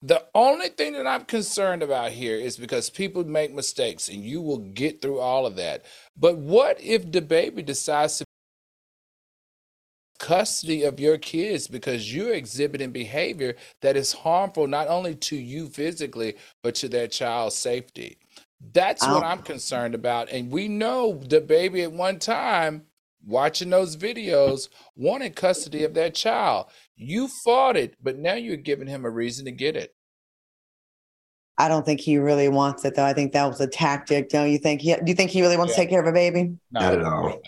The 0.00 0.24
only 0.32 0.68
thing 0.68 0.92
that 0.92 1.08
I'm 1.08 1.24
concerned 1.24 1.82
about 1.82 2.12
here 2.12 2.36
is 2.36 2.56
because 2.56 2.88
people 2.88 3.24
make 3.24 3.52
mistakes 3.52 4.08
and 4.08 4.22
you 4.22 4.40
will 4.40 4.58
get 4.58 5.02
through 5.02 5.18
all 5.18 5.44
of 5.44 5.56
that. 5.56 5.84
But 6.16 6.38
what 6.38 6.80
if 6.80 7.10
the 7.10 7.20
baby 7.20 7.62
decides 7.62 8.18
to 8.18 8.24
custody 10.20 10.84
of 10.84 11.00
your 11.00 11.18
kids 11.18 11.66
because 11.66 12.14
you're 12.14 12.34
exhibiting 12.34 12.90
behavior 12.92 13.56
that 13.82 13.96
is 13.96 14.12
harmful 14.12 14.66
not 14.66 14.88
only 14.88 15.14
to 15.14 15.36
you 15.36 15.68
physically 15.68 16.34
but 16.62 16.76
to 16.76 16.88
their 16.88 17.08
child's 17.08 17.56
safety? 17.56 18.18
That's 18.72 19.06
what 19.06 19.22
oh. 19.22 19.26
i'm 19.26 19.42
concerned 19.42 19.94
about 19.94 20.28
and 20.30 20.50
we 20.50 20.66
know 20.66 21.14
the 21.28 21.40
baby 21.40 21.82
at 21.82 21.92
one 21.92 22.18
time 22.18 22.82
watching 23.24 23.70
those 23.70 23.96
videos 23.96 24.68
wanted 24.96 25.36
custody 25.36 25.84
of 25.84 25.94
that 25.94 26.14
child 26.14 26.66
you 26.98 27.28
fought 27.44 27.76
it 27.76 27.94
but 28.02 28.18
now 28.18 28.34
you're 28.34 28.56
giving 28.56 28.88
him 28.88 29.04
a 29.04 29.10
reason 29.10 29.44
to 29.44 29.52
get 29.52 29.76
it 29.76 29.94
I 31.60 31.66
don't 31.66 31.84
think 31.84 31.98
he 31.98 32.18
really 32.18 32.48
wants 32.48 32.84
it, 32.84 32.94
though. 32.94 33.04
I 33.04 33.12
think 33.12 33.32
that 33.32 33.44
was 33.44 33.60
a 33.60 33.66
tactic. 33.66 34.28
Don't 34.28 34.48
you 34.48 34.58
think? 34.58 34.80
He, 34.80 34.94
do 34.94 35.02
you 35.06 35.14
think 35.14 35.32
he 35.32 35.42
really 35.42 35.56
wants 35.56 35.72
yeah. 35.72 35.78
to 35.78 35.82
take 35.82 35.90
care 35.90 36.00
of 36.00 36.06
a 36.06 36.12
baby? 36.12 36.56
Not 36.70 36.94
at 36.94 37.02
all 37.02 37.42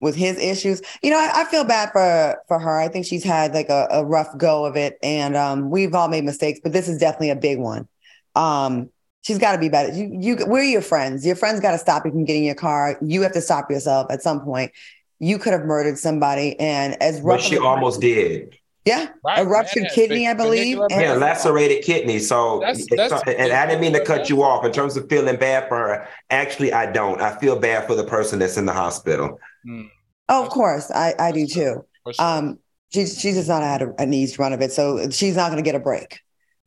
with 0.00 0.14
his 0.14 0.38
issues. 0.38 0.82
You 1.02 1.10
know, 1.10 1.18
I, 1.18 1.42
I, 1.42 1.44
feel 1.44 1.64
bad 1.64 1.90
for 1.92 2.42
for 2.46 2.58
her. 2.58 2.78
I 2.78 2.88
think 2.88 3.06
she's 3.06 3.24
had 3.24 3.54
like 3.54 3.68
a, 3.68 3.88
a 3.90 4.04
rough 4.04 4.36
go 4.36 4.64
of 4.64 4.76
it, 4.76 4.98
and 5.02 5.36
um, 5.36 5.70
we've 5.70 5.94
all 5.94 6.08
made 6.08 6.24
mistakes, 6.24 6.60
but 6.62 6.72
this 6.72 6.88
is 6.88 6.98
definitely 6.98 7.30
a 7.30 7.36
big 7.36 7.58
one. 7.58 7.88
Um, 8.34 8.90
she's 9.22 9.38
got 9.38 9.52
to 9.52 9.58
be 9.58 9.68
better. 9.68 9.92
You, 9.92 10.18
you, 10.20 10.36
we're 10.46 10.62
your 10.62 10.82
friends. 10.82 11.26
Your 11.26 11.36
friends 11.36 11.60
got 11.60 11.72
to 11.72 11.78
stop 11.78 12.04
you 12.04 12.12
from 12.12 12.24
getting 12.24 12.44
your 12.44 12.54
car. 12.54 12.98
You 13.02 13.22
have 13.22 13.32
to 13.32 13.40
stop 13.40 13.70
yourself 13.70 14.10
at 14.10 14.22
some 14.22 14.40
point. 14.40 14.72
You 15.18 15.38
could 15.38 15.52
have 15.52 15.64
murdered 15.64 15.98
somebody, 15.98 16.58
and 16.60 17.00
as 17.02 17.20
rough. 17.20 17.38
But 17.38 17.44
she 17.44 17.58
almost 17.58 18.00
did. 18.00 18.57
Yeah, 18.88 19.08
right, 19.22 19.40
a 19.40 19.44
ruptured 19.44 19.82
man, 19.82 19.92
kidney, 19.94 20.26
I 20.26 20.34
believe. 20.34 20.78
Yeah, 20.88 21.12
lacerated 21.12 21.84
kidney. 21.84 22.18
So, 22.18 22.60
that's, 22.60 22.86
that's, 22.96 23.22
and 23.26 23.52
I 23.52 23.66
didn't 23.66 23.82
mean 23.82 23.92
to 23.92 24.04
cut 24.04 24.30
you 24.30 24.42
off 24.42 24.64
in 24.64 24.72
terms 24.72 24.96
of 24.96 25.08
feeling 25.10 25.36
bad 25.36 25.68
for 25.68 25.76
her. 25.76 26.08
Actually, 26.30 26.72
I 26.72 26.90
don't. 26.90 27.20
I 27.20 27.36
feel 27.38 27.58
bad 27.58 27.86
for 27.86 27.94
the 27.94 28.04
person 28.04 28.38
that's 28.38 28.56
in 28.56 28.64
the 28.66 28.72
hospital. 28.72 29.38
Mm. 29.66 29.90
Oh, 30.30 30.42
of 30.42 30.48
course, 30.50 30.90
I, 30.90 31.14
I 31.18 31.32
do 31.32 31.46
too. 31.46 31.84
Um, 32.18 32.58
she's 32.92 33.20
she's 33.20 33.34
just 33.34 33.48
not 33.48 33.62
had 33.62 33.82
a, 33.82 33.94
an 33.98 34.12
easy 34.14 34.36
run 34.38 34.52
of 34.52 34.62
it, 34.62 34.72
so 34.72 35.10
she's 35.10 35.36
not 35.36 35.50
going 35.50 35.62
to 35.62 35.68
get 35.68 35.74
a 35.74 35.80
break. 35.80 36.20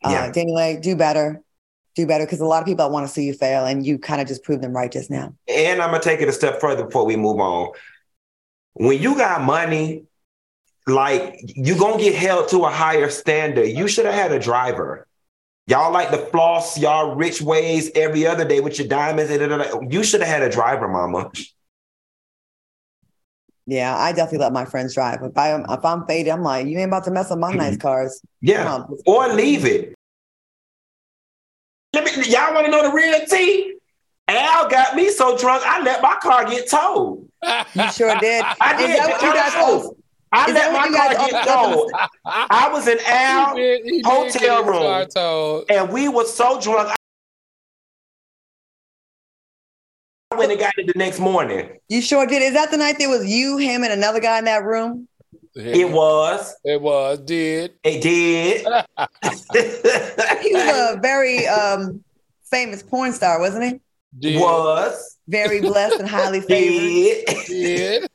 Uh, 0.03 0.09
yeah. 0.11 0.31
DaniLeigh, 0.31 0.81
do 0.81 0.95
better, 0.95 1.41
do 1.95 2.05
better, 2.05 2.25
because 2.25 2.39
a 2.39 2.45
lot 2.45 2.61
of 2.61 2.67
people 2.67 2.89
want 2.89 3.07
to 3.07 3.11
see 3.11 3.23
you 3.23 3.33
fail, 3.33 3.65
and 3.65 3.85
you 3.85 3.97
kind 3.97 4.21
of 4.21 4.27
just 4.27 4.43
proved 4.43 4.61
them 4.61 4.73
right 4.73 4.91
just 4.91 5.09
now. 5.09 5.33
And 5.47 5.81
I'm 5.81 5.89
gonna 5.91 6.03
take 6.03 6.21
it 6.21 6.29
a 6.29 6.33
step 6.33 6.59
further 6.59 6.85
before 6.85 7.05
we 7.05 7.15
move 7.15 7.39
on. 7.39 7.71
When 8.73 9.01
you 9.01 9.15
got 9.15 9.41
money, 9.41 10.05
like 10.87 11.39
you're 11.41 11.77
gonna 11.77 12.01
get 12.01 12.15
held 12.15 12.49
to 12.49 12.65
a 12.65 12.69
higher 12.69 13.09
standard. 13.09 13.67
You 13.67 13.87
should 13.87 14.05
have 14.05 14.15
had 14.15 14.31
a 14.31 14.39
driver. 14.39 15.07
Y'all 15.67 15.93
like 15.93 16.11
the 16.11 16.17
floss 16.17 16.77
y'all 16.77 17.15
rich 17.15 17.41
ways 17.41 17.91
every 17.95 18.25
other 18.25 18.45
day 18.45 18.59
with 18.59 18.79
your 18.79 18.87
diamonds. 18.87 19.31
And 19.31 19.93
You 19.93 20.03
should 20.03 20.21
have 20.21 20.29
had 20.29 20.41
a 20.41 20.49
driver, 20.49 20.87
mama. 20.87 21.31
Yeah, 23.67 23.95
I 23.95 24.11
definitely 24.11 24.39
let 24.39 24.53
my 24.53 24.65
friends 24.65 24.93
drive. 24.95 25.21
If 25.21 25.37
I'm 25.37 25.65
if 25.69 25.85
I'm 25.85 26.05
faded, 26.05 26.31
I'm 26.31 26.41
like, 26.41 26.67
you 26.67 26.77
ain't 26.77 26.89
about 26.89 27.03
to 27.05 27.11
mess 27.11 27.31
up 27.31 27.39
my 27.39 27.53
nice 27.53 27.73
mm-hmm. 27.73 27.81
cars. 27.81 28.21
Yeah, 28.41 28.83
or 29.05 29.27
leave 29.29 29.65
it. 29.65 29.93
Me, 31.93 32.01
y'all 32.27 32.53
want 32.53 32.65
to 32.65 32.71
know 32.71 32.89
the 32.89 32.93
real 32.93 33.25
tea? 33.27 33.75
Al 34.27 34.69
got 34.69 34.95
me 34.95 35.09
so 35.09 35.37
drunk, 35.37 35.63
I 35.65 35.81
let 35.83 36.01
my 36.01 36.15
car 36.21 36.45
get 36.45 36.69
towed. 36.69 37.27
You 37.75 37.91
sure 37.91 38.15
did. 38.19 38.43
I 38.61 38.77
did. 38.77 38.89
Is 38.89 38.97
that 38.97 39.09
what 39.09 39.21
you 39.21 39.33
guys 39.33 39.95
I 40.31 40.47
Is 40.47 40.53
let 40.53 40.71
my 40.71 40.87
car 40.87 41.29
get 41.29 41.45
towed. 41.47 41.91
I 42.25 42.69
was 42.71 42.87
in 42.87 42.97
Al 43.05 43.55
he 43.55 43.61
did, 43.61 43.85
he 43.85 44.01
hotel 44.05 44.63
room, 44.63 45.65
and 45.69 45.91
we 45.91 46.07
were 46.07 46.25
so 46.25 46.59
drunk. 46.59 46.95
I 50.31 50.35
went 50.37 50.51
and 50.51 50.59
got 50.59 50.73
it 50.77 50.87
the 50.87 50.97
next 50.97 51.19
morning. 51.19 51.69
You 51.89 52.01
sure 52.01 52.25
did. 52.25 52.41
Is 52.41 52.53
that 52.53 52.71
the 52.71 52.77
night 52.77 52.95
there 52.97 53.09
was 53.09 53.27
you, 53.27 53.57
him, 53.57 53.83
and 53.83 53.91
another 53.91 54.21
guy 54.21 54.39
in 54.39 54.45
that 54.45 54.63
room? 54.63 55.07
Yeah. 55.53 55.75
It 55.75 55.91
was. 55.91 56.55
It 56.63 56.81
was. 56.81 57.19
Did. 57.19 57.73
It 57.83 58.01
did. 58.01 58.61
he 60.41 60.53
was 60.53 60.95
a 60.95 60.99
very 61.01 61.45
um, 61.47 62.01
famous 62.49 62.81
porn 62.81 63.11
star, 63.11 63.39
wasn't 63.39 63.65
he? 63.65 63.81
Did. 64.19 64.39
Was 64.41 65.17
Very 65.27 65.61
blessed 65.61 65.99
and 65.99 66.09
highly 66.09 66.41
favored. 66.47 67.25
did. 67.47 67.47
Did. 67.47 68.07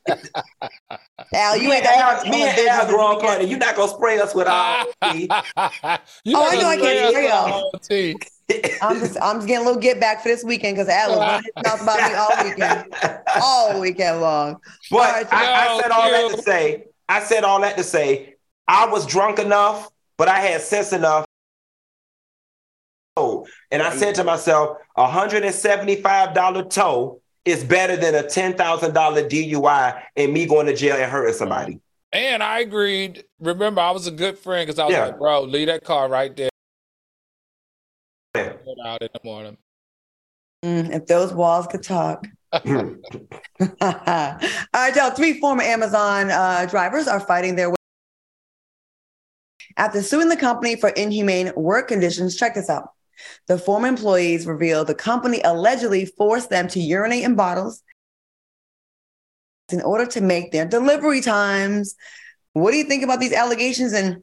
Al, 1.33 1.57
you 1.57 1.69
me 1.71 1.77
ain't 1.77 1.87
and 1.87 2.01
got 2.01 2.27
Al, 2.27 2.31
me 2.33 2.43
and 2.43 2.69
Al 2.69 2.87
grown 2.87 3.21
Carter. 3.21 3.45
You're 3.45 3.59
not 3.59 3.75
gonna 3.77 3.93
spray 3.93 4.19
us 4.21 4.35
with 4.35 4.47
our 4.47 4.85
tea. 5.05 5.23
you 5.23 5.29
Oh, 6.37 6.49
I 6.49 6.57
know 6.57 6.69
I 6.69 6.77
can't 6.77 7.11
spray 7.11 7.29
y'all. 7.29 7.71
tea. 7.83 8.17
I'm 8.81 9.01
just 9.01 9.17
I'm 9.21 9.37
just 9.39 9.49
getting 9.49 9.65
a 9.65 9.67
little 9.67 9.81
get 9.81 9.99
back 9.99 10.23
for 10.23 10.29
this 10.29 10.45
weekend 10.45 10.77
because 10.77 10.89
Al 10.89 11.11
was 11.11 11.19
running 11.19 11.43
his 11.45 11.65
mouth 11.65 11.83
about 11.83 12.09
me 12.09 12.15
all 12.15 12.45
weekend, 12.45 12.95
all 13.43 13.81
weekend 13.81 14.21
long. 14.21 14.57
But 14.91 14.99
All 14.99 15.13
right, 15.13 15.27
I, 15.33 15.77
I 15.77 15.81
said 15.81 15.91
all 15.91 16.11
that 16.11 16.37
to 16.37 16.43
say, 16.43 16.85
I 17.09 17.21
said 17.21 17.43
all 17.45 17.61
that 17.63 17.77
to 17.77 17.83
say, 17.83 18.35
I 18.69 18.87
was 18.87 19.05
drunk 19.07 19.39
enough, 19.41 19.89
but 20.17 20.29
I 20.29 20.39
had 20.41 20.61
sense 20.61 20.93
enough. 20.93 21.26
And 23.71 23.83
I 23.83 23.95
said 23.97 24.14
to 24.17 24.25
myself, 24.25 24.79
a 24.97 25.07
$175 25.07 26.71
tow 26.71 27.21
is 27.45 27.64
better 27.64 27.97
than 27.97 28.14
a 28.14 28.23
$10,000 28.23 28.57
DUI 28.57 30.03
and 30.17 30.33
me 30.33 30.47
going 30.47 30.67
to 30.67 30.75
jail 30.75 30.97
and 30.97 31.11
hurting 31.11 31.35
somebody. 31.35 31.81
And 32.12 32.43
I 32.43 32.61
agreed. 32.61 33.25
Remember, 33.41 33.81
I 33.81 33.91
was 33.91 34.07
a 34.07 34.11
good 34.11 34.39
friend 34.39 34.67
because 34.67 34.79
I 34.79 34.87
was 34.87 34.93
Yeah. 34.95 35.07
like, 35.07 35.19
bro, 35.19 35.43
leave 35.43 35.67
that 35.69 35.85
car 35.85 36.09
right 36.09 36.35
there. 36.37 36.49
Yeah. 38.37 38.53
Out 38.85 39.03
in 39.03 39.09
the 39.12 39.21
morning. 39.25 39.57
Mm, 40.64 40.95
if 40.95 41.07
those 41.07 41.33
walls 41.33 41.67
could 41.67 41.83
talk. 41.83 42.27
All 42.53 42.62
right, 43.81 44.93
y'all. 44.95 45.11
Three 45.11 45.39
former 45.41 45.62
Amazon 45.62 46.31
uh, 46.31 46.67
drivers 46.71 47.07
are 47.09 47.21
fighting 47.21 47.57
their 47.57 47.71
way 47.71 47.77
after 49.77 50.03
suing 50.03 50.29
the 50.29 50.37
company 50.37 50.77
for 50.77 50.89
inhumane 50.91 51.53
work 51.57 51.89
conditions. 51.89 52.37
Check 52.37 52.55
this 52.55 52.71
out. 52.71 52.91
The 53.49 53.59
former 53.59 53.89
employees 53.89 54.47
revealed 54.47 54.87
the 54.87 54.95
company 54.95 55.41
allegedly 55.45 56.07
forced 56.07 56.51
them 56.51 56.69
to 56.69 56.81
urinate 56.81 57.25
in 57.25 57.35
bottles 57.35 57.83
in 59.73 59.83
order 59.83 60.07
to 60.07 60.21
make 60.21 60.53
their 60.53 60.67
delivery 60.67 61.21
times. 61.21 61.97
What 62.53 62.71
do 62.71 62.77
you 62.77 62.85
think 62.85 63.03
about 63.03 63.21
these 63.21 63.33
allegations? 63.33 63.93
And 63.93 64.23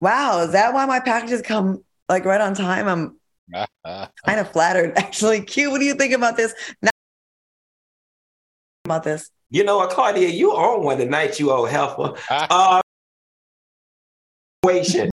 wow, 0.00 0.40
is 0.40 0.52
that 0.52 0.72
why 0.72 0.86
my 0.86 1.00
packages 1.00 1.42
come 1.42 1.84
like 2.08 2.24
right 2.24 2.40
on 2.40 2.54
time? 2.54 2.88
I'm 2.88 3.66
kind 4.24 4.40
of 4.40 4.50
flattered, 4.50 4.92
actually. 4.96 5.42
Q, 5.42 5.70
what 5.70 5.78
do 5.78 5.84
you 5.84 5.94
think 5.94 6.12
about 6.12 6.36
this? 6.36 6.54
Now, 6.82 6.90
about 8.84 9.02
this. 9.02 9.30
You 9.50 9.62
know 9.64 9.86
Claudia, 9.86 10.28
you 10.28 10.50
on 10.52 10.84
one 10.84 10.98
tonight, 10.98 11.38
you 11.38 11.50
old 11.50 11.68
helper. 11.68 12.14
Uh, 12.30 12.80
situation. 14.64 15.10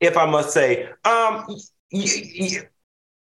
If 0.00 0.16
I 0.16 0.26
must 0.26 0.52
say, 0.52 0.84
um, 1.04 1.44
y- 1.92 2.06
y- 2.40 2.58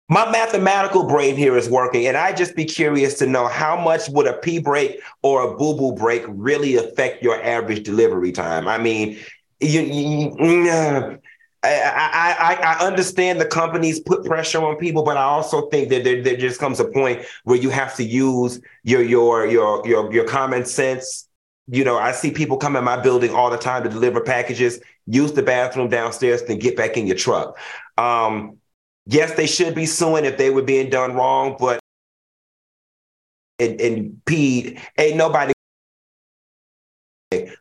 my 0.08 0.30
mathematical 0.30 1.06
brain 1.06 1.36
here 1.36 1.56
is 1.56 1.68
working, 1.68 2.06
and 2.06 2.16
I 2.16 2.32
just 2.32 2.54
be 2.54 2.64
curious 2.64 3.18
to 3.18 3.26
know 3.26 3.46
how 3.48 3.76
much 3.80 4.08
would 4.10 4.26
a 4.26 4.34
pee 4.34 4.58
break 4.58 5.00
or 5.22 5.42
a 5.42 5.56
boo 5.56 5.76
boo 5.76 5.92
break 5.94 6.24
really 6.28 6.76
affect 6.76 7.22
your 7.22 7.42
average 7.42 7.84
delivery 7.84 8.32
time. 8.32 8.68
I 8.68 8.78
mean, 8.78 9.18
you, 9.60 9.80
you, 9.80 11.18
I, 11.62 11.80
I, 11.80 12.36
I, 12.38 12.54
I 12.74 12.86
understand 12.86 13.40
the 13.40 13.46
companies 13.46 13.98
put 13.98 14.24
pressure 14.26 14.62
on 14.62 14.76
people, 14.76 15.02
but 15.02 15.16
I 15.16 15.22
also 15.22 15.68
think 15.68 15.88
that 15.88 16.04
there, 16.04 16.22
there 16.22 16.36
just 16.36 16.60
comes 16.60 16.78
a 16.78 16.84
point 16.84 17.24
where 17.44 17.56
you 17.56 17.70
have 17.70 17.96
to 17.96 18.04
use 18.04 18.60
your 18.82 19.00
your 19.02 19.46
your 19.46 19.86
your 19.86 20.12
your 20.12 20.24
common 20.26 20.66
sense. 20.66 21.26
You 21.66 21.82
know, 21.84 21.96
I 21.96 22.12
see 22.12 22.30
people 22.30 22.58
come 22.58 22.76
in 22.76 22.84
my 22.84 23.00
building 23.00 23.30
all 23.30 23.48
the 23.48 23.56
time 23.56 23.84
to 23.84 23.88
deliver 23.88 24.20
packages. 24.20 24.80
Use 25.06 25.32
the 25.32 25.42
bathroom 25.42 25.88
downstairs, 25.88 26.42
then 26.42 26.58
get 26.58 26.76
back 26.76 26.96
in 26.96 27.06
your 27.06 27.16
truck. 27.16 27.58
Um, 27.98 28.58
yes, 29.06 29.34
they 29.34 29.46
should 29.46 29.74
be 29.74 29.86
suing 29.86 30.24
if 30.24 30.38
they 30.38 30.50
were 30.50 30.62
being 30.62 30.90
done 30.90 31.14
wrong, 31.14 31.56
but 31.58 31.80
and, 33.58 33.80
and 33.80 34.20
peed 34.26 34.80
ain't 34.98 35.16
nobody 35.16 35.52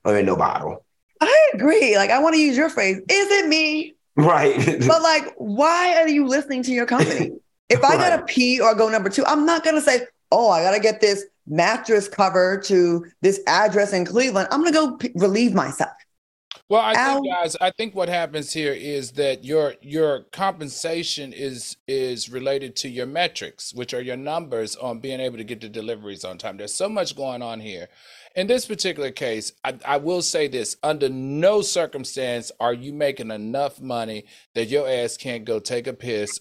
or 0.06 0.18
in 0.18 0.26
no 0.26 0.36
bottle. 0.36 0.86
I 1.22 1.50
agree. 1.54 1.96
Like, 1.96 2.10
I 2.10 2.20
want 2.20 2.36
to 2.36 2.42
use 2.42 2.58
your 2.58 2.70
phrase. 2.70 2.98
Is 2.98 3.32
it 3.32 3.48
me? 3.48 3.94
Right. 4.16 4.80
But 4.88 5.02
like, 5.02 5.34
why 5.38 5.96
are 5.98 6.08
you 6.08 6.28
listening 6.28 6.64
to 6.64 6.72
your 6.72 6.86
company? 6.86 7.32
If 7.70 7.84
I 7.84 7.96
gotta 7.98 8.24
pee 8.24 8.60
or 8.60 8.76
go 8.76 8.90
number 8.90 9.10
two, 9.10 9.26
I'm 9.26 9.46
not 9.46 9.64
gonna 9.64 9.82
say, 9.82 10.06
"Oh, 10.32 10.50
I 10.50 10.62
gotta 10.62 10.80
get 10.80 11.02
this 11.02 11.26
mattress 11.48 12.08
cover 12.08 12.60
to 12.66 13.06
this 13.22 13.40
address 13.48 13.94
in 13.94 14.06
Cleveland." 14.06 14.50
I'm 14.52 14.60
gonna 14.64 14.74
go 14.74 14.98
p- 14.98 15.12
relieve 15.16 15.54
myself. 15.56 15.92
Well, 16.74 16.82
I 16.82 16.96
think, 16.96 17.28
guys, 17.28 17.56
I 17.62 17.70
think 17.70 17.94
what 17.94 18.10
happens 18.10 18.52
here 18.52 18.74
is 18.74 19.12
that 19.12 19.46
your 19.46 19.76
your 19.84 20.22
compensation 20.32 21.32
is 21.32 21.78
is 21.88 22.30
related 22.30 22.76
to 22.78 22.90
your 22.90 23.06
metrics, 23.06 23.76
which 23.76 23.94
are 23.94 24.02
your 24.02 24.18
numbers 24.18 24.76
on 24.76 24.98
being 24.98 25.20
able 25.20 25.38
to 25.38 25.44
get 25.44 25.62
the 25.62 25.70
deliveries 25.70 26.26
on 26.26 26.40
time. 26.40 26.58
There's 26.58 26.74
so 26.74 26.90
much 26.90 27.16
going 27.16 27.44
on 27.44 27.60
here. 27.60 27.90
In 28.36 28.48
this 28.48 28.66
particular 28.66 29.12
case, 29.12 29.52
I, 29.64 29.76
I 29.86 29.98
will 29.98 30.24
say 30.24 30.48
this: 30.48 30.76
under 30.82 31.10
no 31.10 31.62
circumstance 31.62 32.52
are 32.60 32.74
you 32.74 32.92
making 32.92 33.30
enough 33.30 33.80
money 33.80 34.26
that 34.56 34.70
your 34.70 34.90
ass 34.90 35.16
can't 35.16 35.46
go 35.46 35.60
take 35.60 35.86
a 35.86 35.94
piss 35.94 36.40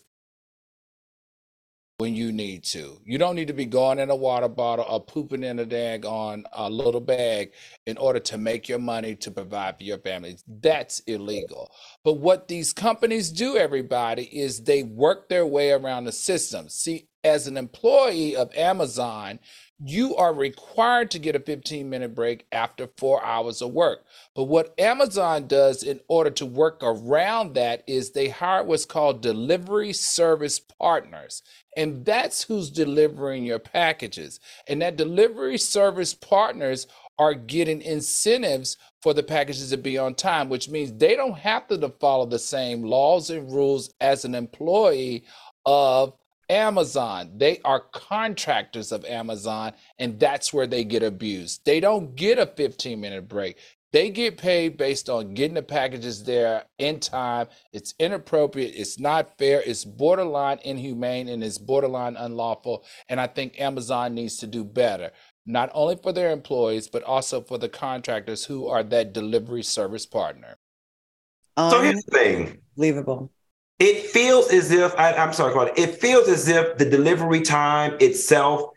when 2.03 2.17
you 2.17 2.33
need 2.33 2.65
to. 2.65 3.01
You 3.05 3.17
don't 3.17 3.37
need 3.37 3.47
to 3.47 3.53
be 3.53 3.65
going 3.65 4.01
in 4.01 4.11
a 4.11 4.17
water 4.17 4.49
bottle 4.49 4.85
or 4.89 4.99
pooping 4.99 5.45
in 5.45 5.61
a 5.61 5.65
dag 5.65 6.05
on 6.05 6.45
a 6.53 6.63
uh, 6.63 6.69
little 6.69 7.01
bag 7.01 7.53
in 7.87 7.97
order 7.97 8.19
to 8.19 8.39
make 8.39 8.69
your 8.69 8.81
money 8.81 9.15
to 9.15 9.31
provide 9.31 9.79
for 9.79 9.85
your 9.85 9.99
family. 9.99 10.37
That's 10.49 10.99
illegal. 11.07 11.71
But 12.03 12.15
what 12.15 12.49
these 12.49 12.73
companies 12.73 13.31
do, 13.31 13.57
everybody, 13.57 14.25
is 14.25 14.65
they 14.65 14.83
work 14.83 15.29
their 15.29 15.47
way 15.47 15.71
around 15.71 16.07
the 16.07 16.11
system. 16.11 16.69
See, 16.69 17.07
as 17.23 17.47
an 17.47 17.57
employee 17.57 18.35
of 18.35 18.53
Amazon, 18.57 19.39
you 19.85 20.17
are 20.17 20.35
required 20.35 21.11
to 21.11 21.19
get 21.19 21.37
a 21.37 21.41
15 21.41 21.89
minute 21.89 22.15
break 22.15 22.47
after 22.53 22.89
four 22.97 23.25
hours 23.25 23.63
of 23.63 23.73
work. 23.73 24.05
But 24.35 24.45
what 24.45 24.79
Amazon 24.79 25.47
does 25.47 25.83
in 25.83 26.01
order 26.09 26.31
to 26.31 26.47
work 26.47 26.81
around 26.83 27.55
that 27.55 27.83
is 27.87 28.11
they 28.11 28.29
hire 28.29 28.63
what's 28.65 28.85
called 28.85 29.23
delivery 29.23 29.93
service 29.93 30.61
partners. 30.61 31.43
And 31.77 32.05
that's 32.05 32.43
who's 32.43 32.71
delivering 32.71 33.45
your 33.45 33.59
packages. 33.59 34.41
And 34.69 34.83
that 34.83 34.97
delivery 34.97 35.59
service 35.59 36.15
partners 36.15 36.87
are 37.19 37.35
getting 37.35 37.83
incentives 37.83 38.77
for 39.03 39.15
the 39.15 39.23
packages 39.23 39.71
to 39.71 39.77
be 39.77 39.99
on 39.99 40.15
time, 40.15 40.49
which 40.49 40.69
means 40.69 40.93
they 40.93 41.17
don't 41.17 41.39
have 41.39 41.67
to 41.69 41.89
follow 42.01 42.27
the 42.27 42.39
same 42.39 42.83
laws 42.83 43.31
and 43.31 43.51
rules 43.51 43.93
as 44.01 44.25
an 44.25 44.35
employee 44.35 45.25
of 45.67 46.15
Amazon. 46.49 47.33
They 47.37 47.61
are 47.65 47.81
contractors 47.93 48.93
of 48.93 49.05
Amazon, 49.05 49.73
and 49.99 50.21
that's 50.21 50.53
where 50.53 50.67
they 50.67 50.85
get 50.85 51.03
abused. 51.03 51.65
They 51.65 51.81
don't 51.81 52.15
get 52.15 52.39
a 52.39 52.47
15 52.47 53.01
minute 53.01 53.29
break. 53.29 53.59
They 53.93 54.09
get 54.09 54.39
paid 54.39 54.79
based 54.79 55.11
on 55.11 55.35
getting 55.35 55.55
the 55.55 55.63
packages 55.63 56.25
there 56.25 56.65
in 56.79 56.99
time. 56.99 57.49
It's 57.73 57.95
inappropriate. 57.99 58.75
It's 58.75 58.99
not 58.99 59.37
fair. 59.37 59.63
It's 59.65 59.85
borderline 59.85 60.61
inhumane 60.65 61.29
and 61.29 61.45
it's 61.45 61.59
borderline 61.59 62.17
unlawful. 62.17 62.85
And 63.11 63.21
I 63.21 63.27
think 63.27 63.61
Amazon 63.61 64.15
needs 64.15 64.39
to 64.39 64.47
do 64.47 64.65
better, 64.65 65.11
not 65.45 65.71
only 65.75 65.97
for 65.97 66.11
their 66.13 66.31
employees, 66.31 66.89
but 66.89 67.03
also 67.03 67.43
for 67.43 67.59
the 67.59 67.69
contractors 67.69 68.47
who 68.47 68.67
are 68.67 68.83
that 68.85 69.13
delivery 69.13 69.63
service 69.63 70.07
partner. 70.07 70.57
so 71.59 71.83
here's 71.83 72.03
the 72.05 72.11
thing. 72.11 72.59
Unbelievable. 72.79 73.31
It 73.79 74.07
feels 74.07 74.51
as 74.53 74.71
if 74.71 74.95
I, 74.97 75.13
I'm 75.13 75.33
sorry, 75.33 75.53
Claudia. 75.53 75.75
It 75.77 76.01
feels 76.01 76.29
as 76.29 76.49
if 76.49 76.79
the 76.79 76.89
delivery 76.89 77.43
time 77.43 77.97
itself, 78.01 78.71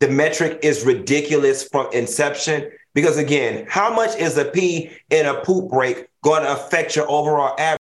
the 0.00 0.08
metric 0.08 0.58
is 0.62 0.84
ridiculous 0.84 1.62
from 1.62 1.88
inception. 1.92 2.70
Because 2.94 3.18
again, 3.18 3.66
how 3.68 3.94
much 3.94 4.16
is 4.18 4.36
a 4.36 4.46
pee 4.46 4.90
in 5.10 5.26
a 5.26 5.34
poop 5.42 5.70
break 5.70 6.08
going 6.24 6.42
to 6.42 6.52
affect 6.52 6.96
your 6.96 7.08
overall 7.08 7.54
average? 7.58 7.78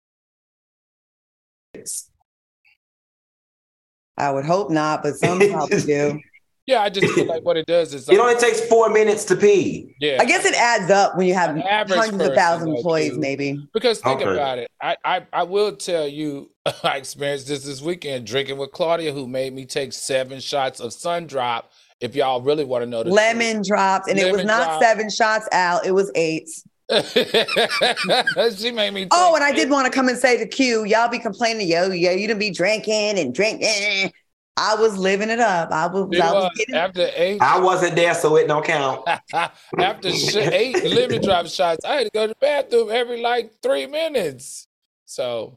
I 4.17 4.31
would 4.31 4.45
hope 4.45 4.71
not, 4.71 5.03
but 5.03 5.15
some 5.17 5.41
probably 5.51 5.83
do. 5.83 6.21
Yeah, 6.65 6.81
I 6.81 6.91
just 6.91 7.13
feel 7.13 7.27
like 7.27 7.43
what 7.43 7.57
it 7.57 7.67
does 7.67 7.93
is 7.93 8.09
It 8.09 8.21
only 8.21 8.37
takes 8.37 8.61
four 8.67 8.89
minutes 8.89 9.25
to 9.25 9.35
pee. 9.37 9.97
yeah. 9.99 10.19
I 10.21 10.25
guess 10.25 10.45
it 10.45 10.55
adds 10.55 10.93
up 10.93 11.17
when 11.17 11.27
you 11.27 11.35
have 11.35 11.57
hundreds 11.57 12.07
of 12.13 12.19
person, 12.19 12.35
thousands 12.37 12.71
of 12.71 12.77
employees, 12.77 13.15
too. 13.15 13.19
maybe. 13.19 13.69
Because 13.75 13.99
think 14.01 14.21
Okay. 14.23 14.31
about 14.33 14.59
it. 14.59 14.71
I, 14.81 14.97
I, 15.05 15.27
I 15.33 15.43
will 15.43 15.75
tell 15.75 16.07
you, 16.07 16.53
I 16.85 16.99
experienced 16.99 17.49
this 17.49 17.65
this 17.65 17.83
weekend 17.83 18.29
drinking 18.29 18.59
with 18.59 18.71
Claudia, 18.71 19.13
who 19.13 19.27
made 19.27 19.53
me 19.53 19.67
take 19.67 19.93
seven 19.93 20.39
shots 20.39 20.79
of 20.79 20.93
Sun 20.93 21.27
Drop. 21.27 21.73
If 22.03 22.17
y'all 22.17 22.43
really 22.43 22.65
want 22.65 22.83
to 22.83 22.91
know 22.91 22.99
the 22.99 23.11
truth. 23.11 23.15
Lemon 23.15 23.63
dropped, 23.65 24.09
and 24.09 24.19
it 24.19 24.33
was 24.33 24.45
not 24.45 24.65
drop. 24.65 24.83
seven 24.83 25.09
shots, 25.09 25.49
Al. 25.53 25.81
It 25.81 25.93
was 25.93 26.11
eight. 26.17 26.49
she 26.91 28.73
made 28.73 28.93
me. 28.93 29.07
Oh, 29.13 29.33
take 29.33 29.37
and 29.37 29.45
I 29.45 29.53
did 29.53 29.71
want 29.71 29.87
to 29.87 29.93
come 29.93 30.09
and 30.09 30.19
say 30.19 30.37
to 30.37 30.47
Q, 30.47 30.85
y'all 30.85 31.09
be 31.09 31.21
complaining, 31.21 31.69
yo, 31.69 31.91
yo, 31.91 32.11
you 32.11 32.27
didn't 32.27 32.41
be 32.41 32.51
drinking 32.51 33.19
and 33.19 33.33
drinking. 33.33 34.13
I 34.57 34.75
was 34.75 34.99
living 34.99 35.31
it 35.31 35.39
up. 35.39 35.71
I 35.71 35.87
was, 35.87 36.11
I 36.21 36.33
was 36.33 36.35
was 36.35 36.51
getting 36.57 36.75
after 36.75 37.09
eight, 37.15 37.41
I 37.41 37.61
wasn't 37.61 37.95
there, 37.95 38.15
so 38.15 38.37
it 38.37 38.49
don't 38.49 38.65
count. 38.65 39.09
after 39.79 40.11
sh- 40.11 40.37
eight 40.37 40.85
lemon 40.85 41.23
drop 41.23 41.47
shots, 41.47 41.85
I 41.85 41.95
had 41.95 42.05
to 42.05 42.11
go 42.13 42.27
to 42.27 42.29
the 42.29 42.37
bathroom 42.41 42.91
every 42.91 43.23
like 43.23 43.53
three 43.63 43.87
minutes. 43.87 44.67
So 45.05 45.57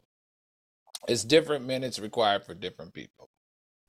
it's 1.08 1.24
different 1.24 1.66
minutes 1.66 1.98
required 1.98 2.44
for 2.46 2.54
different 2.54 2.94
people. 2.94 3.28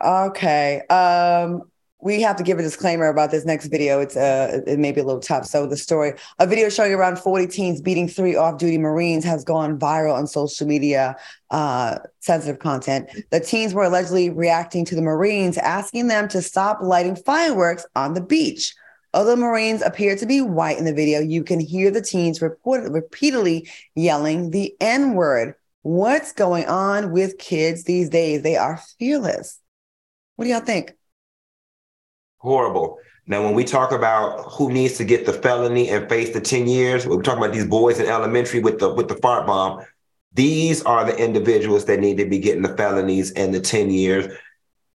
Okay. 0.03 0.81
Um, 0.87 1.63
we 1.99 2.21
have 2.21 2.35
to 2.35 2.43
give 2.43 2.59
a 2.59 2.61
disclaimer 2.61 3.07
about 3.07 3.31
this 3.31 3.43
next 3.43 3.67
video. 3.67 3.99
It's 3.99 4.15
uh, 4.15 4.61
it 4.67 4.77
may 4.77 4.91
be 4.91 5.01
a 5.01 5.03
little 5.03 5.19
tough. 5.19 5.45
So 5.45 5.65
the 5.65 5.77
story, 5.77 6.13
a 6.37 6.45
video 6.45 6.69
showing 6.69 6.93
around 6.93 7.17
40 7.17 7.47
teens 7.47 7.81
beating 7.81 8.07
three 8.07 8.35
off-duty 8.35 8.77
Marines 8.77 9.23
has 9.25 9.43
gone 9.43 9.79
viral 9.79 10.13
on 10.13 10.27
social 10.27 10.67
media. 10.67 11.15
Uh, 11.49 11.97
sensitive 12.19 12.59
content. 12.59 13.09
The 13.31 13.39
teens 13.39 13.73
were 13.73 13.83
allegedly 13.83 14.29
reacting 14.29 14.85
to 14.85 14.95
the 14.95 15.01
Marines, 15.01 15.57
asking 15.57 16.07
them 16.07 16.27
to 16.27 16.41
stop 16.41 16.79
lighting 16.81 17.15
fireworks 17.15 17.85
on 17.95 18.13
the 18.13 18.21
beach. 18.21 18.75
Although 19.13 19.37
Marines 19.37 19.81
appear 19.81 20.15
to 20.17 20.25
be 20.25 20.41
white 20.41 20.77
in 20.77 20.85
the 20.85 20.93
video, 20.93 21.21
you 21.21 21.43
can 21.43 21.59
hear 21.59 21.89
the 21.89 22.01
teens 22.01 22.41
report- 22.41 22.91
repeatedly 22.91 23.69
yelling 23.95 24.51
the 24.51 24.75
N 24.79 25.13
word. 25.13 25.55
What's 25.81 26.33
going 26.33 26.65
on 26.65 27.11
with 27.11 27.37
kids 27.39 27.85
these 27.85 28.09
days? 28.09 28.43
They 28.43 28.57
are 28.57 28.79
fearless. 28.99 29.59
What 30.35 30.45
do 30.45 30.51
y'all 30.51 30.59
think? 30.59 30.93
Horrible. 32.37 32.99
Now, 33.25 33.43
when 33.43 33.53
we 33.53 33.63
talk 33.65 33.91
about 33.91 34.51
who 34.51 34.71
needs 34.71 34.97
to 34.97 35.03
get 35.03 35.25
the 35.25 35.33
felony 35.33 35.89
and 35.89 36.07
face 36.07 36.33
the 36.33 36.39
10 36.39 36.67
years, 36.67 37.05
we're 37.05 37.21
talking 37.21 37.43
about 37.43 37.53
these 37.53 37.65
boys 37.65 37.99
in 37.99 38.05
elementary 38.05 38.61
with 38.61 38.79
the 38.79 38.93
with 38.93 39.09
the 39.09 39.15
fart 39.15 39.45
bomb. 39.45 39.83
These 40.33 40.83
are 40.83 41.03
the 41.03 41.17
individuals 41.17 41.85
that 41.85 41.99
need 41.99 42.17
to 42.17 42.25
be 42.25 42.39
getting 42.39 42.61
the 42.61 42.77
felonies 42.77 43.31
and 43.31 43.53
the 43.53 43.59
10 43.59 43.89
years. 43.89 44.31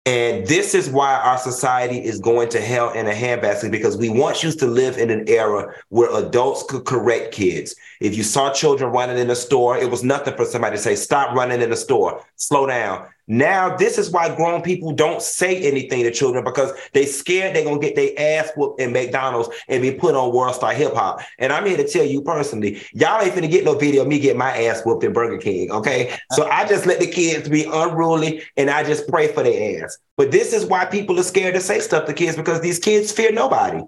And 0.06 0.48
this 0.48 0.74
is 0.74 0.90
why 0.90 1.16
our 1.16 1.38
society 1.38 2.04
is 2.04 2.20
going 2.20 2.50
to 2.50 2.62
hell 2.62 2.92
in 2.92 3.08
a 3.08 3.12
handbasket 3.12 3.70
because 3.70 3.98
we 3.98 4.10
once 4.10 4.42
used 4.42 4.58
to 4.60 4.66
live 4.66 4.98
in 4.98 5.12
an 5.12 5.28
era 5.28 5.76
where 5.90 6.16
adults 6.16 6.64
could 6.64 6.86
correct 6.86 7.34
kids. 7.34 7.76
If 8.00 8.16
you 8.16 8.24
saw 8.24 8.52
children 8.52 8.92
running 8.92 9.20
in 9.20 9.30
a 9.30 9.36
store, 9.36 9.78
it 9.78 9.92
was 9.92 10.04
nothing 10.04 10.36
for 10.36 10.46
somebody 10.46 10.78
to 10.78 10.82
say, 10.82 10.96
stop 10.96 11.36
running 11.36 11.62
in 11.62 11.70
the 11.70 11.76
store, 11.76 12.26
slow 12.36 12.66
down. 12.66 13.08
Now, 13.32 13.78
this 13.78 13.98
is 13.98 14.12
why 14.12 14.36
grown 14.36 14.62
people 14.62 14.92
don't 14.92 15.22
say 15.22 15.62
anything 15.62 16.04
to 16.04 16.12
children 16.12 16.44
because 16.44 16.74
they 16.92 17.06
scared 17.06 17.56
they're 17.56 17.64
gonna 17.64 17.80
get 17.80 17.96
their 17.96 18.12
ass 18.18 18.52
whooped 18.58 18.82
in 18.82 18.92
McDonald's 18.92 19.48
and 19.70 19.82
be 19.82 19.90
put 19.90 20.16
on 20.16 20.34
World 20.34 20.54
Star 20.54 20.74
Hip 20.74 20.94
Hop. 20.96 21.22
And 21.40 21.54
I'm 21.54 21.66
here 21.66 21.78
to 21.78 21.88
tell 21.88 22.04
you 22.04 22.22
personally, 22.24 22.82
y'all 22.92 23.22
ain't 23.22 23.34
finna 23.34 23.50
get 23.50 23.64
no 23.64 23.76
video 23.76 24.02
of 24.02 24.10
me 24.10 24.20
get 24.20 24.36
my 24.36 24.66
ass 24.66 24.82
whooped 24.84 25.06
in 25.06 25.14
Burger 25.14 25.38
King. 25.38 25.72
Okay. 25.72 26.14
So 26.32 26.46
I 26.48 26.68
just 26.68 26.86
let 26.86 27.00
the 27.00 27.08
kids 27.08 27.48
be 27.48 27.64
unruly 27.64 28.44
and 28.58 28.70
I 28.70 28.84
just 28.84 29.08
pray 29.08 29.30
for 29.30 29.44
their 29.44 29.82
ass. 29.82 29.98
But 30.18 30.32
this 30.32 30.52
is 30.52 30.66
why 30.66 30.84
people 30.84 31.18
are 31.18 31.24
scared 31.24 31.54
to 31.54 31.62
say 31.62 31.80
stuff 31.80 32.08
to 32.08 32.14
kids 32.14 32.36
because 32.36 32.60
these 32.60 32.80
kids 32.80 33.14
fear 33.14 33.32
nobody. 33.32 33.82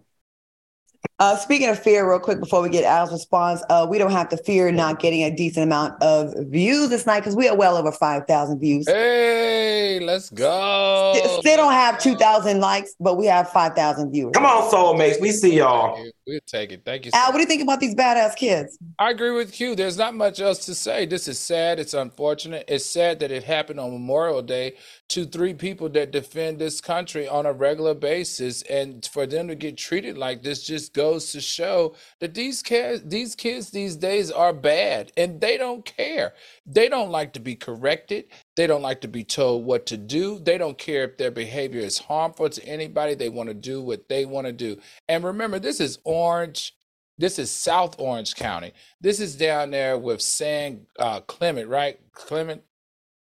Uh, 1.19 1.37
speaking 1.37 1.69
of 1.69 1.77
fear, 1.77 2.09
real 2.09 2.19
quick 2.19 2.39
before 2.39 2.61
we 2.61 2.69
get 2.69 2.83
Al's 2.83 3.11
response, 3.11 3.63
uh, 3.69 3.85
we 3.87 3.99
don't 3.99 4.11
have 4.11 4.29
to 4.29 4.37
fear 4.37 4.71
not 4.71 4.99
getting 4.99 5.23
a 5.23 5.33
decent 5.33 5.63
amount 5.63 6.01
of 6.01 6.33
views 6.47 6.89
this 6.89 7.05
night 7.05 7.19
because 7.19 7.35
we 7.35 7.47
are 7.47 7.55
well 7.55 7.77
over 7.77 7.91
five 7.91 8.25
thousand 8.27 8.59
views. 8.59 8.87
Hey, 8.87 9.99
let's 10.01 10.31
go. 10.31 11.13
Still, 11.15 11.39
still 11.39 11.57
don't 11.57 11.73
have 11.73 11.99
two 11.99 12.15
thousand 12.15 12.59
likes, 12.61 12.95
but 12.99 13.15
we 13.15 13.27
have 13.27 13.49
five 13.51 13.73
thousand 13.73 14.11
viewers. 14.11 14.33
Come 14.33 14.45
on, 14.45 14.71
soulmates, 14.71 15.21
we 15.21 15.31
see 15.31 15.57
y'all. 15.57 16.03
We'll 16.25 16.39
take 16.47 16.71
it. 16.71 16.83
Thank 16.83 17.05
you. 17.05 17.11
Al, 17.13 17.27
what 17.27 17.33
do 17.33 17.41
you 17.41 17.47
think 17.47 17.61
about 17.61 17.79
these 17.79 17.93
badass 17.93 18.35
kids? 18.35 18.79
I 18.97 19.11
agree 19.11 19.31
with 19.31 19.59
you. 19.59 19.75
There's 19.75 19.97
not 19.97 20.15
much 20.15 20.39
else 20.39 20.65
to 20.65 20.73
say. 20.73 21.05
This 21.05 21.27
is 21.27 21.37
sad. 21.37 21.79
It's 21.79 21.93
unfortunate. 21.93 22.63
It's 22.67 22.85
sad 22.85 23.19
that 23.19 23.29
it 23.29 23.43
happened 23.43 23.79
on 23.79 23.91
Memorial 23.91 24.41
Day 24.41 24.77
to 25.09 25.25
three 25.25 25.53
people 25.53 25.89
that 25.89 26.11
defend 26.11 26.59
this 26.59 26.81
country 26.81 27.27
on 27.27 27.45
a 27.45 27.53
regular 27.53 27.93
basis, 27.93 28.63
and 28.63 29.05
for 29.05 29.27
them 29.27 29.47
to 29.49 29.55
get 29.55 29.77
treated 29.77 30.17
like 30.17 30.41
this 30.41 30.63
just 30.63 30.93
goes 30.93 31.12
to 31.19 31.41
show 31.41 31.95
that 32.19 32.33
these 32.33 32.61
kids, 32.61 33.03
these 33.05 33.35
kids 33.35 33.71
these 33.71 33.95
days 33.95 34.31
are 34.31 34.53
bad, 34.53 35.11
and 35.15 35.39
they 35.39 35.57
don't 35.57 35.85
care. 35.85 36.33
They 36.65 36.89
don't 36.89 37.11
like 37.11 37.33
to 37.33 37.39
be 37.39 37.55
corrected. 37.55 38.25
They 38.55 38.67
don't 38.67 38.81
like 38.81 39.01
to 39.01 39.07
be 39.07 39.23
told 39.23 39.65
what 39.65 39.85
to 39.87 39.97
do. 39.97 40.39
They 40.39 40.57
don't 40.57 40.77
care 40.77 41.03
if 41.03 41.17
their 41.17 41.31
behavior 41.31 41.81
is 41.81 41.99
harmful 41.99 42.49
to 42.49 42.65
anybody. 42.65 43.15
They 43.15 43.29
want 43.29 43.49
to 43.49 43.53
do 43.53 43.81
what 43.81 44.09
they 44.09 44.25
want 44.25 44.47
to 44.47 44.53
do. 44.53 44.79
And 45.07 45.23
remember, 45.23 45.59
this 45.59 45.79
is 45.79 45.99
Orange. 46.03 46.75
This 47.17 47.37
is 47.37 47.51
South 47.51 47.95
Orange 47.99 48.35
County. 48.35 48.73
This 48.99 49.19
is 49.19 49.35
down 49.35 49.71
there 49.71 49.97
with 49.97 50.21
San 50.21 50.87
uh, 50.97 51.21
Clement, 51.21 51.69
right? 51.69 51.99
Clement, 52.13 52.63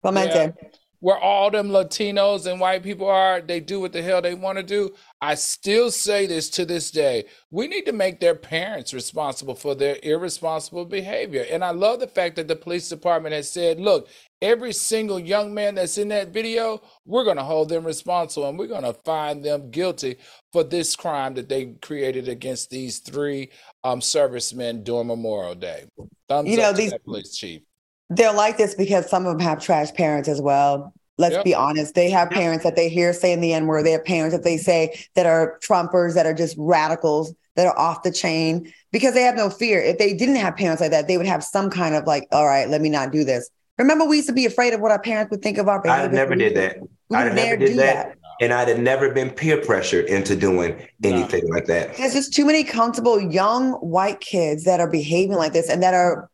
Clemente. 0.02 0.54
Where 1.02 1.18
all 1.18 1.50
them 1.50 1.68
Latinos 1.70 2.46
and 2.48 2.60
white 2.60 2.84
people 2.84 3.08
are, 3.08 3.40
they 3.40 3.58
do 3.58 3.80
what 3.80 3.92
the 3.92 4.00
hell 4.00 4.22
they 4.22 4.34
want 4.34 4.56
to 4.56 4.62
do. 4.62 4.94
I 5.20 5.34
still 5.34 5.90
say 5.90 6.26
this 6.26 6.48
to 6.50 6.64
this 6.64 6.92
day. 6.92 7.24
We 7.50 7.66
need 7.66 7.86
to 7.86 7.92
make 7.92 8.20
their 8.20 8.36
parents 8.36 8.94
responsible 8.94 9.56
for 9.56 9.74
their 9.74 9.96
irresponsible 10.04 10.84
behavior. 10.84 11.44
And 11.50 11.64
I 11.64 11.70
love 11.72 11.98
the 11.98 12.06
fact 12.06 12.36
that 12.36 12.46
the 12.46 12.54
police 12.54 12.88
department 12.88 13.34
has 13.34 13.50
said, 13.50 13.80
look, 13.80 14.08
every 14.40 14.72
single 14.72 15.18
young 15.18 15.52
man 15.52 15.74
that's 15.74 15.98
in 15.98 16.06
that 16.08 16.28
video, 16.28 16.80
we're 17.04 17.24
going 17.24 17.36
to 17.36 17.42
hold 17.42 17.68
them 17.68 17.84
responsible 17.84 18.48
and 18.48 18.56
we're 18.56 18.68
going 18.68 18.84
to 18.84 18.94
find 19.04 19.44
them 19.44 19.72
guilty 19.72 20.18
for 20.52 20.62
this 20.62 20.94
crime 20.94 21.34
that 21.34 21.48
they 21.48 21.74
created 21.82 22.28
against 22.28 22.70
these 22.70 22.98
three 23.00 23.50
um, 23.82 24.00
servicemen 24.00 24.84
during 24.84 25.08
Memorial 25.08 25.56
Day. 25.56 25.84
Thumbs 26.28 26.48
You 26.48 26.58
know, 26.58 26.70
up 26.70 26.76
these- 26.76 26.94
police 27.04 27.36
chief. 27.36 27.62
They're 28.16 28.32
like 28.32 28.56
this 28.56 28.74
because 28.74 29.08
some 29.08 29.26
of 29.26 29.38
them 29.38 29.46
have 29.46 29.60
trash 29.60 29.92
parents 29.94 30.28
as 30.28 30.40
well. 30.40 30.92
Let's 31.18 31.36
Yep. 31.36 31.44
be 31.44 31.54
honest. 31.54 31.94
They 31.94 32.10
have 32.10 32.28
Yep. 32.30 32.38
parents 32.40 32.64
that 32.64 32.76
they 32.76 32.88
hear 32.88 33.12
saying 33.12 33.40
the 33.40 33.52
N 33.52 33.66
word. 33.66 33.84
They 33.84 33.92
have 33.92 34.04
parents 34.04 34.34
that 34.34 34.44
they 34.44 34.56
say 34.56 34.98
that 35.14 35.26
are 35.26 35.58
Trumpers, 35.66 36.14
that 36.14 36.26
are 36.26 36.34
just 36.34 36.56
radicals, 36.58 37.34
that 37.56 37.66
are 37.66 37.78
off 37.78 38.02
the 38.02 38.10
chain 38.10 38.72
because 38.92 39.14
they 39.14 39.22
have 39.22 39.36
no 39.36 39.50
fear. 39.50 39.80
If 39.80 39.98
they 39.98 40.14
didn't 40.14 40.36
have 40.36 40.56
parents 40.56 40.80
like 40.80 40.90
that, 40.90 41.08
they 41.08 41.18
would 41.18 41.26
have 41.26 41.44
some 41.44 41.70
kind 41.70 41.94
of 41.94 42.06
like, 42.06 42.26
all 42.32 42.46
right, 42.46 42.68
let 42.68 42.80
me 42.80 42.88
not 42.88 43.12
do 43.12 43.24
this. 43.24 43.50
Remember, 43.78 44.04
we 44.04 44.16
used 44.16 44.28
to 44.28 44.34
be 44.34 44.46
afraid 44.46 44.72
of 44.72 44.80
what 44.80 44.90
our 44.90 45.00
parents 45.00 45.30
would 45.30 45.42
think 45.42 45.58
of 45.58 45.68
our 45.68 45.80
behavior. 45.80 46.08
I 46.08 46.12
never 46.12 46.34
did 46.34 46.56
that. 46.56 46.78
We 47.08 47.16
I 47.16 47.24
would 47.24 47.34
never 47.34 47.50
never 47.50 47.56
did 47.58 47.68
do 47.68 47.76
that. 47.76 48.06
that. 48.06 48.16
And 48.40 48.52
I'd 48.52 48.68
have 48.68 48.78
never 48.78 49.12
been 49.12 49.30
peer 49.30 49.58
pressured 49.58 50.06
into 50.06 50.34
doing 50.34 50.76
anything 51.04 51.48
like 51.52 51.66
that. 51.66 51.96
There's 51.96 52.14
just 52.14 52.32
too 52.32 52.44
many 52.44 52.64
comfortable 52.64 53.20
young 53.20 53.72
white 53.74 54.20
kids 54.20 54.64
that 54.64 54.80
are 54.80 54.90
behaving 54.90 55.36
like 55.36 55.52
this 55.52 55.68
and 55.68 55.82
that 55.82 55.94
are 55.94 56.28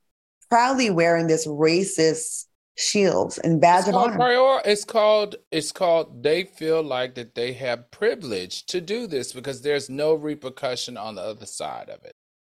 proudly 0.50 0.90
wearing 0.90 1.26
this 1.26 1.46
racist 1.46 2.46
shields 2.76 3.38
and 3.38 3.60
badge 3.60 3.80
It's 3.80 3.88
of 3.88 3.94
honor. 3.96 4.16
prior. 4.16 4.60
It's 4.64 4.84
called. 4.84 5.36
It's 5.50 5.72
called. 5.72 6.22
They 6.22 6.44
feel 6.44 6.82
like 6.82 7.14
that 7.16 7.34
they 7.34 7.52
have 7.54 7.90
privilege 7.90 8.64
to 8.66 8.80
do 8.80 9.06
this 9.06 9.32
because 9.32 9.62
there's 9.62 9.90
no 9.90 10.14
repercussion 10.14 10.96
on 10.96 11.14
the 11.16 11.22
other 11.22 11.46
side 11.46 11.88
of 11.88 12.04
it. 12.04 12.12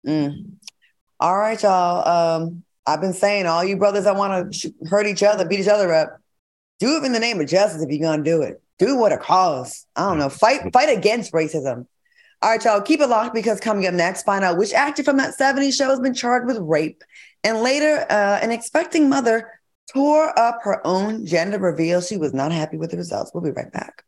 Mm. 0.07 0.53
All 1.21 1.37
right, 1.37 1.61
y'all. 1.63 2.09
Um, 2.09 2.63
I've 2.87 3.01
been 3.01 3.13
saying, 3.13 3.47
all 3.47 3.65
you 3.65 3.77
brothers 3.77 4.05
that 4.05 4.17
want 4.17 4.53
to 4.53 4.59
sh- 4.59 4.73
hurt 4.89 5.07
each 5.07 5.23
other, 5.23 5.47
beat 5.47 5.61
each 5.61 5.69
other 5.69 5.93
up, 5.93 6.17
do 6.81 6.97
it 6.97 7.05
in 7.05 7.13
the 7.13 7.21
name 7.21 7.41
of 7.41 7.47
justice 7.49 7.83
if 7.83 7.91
you're 7.91 8.01
gonna 8.09 8.23
do 8.23 8.43
it. 8.43 8.63
Do 8.79 8.97
what 8.97 9.13
it 9.13 9.21
calls. 9.21 9.87
I 9.97 10.09
don't 10.09 10.19
know. 10.19 10.29
Fight, 10.29 10.73
fight 10.73 10.97
against 10.97 11.33
racism. 11.33 11.87
All 12.41 12.51
right, 12.51 12.65
y'all. 12.65 12.81
Keep 12.81 13.01
it 13.01 13.09
locked 13.09 13.35
because 13.35 13.59
coming 13.59 13.87
up 13.87 13.95
next, 13.95 14.23
find 14.23 14.45
out 14.45 14.57
which 14.59 14.73
actor 14.73 15.03
from 15.03 15.17
that 15.17 15.35
70s 15.37 15.77
show 15.77 15.89
has 15.91 15.99
been 15.99 16.15
charged 16.15 16.47
with 16.47 16.59
rape, 16.59 17.03
and 17.45 17.63
later, 17.63 18.07
uh, 18.11 18.39
an 18.43 18.51
expecting 18.51 19.09
mother 19.09 19.51
tore 19.93 20.39
up 20.39 20.61
her 20.63 20.87
own 20.87 21.25
gender 21.27 21.59
reveal. 21.59 22.01
She 22.01 22.17
was 22.17 22.35
not 22.35 22.53
happy 22.53 22.77
with 22.77 22.91
the 22.91 22.97
results. 22.97 23.33
We'll 23.33 23.45
be 23.45 23.51
right 23.51 23.73
back. 23.73 24.05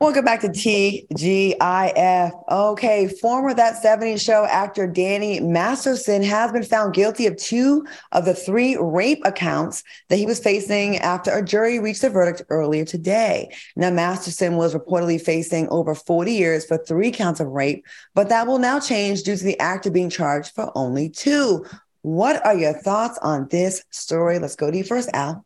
Welcome 0.00 0.24
back 0.24 0.42
to 0.42 0.48
TGIF. 0.48 2.30
Okay, 2.48 3.08
former 3.08 3.52
That 3.52 3.82
70s 3.82 4.20
Show 4.20 4.44
actor 4.44 4.86
Danny 4.86 5.40
Masterson 5.40 6.22
has 6.22 6.52
been 6.52 6.62
found 6.62 6.94
guilty 6.94 7.26
of 7.26 7.36
two 7.36 7.84
of 8.12 8.24
the 8.24 8.32
three 8.32 8.76
rape 8.80 9.20
accounts 9.24 9.82
that 10.08 10.14
he 10.14 10.24
was 10.24 10.38
facing 10.38 10.98
after 10.98 11.32
a 11.32 11.44
jury 11.44 11.80
reached 11.80 12.04
a 12.04 12.10
verdict 12.10 12.42
earlier 12.48 12.84
today. 12.84 13.52
Now, 13.74 13.90
Masterson 13.90 14.56
was 14.56 14.72
reportedly 14.72 15.20
facing 15.20 15.68
over 15.70 15.96
40 15.96 16.32
years 16.32 16.64
for 16.64 16.78
three 16.78 17.10
counts 17.10 17.40
of 17.40 17.48
rape, 17.48 17.84
but 18.14 18.28
that 18.28 18.46
will 18.46 18.58
now 18.58 18.78
change 18.78 19.24
due 19.24 19.36
to 19.36 19.44
the 19.44 19.58
actor 19.58 19.90
being 19.90 20.10
charged 20.10 20.54
for 20.54 20.70
only 20.76 21.10
two. 21.10 21.66
What 22.02 22.46
are 22.46 22.56
your 22.56 22.72
thoughts 22.72 23.18
on 23.20 23.48
this 23.50 23.82
story? 23.90 24.38
Let's 24.38 24.54
go 24.54 24.70
to 24.70 24.76
you 24.76 24.84
first, 24.84 25.10
Al. 25.12 25.44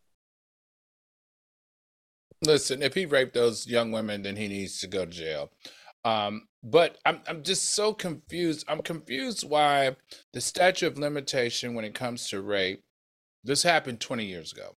Listen, 2.45 2.83
if 2.83 2.95
he 2.95 3.07
raped 3.07 3.35
those 3.35 3.67
young 3.67 3.93
women, 3.93 4.23
then 4.23 4.37
he 4.37 4.49
needs 4.49 4.81
to 4.81 4.89
go 4.89 5.05
to 5.05 5.11
jail. 5.11 5.51
Um, 6.05 6.49
but 6.65 6.99
I'm 7.07 7.21
I'm 7.29 7.43
just 7.43 7.75
so 7.75 7.93
confused. 7.93 8.65
I'm 8.69 8.83
confused 8.83 9.49
why 9.49 9.97
the 10.33 10.41
statute 10.41 10.87
of 10.87 10.99
limitation 10.99 11.75
when 11.75 11.85
it 11.85 11.95
comes 11.95 12.29
to 12.29 12.41
rape, 12.41 12.83
this 13.45 13.63
happened 13.63 14.01
20 14.01 14.25
years 14.25 14.53
ago, 14.53 14.77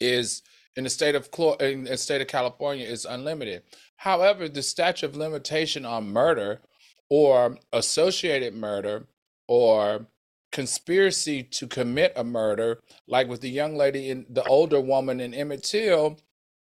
is 0.00 0.42
in 0.76 0.84
the 0.84 0.90
state 0.90 1.14
of 1.14 1.28
in 1.60 1.84
the 1.84 1.96
state 1.96 2.20
of 2.20 2.28
California 2.28 2.86
is 2.86 3.06
unlimited. 3.06 3.62
However, 3.96 4.48
the 4.48 4.62
statute 4.62 5.06
of 5.06 5.16
limitation 5.16 5.86
on 5.86 6.12
murder 6.12 6.60
or 7.08 7.58
associated 7.72 8.54
murder 8.54 9.06
or 9.48 10.06
conspiracy 10.52 11.42
to 11.42 11.66
commit 11.66 12.12
a 12.16 12.24
murder, 12.24 12.80
like 13.06 13.28
with 13.28 13.40
the 13.40 13.50
young 13.50 13.76
lady 13.76 14.10
in 14.10 14.26
the 14.28 14.44
older 14.44 14.80
woman 14.80 15.20
in 15.20 15.34
Emmett 15.34 15.62
Till, 15.62 16.18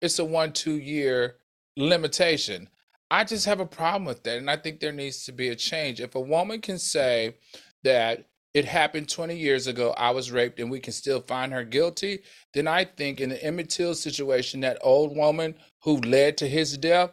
it's 0.02 0.18
a 0.18 0.24
one 0.24 0.52
two 0.52 0.76
year 0.78 1.36
limitation. 1.76 2.68
I 3.10 3.24
just 3.24 3.46
have 3.46 3.60
a 3.60 3.66
problem 3.66 4.04
with 4.04 4.22
that. 4.24 4.38
And 4.38 4.50
I 4.50 4.56
think 4.56 4.80
there 4.80 4.92
needs 4.92 5.24
to 5.26 5.32
be 5.32 5.48
a 5.48 5.56
change. 5.56 6.00
If 6.00 6.14
a 6.14 6.20
woman 6.20 6.60
can 6.60 6.78
say 6.78 7.36
that 7.84 8.26
it 8.54 8.64
happened 8.64 9.08
20 9.08 9.36
years 9.36 9.66
ago, 9.66 9.94
I 9.96 10.10
was 10.10 10.30
raped, 10.30 10.60
and 10.60 10.70
we 10.70 10.80
can 10.80 10.92
still 10.92 11.20
find 11.20 11.52
her 11.52 11.64
guilty, 11.64 12.22
then 12.52 12.68
I 12.68 12.84
think 12.84 13.20
in 13.20 13.30
the 13.30 13.42
Emmett 13.42 13.70
Till 13.70 13.94
situation, 13.94 14.60
that 14.60 14.78
old 14.82 15.16
woman 15.16 15.54
who 15.82 15.98
led 15.98 16.36
to 16.38 16.48
his 16.48 16.76
death, 16.76 17.12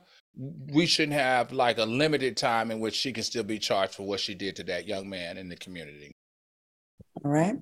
we 0.72 0.86
shouldn't 0.86 1.14
have 1.14 1.52
like 1.52 1.78
a 1.78 1.86
limited 1.86 2.38
time 2.38 2.72
in 2.72 2.80
which 2.80 2.94
she 2.94 3.12
can 3.12 3.24
still 3.24 3.44
be 3.44 3.60
charged 3.60 3.96
for 3.96 4.04
what 4.04 4.20
she 4.20 4.34
did 4.36 4.56
to 4.58 4.64
that 4.64 4.88
young 4.88 5.10
man 5.10 5.38
in 5.38 5.50
the 5.50 5.56
community. 5.56 6.12
All 7.24 7.32
right. 7.32 7.56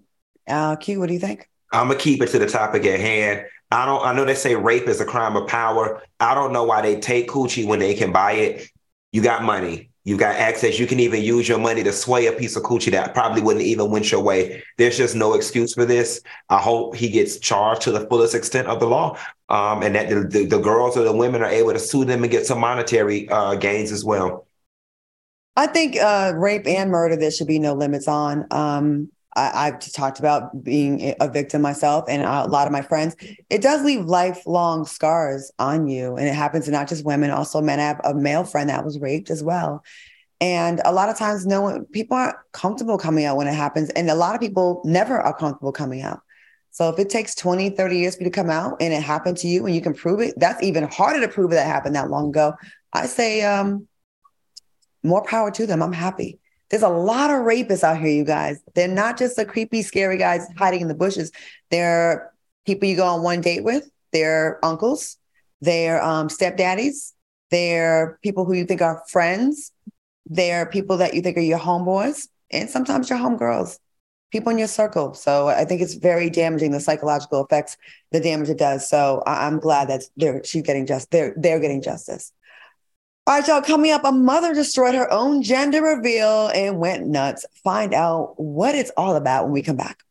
Uh, 0.47 0.75
Q, 0.75 0.99
what 0.99 1.07
do 1.07 1.13
you 1.13 1.19
think? 1.19 1.49
I'm 1.73 1.87
gonna 1.87 1.99
keep 1.99 2.21
it 2.21 2.29
to 2.29 2.39
the 2.39 2.47
topic 2.47 2.85
at 2.85 2.99
hand. 2.99 3.45
I 3.71 3.85
don't. 3.85 4.05
I 4.05 4.13
know 4.13 4.25
they 4.25 4.35
say 4.35 4.55
rape 4.55 4.87
is 4.87 5.01
a 5.01 5.05
crime 5.05 5.35
of 5.35 5.47
power. 5.47 6.01
I 6.19 6.33
don't 6.33 6.53
know 6.53 6.63
why 6.63 6.81
they 6.81 6.99
take 6.99 7.29
coochie 7.29 7.67
when 7.67 7.79
they 7.79 7.93
can 7.93 8.11
buy 8.11 8.33
it. 8.33 8.69
You 9.11 9.21
got 9.21 9.43
money. 9.43 9.89
You 10.07 10.15
got 10.15 10.37
access. 10.37 10.79
You 10.79 10.87
can 10.87 11.01
even 11.01 11.21
use 11.21 11.49
your 11.49 11.57
money 11.57 11.83
to 11.83 11.91
sway 11.91 12.27
a 12.27 12.31
piece 12.31 12.55
of 12.55 12.63
coochie 12.63 12.91
that 12.91 13.13
probably 13.13 13.41
wouldn't 13.41 13.65
even 13.65 13.91
win 13.91 14.03
your 14.03 14.21
way. 14.21 14.63
There's 14.77 14.95
just 14.95 15.17
no 15.17 15.33
excuse 15.33 15.73
for 15.73 15.83
this. 15.83 16.21
I 16.49 16.59
hope 16.59 16.95
he 16.95 17.09
gets 17.09 17.37
charged 17.39 17.81
to 17.81 17.91
the 17.91 18.07
fullest 18.07 18.33
extent 18.33 18.69
of 18.69 18.79
the 18.79 18.87
law, 18.87 19.17
um, 19.49 19.83
and 19.83 19.95
that 19.95 20.07
the, 20.07 20.21
the, 20.21 20.45
the, 20.45 20.59
girls 20.59 20.95
or 20.95 21.03
the 21.03 21.11
women 21.11 21.41
are 21.41 21.49
able 21.49 21.73
to 21.73 21.79
sue 21.79 22.05
them 22.05 22.23
and 22.23 22.31
get 22.31 22.45
some 22.45 22.59
monetary 22.61 23.27
uh, 23.27 23.55
gains 23.55 23.91
as 23.91 24.05
well. 24.05 24.47
I 25.57 25.67
think 25.67 25.97
uh, 25.97 26.31
rape 26.37 26.67
and 26.67 26.89
murder 26.89 27.17
there 27.17 27.31
should 27.31 27.47
be 27.47 27.59
no 27.59 27.73
limits 27.73 28.07
on. 28.07 28.47
Um, 28.49 29.11
I, 29.37 29.65
have 29.65 29.91
talked 29.91 30.19
about 30.19 30.63
being 30.63 31.13
a 31.19 31.29
victim 31.29 31.61
myself 31.61 32.05
and 32.09 32.23
a 32.23 32.47
lot 32.47 32.67
of 32.67 32.73
my 32.73 32.81
friends. 32.81 33.15
It 33.49 33.61
does 33.61 33.83
leave 33.83 34.05
lifelong 34.05 34.85
scars 34.85 35.51
on 35.59 35.87
you. 35.87 36.15
And 36.15 36.27
it 36.27 36.33
happens 36.33 36.65
to 36.65 36.71
not 36.71 36.87
just 36.87 37.05
women, 37.05 37.29
also 37.29 37.61
men. 37.61 37.79
I 37.79 37.83
have 37.83 38.01
a 38.03 38.13
male 38.13 38.43
friend 38.43 38.69
that 38.69 38.83
was 38.83 38.99
raped 38.99 39.29
as 39.29 39.43
well. 39.43 39.83
And 40.39 40.81
a 40.85 40.91
lot 40.91 41.09
of 41.09 41.17
times, 41.17 41.45
no 41.45 41.61
one, 41.61 41.85
people 41.85 42.17
aren't 42.17 42.37
comfortable 42.51 42.97
coming 42.97 43.25
out 43.25 43.37
when 43.37 43.47
it 43.47 43.53
happens. 43.53 43.89
And 43.91 44.09
a 44.09 44.15
lot 44.15 44.35
of 44.35 44.41
people 44.41 44.81
never 44.85 45.19
are 45.19 45.35
comfortable 45.35 45.71
coming 45.71 46.01
out. 46.01 46.21
So 46.71 46.89
if 46.89 46.99
it 46.99 47.09
takes 47.09 47.33
20, 47.33 47.71
30 47.71 47.97
years 47.97 48.15
for 48.15 48.23
you 48.23 48.29
to 48.29 48.35
come 48.35 48.51
out 48.51 48.77
and 48.79 48.93
it 48.93 49.01
happened 49.01 49.37
to 49.37 49.47
you 49.47 49.65
and 49.65 49.73
you 49.73 49.81
can 49.81 49.93
prove 49.93 50.19
it, 50.19 50.35
that's 50.37 50.61
even 50.61 50.83
harder 50.83 51.21
to 51.21 51.27
prove 51.27 51.51
that 51.51 51.65
happened 51.65 51.95
that 51.95 52.09
long 52.09 52.29
ago. 52.29 52.53
I 52.93 53.07
say 53.07 53.41
um, 53.41 53.87
more 55.03 55.23
power 55.23 55.49
to 55.51 55.65
them. 55.65 55.81
I'm 55.81 55.93
happy. 55.93 56.39
There's 56.69 56.83
a 56.83 56.89
lot 56.89 57.29
of 57.29 57.37
rapists 57.37 57.83
out 57.83 57.97
here, 57.97 58.09
you 58.09 58.25
guys. 58.25 58.59
They're 58.75 58.87
not 58.87 59.17
just 59.17 59.35
the 59.35 59.45
creepy, 59.45 59.81
scary 59.81 60.17
guys 60.17 60.47
hiding 60.57 60.81
in 60.81 60.87
the 60.87 60.95
bushes. 60.95 61.31
They're 61.71 62.31
people 62.65 62.87
you 62.87 62.95
go 62.95 63.05
on 63.05 63.23
one 63.23 63.41
date 63.41 63.63
with. 63.63 63.89
They're 64.11 64.63
uncles. 64.63 65.17
They're 65.61 66.03
um, 66.03 66.27
stepdaddies. 66.27 67.13
They're 67.51 68.19
people 68.21 68.45
who 68.45 68.53
you 68.53 68.65
think 68.65 68.81
are 68.81 69.03
friends. 69.07 69.71
They're 70.25 70.65
people 70.65 70.97
that 70.97 71.13
you 71.13 71.21
think 71.21 71.37
are 71.37 71.41
your 71.41 71.59
homeboys, 71.59 72.27
and 72.51 72.69
sometimes 72.69 73.09
your 73.09 73.19
homegirls, 73.19 73.79
people 74.31 74.51
in 74.51 74.57
your 74.57 74.67
circle. 74.67 75.13
So 75.13 75.47
I 75.47 75.63
think 75.63 75.81
it's 75.81 75.93
very 75.95 76.29
damaging 76.29 76.71
the 76.71 76.81
psychological 76.81 77.43
effects, 77.45 77.77
the 78.11 78.19
damage 78.19 78.49
it 78.49 78.57
does. 78.57 78.89
So 78.89 79.23
I'm 79.25 79.59
glad 79.59 79.87
that 79.87 80.03
they're 80.17 80.43
she's 80.43 80.63
getting 80.63 80.85
just 80.85 81.11
they're 81.11 81.33
they're 81.37 81.59
getting 81.59 81.81
justice. 81.81 82.33
All 83.27 83.33
right, 83.33 83.45
y'all, 83.45 83.61
coming 83.61 83.91
up, 83.91 84.05
a 84.05 84.11
mother 84.13 84.53
destroyed 84.53 84.95
her 84.95 85.11
own 85.11 85.43
gender 85.43 85.81
reveal 85.81 86.47
and 86.55 86.79
went 86.79 87.07
nuts. 87.07 87.45
Find 87.61 87.93
out 87.93 88.35
what 88.37 88.73
it's 88.73 88.89
all 88.95 89.17
about 89.17 89.43
when 89.43 89.51
we 89.51 89.61
come 89.61 89.75
back. 89.75 90.01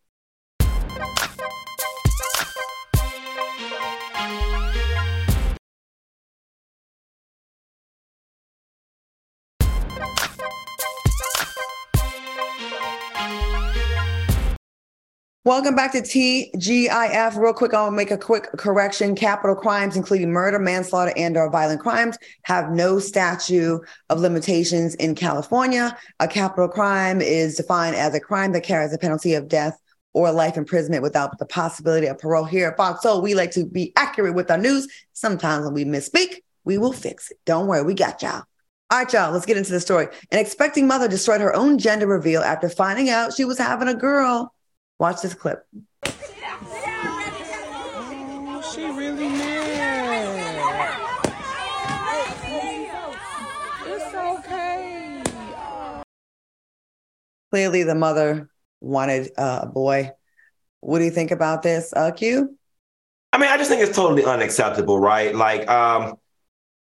Welcome 15.46 15.76
back 15.76 15.92
to 15.92 16.00
TGIF. 16.00 17.36
Real 17.36 17.52
quick, 17.52 17.72
I'll 17.72 17.92
make 17.92 18.10
a 18.10 18.18
quick 18.18 18.48
correction. 18.58 19.14
Capital 19.14 19.54
crimes, 19.54 19.94
including 19.94 20.32
murder, 20.32 20.58
manslaughter, 20.58 21.12
and/or 21.16 21.48
violent 21.50 21.80
crimes, 21.80 22.18
have 22.42 22.72
no 22.72 22.98
statute 22.98 23.80
of 24.10 24.18
limitations 24.18 24.96
in 24.96 25.14
California. 25.14 25.96
A 26.18 26.26
capital 26.26 26.66
crime 26.66 27.20
is 27.20 27.54
defined 27.54 27.94
as 27.94 28.12
a 28.12 28.18
crime 28.18 28.50
that 28.54 28.64
carries 28.64 28.92
a 28.92 28.98
penalty 28.98 29.34
of 29.34 29.46
death 29.46 29.78
or 30.14 30.32
life 30.32 30.56
imprisonment 30.56 31.04
without 31.04 31.38
the 31.38 31.46
possibility 31.46 32.08
of 32.08 32.18
parole. 32.18 32.44
Here 32.44 32.70
at 32.70 32.76
Fox 32.76 33.04
Soul, 33.04 33.22
we 33.22 33.34
like 33.34 33.52
to 33.52 33.64
be 33.64 33.92
accurate 33.94 34.34
with 34.34 34.50
our 34.50 34.58
news. 34.58 34.88
Sometimes 35.12 35.64
when 35.64 35.74
we 35.74 35.84
misspeak, 35.84 36.40
we 36.64 36.76
will 36.76 36.92
fix 36.92 37.30
it. 37.30 37.38
Don't 37.46 37.68
worry, 37.68 37.84
we 37.84 37.94
got 37.94 38.20
y'all. 38.20 38.42
All 38.90 38.98
right, 38.98 39.12
y'all, 39.12 39.30
let's 39.30 39.46
get 39.46 39.56
into 39.56 39.70
the 39.70 39.78
story. 39.78 40.08
An 40.32 40.40
expecting 40.40 40.88
mother 40.88 41.06
destroyed 41.06 41.40
her 41.40 41.54
own 41.54 41.78
gender 41.78 42.08
reveal 42.08 42.42
after 42.42 42.68
finding 42.68 43.10
out 43.10 43.32
she 43.32 43.44
was 43.44 43.58
having 43.58 43.86
a 43.86 43.94
girl. 43.94 44.52
Watch 44.98 45.20
this 45.20 45.34
clip. 45.34 45.66
Oh, 48.48 48.62
she 48.74 48.86
really 48.86 49.28
mad. 49.28 49.76
It's 53.84 54.14
okay. 54.14 55.22
Clearly, 57.50 57.82
the 57.82 57.94
mother 57.94 58.48
wanted 58.80 59.32
uh, 59.36 59.60
a 59.64 59.66
boy. 59.66 60.12
What 60.80 61.00
do 61.00 61.04
you 61.04 61.10
think 61.10 61.30
about 61.30 61.62
this, 61.62 61.92
uh, 61.94 62.10
Q? 62.12 62.56
I 63.32 63.38
mean, 63.38 63.50
I 63.50 63.58
just 63.58 63.68
think 63.68 63.82
it's 63.82 63.94
totally 63.94 64.24
unacceptable, 64.24 64.98
right? 64.98 65.34
Like, 65.34 65.68
um, 65.68 66.16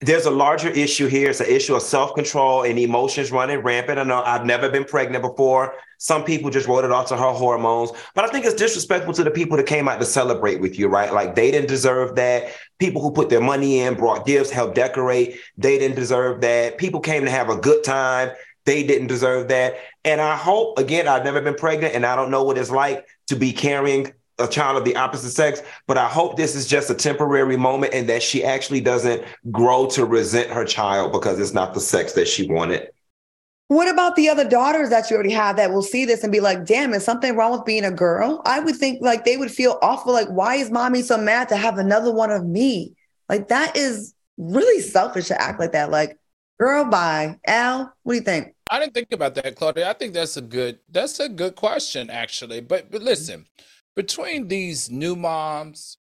there's 0.05 0.27
a 0.27 0.31
larger 0.31 0.69
issue 0.69 1.07
here. 1.07 1.31
It's 1.31 1.41
an 1.41 1.49
issue 1.49 1.75
of 1.75 1.83
self 1.83 2.15
control 2.15 2.63
and 2.63 2.79
emotions 2.79 3.33
running 3.33 3.59
rampant. 3.59 3.99
I 3.99 4.03
know 4.03 4.23
I've 4.23 4.45
never 4.45 4.69
been 4.69 4.85
pregnant 4.85 5.23
before. 5.23 5.75
Some 5.99 6.25
people 6.25 6.51
just 6.51 6.69
wrote 6.69 6.85
it 6.85 6.93
off 6.93 7.09
to 7.09 7.17
her 7.17 7.33
hormones, 7.33 7.91
but 8.15 8.25
I 8.25 8.29
think 8.29 8.45
it's 8.45 8.55
disrespectful 8.55 9.15
to 9.15 9.25
the 9.25 9.31
people 9.31 9.57
that 9.57 9.67
came 9.67 9.89
out 9.89 10.01
to 10.01 10.05
celebrate 10.05 10.61
with 10.61 10.79
you, 10.79 10.89
right? 10.89 11.13
Like 11.13 11.35
they 11.35 11.51
didn't 11.51 11.69
deserve 11.69 12.17
that. 12.17 12.53
People 12.79 13.01
who 13.01 13.11
put 13.11 13.31
their 13.31 13.41
money 13.41 13.81
in, 13.81 13.95
brought 13.95 14.27
gifts, 14.27 14.51
helped 14.51 14.75
decorate, 14.75 15.41
they 15.57 15.79
didn't 15.79 15.97
deserve 15.97 16.43
that. 16.43 16.77
People 16.77 17.01
came 17.01 17.25
to 17.25 17.31
have 17.31 17.49
a 17.49 17.57
good 17.57 17.83
time. 17.85 18.31
They 18.67 18.83
didn't 18.83 19.07
deserve 19.07 19.49
that. 19.49 19.77
And 20.05 20.21
I 20.21 20.37
hope, 20.37 20.79
again, 20.79 21.09
I've 21.09 21.25
never 21.25 21.41
been 21.41 21.55
pregnant 21.55 21.95
and 21.95 22.05
I 22.05 22.17
don't 22.17 22.31
know 22.31 22.45
what 22.45 22.59
it's 22.59 22.71
like 22.71 23.07
to 23.29 23.37
be 23.37 23.53
carrying 23.53 24.13
a 24.39 24.49
child 24.49 24.76
of 24.76 24.85
the 24.85 24.97
opposite 24.97 25.30
sex, 25.30 25.62
but 25.87 25.97
I 25.97 26.09
hope 26.09 26.37
this 26.37 26.55
is 26.55 26.66
just 26.66 26.91
a 26.91 26.95
temporary 26.95 27.57
moment 27.57 27.95
and 27.95 28.09
that 28.09 28.22
she 28.22 28.45
actually 28.45 28.80
doesn't 28.80 29.22
grow 29.51 29.87
to 29.91 30.05
resent 30.05 30.51
her 30.51 30.64
child 30.64 31.12
because 31.12 31.39
it's 31.39 31.53
not 31.53 31.74
the 31.74 31.80
sex 31.80 32.12
that 32.14 32.26
she 32.26 32.49
wanted. 32.51 32.89
What 33.68 33.89
about 33.89 34.14
the 34.16 34.28
other 34.28 34.47
daughters 34.47 34.91
that 34.91 35.11
you 35.11 35.14
already 35.16 35.32
have 35.32 35.57
that 35.57 35.72
will 35.72 35.82
see 35.82 36.05
this 36.05 36.22
and 36.22 36.32
be 36.32 36.41
like, 36.41 36.66
damn, 36.66 36.93
is 36.93 37.05
something 37.05 37.35
wrong 37.35 37.53
with 37.53 37.64
being 37.64 37.85
a 37.85 37.91
girl? 37.91 38.43
I 38.45 38.61
would 38.61 38.76
think 38.76 39.01
like 39.01 39.24
they 39.24 39.37
would 39.37 39.51
feel 39.51 39.78
awful. 39.80 40.12
Like, 40.12 40.28
why 40.28 40.57
is 40.57 40.70
mommy 40.70 41.03
so 41.03 41.16
mad 41.16 41.49
to 41.49 41.57
have 41.57 41.78
another 41.78 42.12
one 42.12 42.30
of 42.30 42.45
me? 42.45 42.95
Like, 43.28 43.49
that 43.49 43.76
is 43.76 44.14
really 44.37 44.82
selfish 44.82 45.28
to 45.28 45.41
act 45.41 45.61
like 45.61 45.72
that. 45.72 45.91
Like, 45.91 46.18
girl, 46.61 46.85
bye. 46.85 47.39
Al, 47.47 47.93
what 48.03 48.12
do 48.12 48.18
you 48.18 48.24
think? 48.24 48.55
I 48.70 48.80
didn't 48.80 48.95
think 48.95 49.12
about 49.12 49.35
that, 49.37 49.57
Claudia. 49.57 49.89
I 49.89 49.93
think 49.95 50.14
that's 50.14 50.37
a 50.37 50.43
good 50.43 50.78
that's 50.91 51.20
a 51.20 51.28
good 51.28 51.55
question, 51.55 52.11
actually. 52.11 52.61
But 52.61 52.91
but 52.91 53.03
listen, 53.03 53.47
between 53.97 54.49
these 54.49 54.91
new 54.91 55.17
moms 55.17 55.99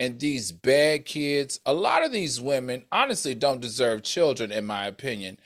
and 0.00 0.18
these 0.18 0.52
bad 0.52 1.04
kids, 1.04 1.60
a 1.66 1.72
lot 1.72 2.04
of 2.04 2.12
these 2.12 2.40
women 2.40 2.84
honestly 2.92 3.34
don't 3.34 3.60
deserve 3.60 4.02
children, 4.02 4.52
in 4.52 4.66
my 4.66 4.86
opinion. 4.86 5.38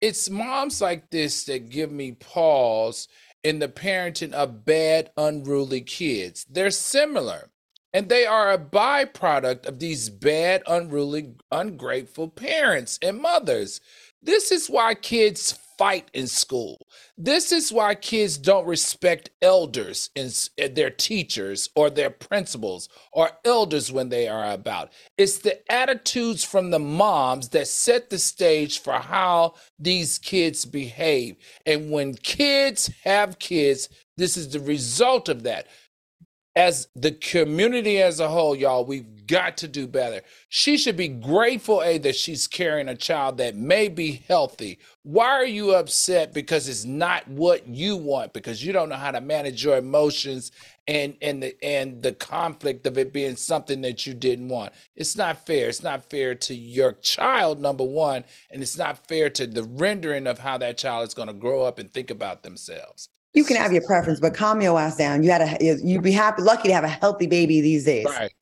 It's 0.00 0.30
moms 0.30 0.80
like 0.80 1.10
this 1.10 1.44
that 1.44 1.68
give 1.68 1.92
me 1.92 2.12
pause 2.12 3.08
in 3.42 3.58
the 3.58 3.68
parenting 3.68 4.32
of 4.32 4.64
bad, 4.64 5.10
unruly 5.16 5.80
kids. 5.82 6.46
They're 6.48 6.70
similar, 6.70 7.50
and 7.92 8.08
they 8.08 8.26
are 8.26 8.52
a 8.52 8.58
byproduct 8.58 9.66
of 9.66 9.78
these 9.78 10.08
bad, 10.08 10.62
unruly, 10.66 11.34
ungrateful 11.50 12.28
parents 12.28 12.98
and 13.02 13.20
mothers. 13.20 13.80
This 14.22 14.50
is 14.50 14.68
why 14.68 14.94
kids 14.94 15.58
fight 15.80 16.10
in 16.12 16.26
school. 16.26 16.86
This 17.16 17.52
is 17.52 17.72
why 17.72 17.94
kids 17.94 18.36
don't 18.36 18.66
respect 18.66 19.30
elders 19.40 20.10
and 20.14 20.28
eh, 20.58 20.68
their 20.68 20.90
teachers 20.90 21.70
or 21.74 21.88
their 21.88 22.10
principals 22.10 22.90
or 23.14 23.30
elders 23.46 23.90
when 23.90 24.10
they 24.10 24.28
are 24.28 24.52
about. 24.52 24.92
It's 25.16 25.38
the 25.38 25.58
attitudes 25.72 26.44
from 26.44 26.70
the 26.70 26.78
moms 26.78 27.48
that 27.48 27.66
set 27.66 28.10
the 28.10 28.18
stage 28.18 28.80
for 28.80 28.92
how 28.92 29.54
these 29.78 30.18
kids 30.18 30.66
behave. 30.66 31.36
And 31.64 31.90
when 31.90 32.12
kids 32.12 32.90
have 33.04 33.38
kids, 33.38 33.88
this 34.18 34.36
is 34.36 34.50
the 34.50 34.60
result 34.60 35.30
of 35.30 35.44
that. 35.44 35.66
As 36.56 36.88
the 36.96 37.12
community 37.12 38.02
as 38.02 38.18
a 38.18 38.28
whole, 38.28 38.56
y'all, 38.56 38.84
we've 38.84 39.26
got 39.26 39.56
to 39.58 39.68
do 39.68 39.86
better. 39.86 40.20
She 40.48 40.76
should 40.76 40.96
be 40.96 41.06
grateful, 41.06 41.82
A, 41.82 41.98
that 41.98 42.16
she's 42.16 42.48
carrying 42.48 42.88
a 42.88 42.96
child 42.96 43.38
that 43.38 43.54
may 43.54 43.88
be 43.88 44.24
healthy. 44.26 44.80
Why 45.04 45.28
are 45.28 45.46
you 45.46 45.74
upset? 45.74 46.34
Because 46.34 46.68
it's 46.68 46.84
not 46.84 47.28
what 47.28 47.68
you 47.68 47.96
want, 47.96 48.32
because 48.32 48.64
you 48.64 48.72
don't 48.72 48.88
know 48.88 48.96
how 48.96 49.12
to 49.12 49.20
manage 49.20 49.64
your 49.64 49.76
emotions 49.76 50.50
and 50.88 51.16
and 51.22 51.40
the 51.42 51.64
and 51.64 52.02
the 52.02 52.12
conflict 52.12 52.84
of 52.86 52.98
it 52.98 53.12
being 53.12 53.36
something 53.36 53.80
that 53.82 54.04
you 54.04 54.12
didn't 54.12 54.48
want. 54.48 54.72
It's 54.96 55.16
not 55.16 55.46
fair. 55.46 55.68
It's 55.68 55.84
not 55.84 56.10
fair 56.10 56.34
to 56.34 56.54
your 56.54 56.92
child, 56.94 57.60
number 57.60 57.84
one, 57.84 58.24
and 58.50 58.60
it's 58.60 58.76
not 58.76 59.06
fair 59.06 59.30
to 59.30 59.46
the 59.46 59.62
rendering 59.62 60.26
of 60.26 60.40
how 60.40 60.58
that 60.58 60.78
child 60.78 61.06
is 61.06 61.14
going 61.14 61.28
to 61.28 61.34
grow 61.34 61.62
up 61.62 61.78
and 61.78 61.92
think 61.92 62.10
about 62.10 62.42
themselves. 62.42 63.08
You 63.32 63.44
can 63.44 63.56
have 63.56 63.72
your 63.72 63.82
preference, 63.82 64.18
but 64.18 64.34
calm 64.34 64.60
your 64.60 64.78
ass 64.78 64.96
down. 64.96 65.22
You 65.22 65.30
had 65.30 65.60
a 65.60 65.78
you'd 65.82 66.02
be 66.02 66.12
happy, 66.12 66.42
lucky 66.42 66.68
to 66.68 66.74
have 66.74 66.84
a 66.84 66.88
healthy 66.88 67.26
baby 67.26 67.60
these 67.60 67.84
days. 67.84 68.06
Right. 68.06 68.32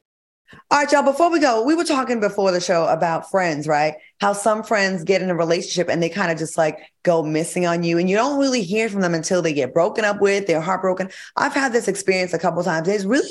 All 0.70 0.78
right, 0.78 0.90
y'all. 0.90 1.02
Before 1.02 1.30
we 1.30 1.40
go, 1.40 1.62
we 1.62 1.74
were 1.74 1.84
talking 1.84 2.20
before 2.20 2.52
the 2.52 2.60
show 2.60 2.86
about 2.86 3.30
friends, 3.30 3.68
right? 3.68 3.96
How 4.18 4.32
some 4.32 4.62
friends 4.62 5.04
get 5.04 5.20
in 5.20 5.28
a 5.28 5.34
relationship 5.34 5.90
and 5.90 6.02
they 6.02 6.08
kind 6.08 6.32
of 6.32 6.38
just 6.38 6.56
like 6.56 6.78
go 7.02 7.22
missing 7.22 7.66
on 7.66 7.82
you, 7.82 7.98
and 7.98 8.08
you 8.08 8.16
don't 8.16 8.38
really 8.38 8.62
hear 8.62 8.88
from 8.88 9.02
them 9.02 9.12
until 9.12 9.42
they 9.42 9.52
get 9.52 9.74
broken 9.74 10.06
up 10.06 10.22
with. 10.22 10.46
They're 10.46 10.60
heartbroken. 10.60 11.10
I've 11.36 11.52
had 11.52 11.74
this 11.74 11.86
experience 11.86 12.32
a 12.32 12.38
couple 12.38 12.62
times. 12.64 12.88
It's 12.88 13.04
really, 13.04 13.30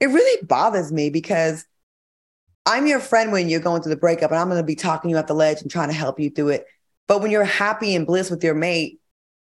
it 0.00 0.06
really 0.06 0.44
bothers 0.44 0.92
me 0.92 1.08
because 1.08 1.64
I'm 2.66 2.86
your 2.86 3.00
friend 3.00 3.32
when 3.32 3.48
you're 3.48 3.60
going 3.60 3.80
through 3.80 3.94
the 3.94 4.00
breakup, 4.00 4.30
and 4.30 4.38
I'm 4.38 4.48
going 4.48 4.60
to 4.60 4.66
be 4.66 4.76
talking 4.76 5.10
you 5.10 5.16
at 5.16 5.28
the 5.28 5.34
ledge 5.34 5.62
and 5.62 5.70
trying 5.70 5.88
to 5.88 5.94
help 5.94 6.20
you 6.20 6.28
through 6.28 6.50
it. 6.50 6.66
But 7.08 7.22
when 7.22 7.30
you're 7.30 7.42
happy 7.42 7.96
and 7.96 8.06
bliss 8.06 8.30
with 8.30 8.44
your 8.44 8.54
mate, 8.54 8.99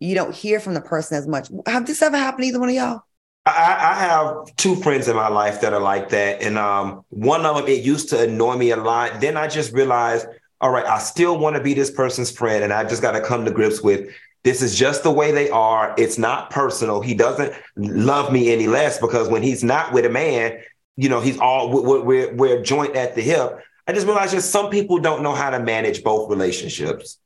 you 0.01 0.15
don't 0.15 0.35
hear 0.35 0.61
from 0.61 0.75
the 0.75 0.81
person 0.81 1.17
as 1.17 1.27
much. 1.27 1.49
Have 1.67 1.87
this 1.87 2.03
ever 2.03 2.17
happened 2.17 2.45
to 2.45 2.49
either 2.49 2.61
one 2.61 2.69
of 2.69 2.75
y'all? 2.75 3.03
I, 3.47 3.93
I, 3.93 3.95
have 3.95 4.57
two 4.57 4.77
friends 4.77 5.09
in 5.09 5.17
my 5.17 5.29
life 5.29 5.63
that 5.63 5.73
are 5.73 5.81
like 5.81 6.11
that. 6.11 6.43
And 6.43 6.59
um, 6.59 7.05
one 7.09 7.47
of 7.47 7.57
them, 7.57 7.67
it 7.67 7.83
used 7.83 8.11
to 8.11 8.23
annoy 8.25 8.57
me 8.57 8.71
a 8.71 8.77
lot. 8.77 9.21
Then 9.21 9.39
I 9.39 9.49
just 9.49 9.73
realized, 9.73 10.27
all 10.61 10.71
right, 10.71 10.85
I 10.85 10.99
still 10.99 11.39
want 11.39 11.57
to 11.57 11.63
be 11.63 11.73
this 11.73 11.91
person's 11.91 12.31
friend. 12.31 12.63
And 12.63 12.73
I 12.73 12.85
just 12.85 13.01
got 13.01 13.13
to 13.13 13.23
come 13.23 13.47
to 13.47 13.51
grips 13.51 13.81
with 13.81 14.11
this 14.45 14.63
is 14.63 14.77
just 14.77 15.03
the 15.03 15.11
way 15.11 15.33
they 15.33 15.51
are. 15.51 15.95
It's 15.99 16.19
not 16.19 16.51
personal. 16.51 17.01
He 17.01 17.15
doesn't 17.15 17.53
love 17.77 18.33
me 18.33 18.53
any 18.53 18.67
less 18.67 18.99
because 18.99 19.29
when 19.29 19.43
he's 19.43 19.65
not 19.65 19.93
with 19.93 20.05
a 20.05 20.11
man, 20.11 20.61
you 20.97 21.09
know, 21.09 21.21
he's 21.21 21.39
all, 21.39 21.71
we're, 21.71 22.03
we're, 22.03 22.35
we're 22.35 22.63
joint 22.63 22.97
at 22.97 23.15
the 23.15 23.23
hip. 23.23 23.59
I 23.87 23.93
just 23.93 24.07
realized 24.07 24.33
just 24.33 24.51
some 24.51 24.71
people 24.71 24.99
don't 24.99 25.23
know 25.23 25.35
how 25.35 25.51
to 25.51 25.59
manage 25.59 26.05
both 26.05 26.29
relationships. 26.29 27.19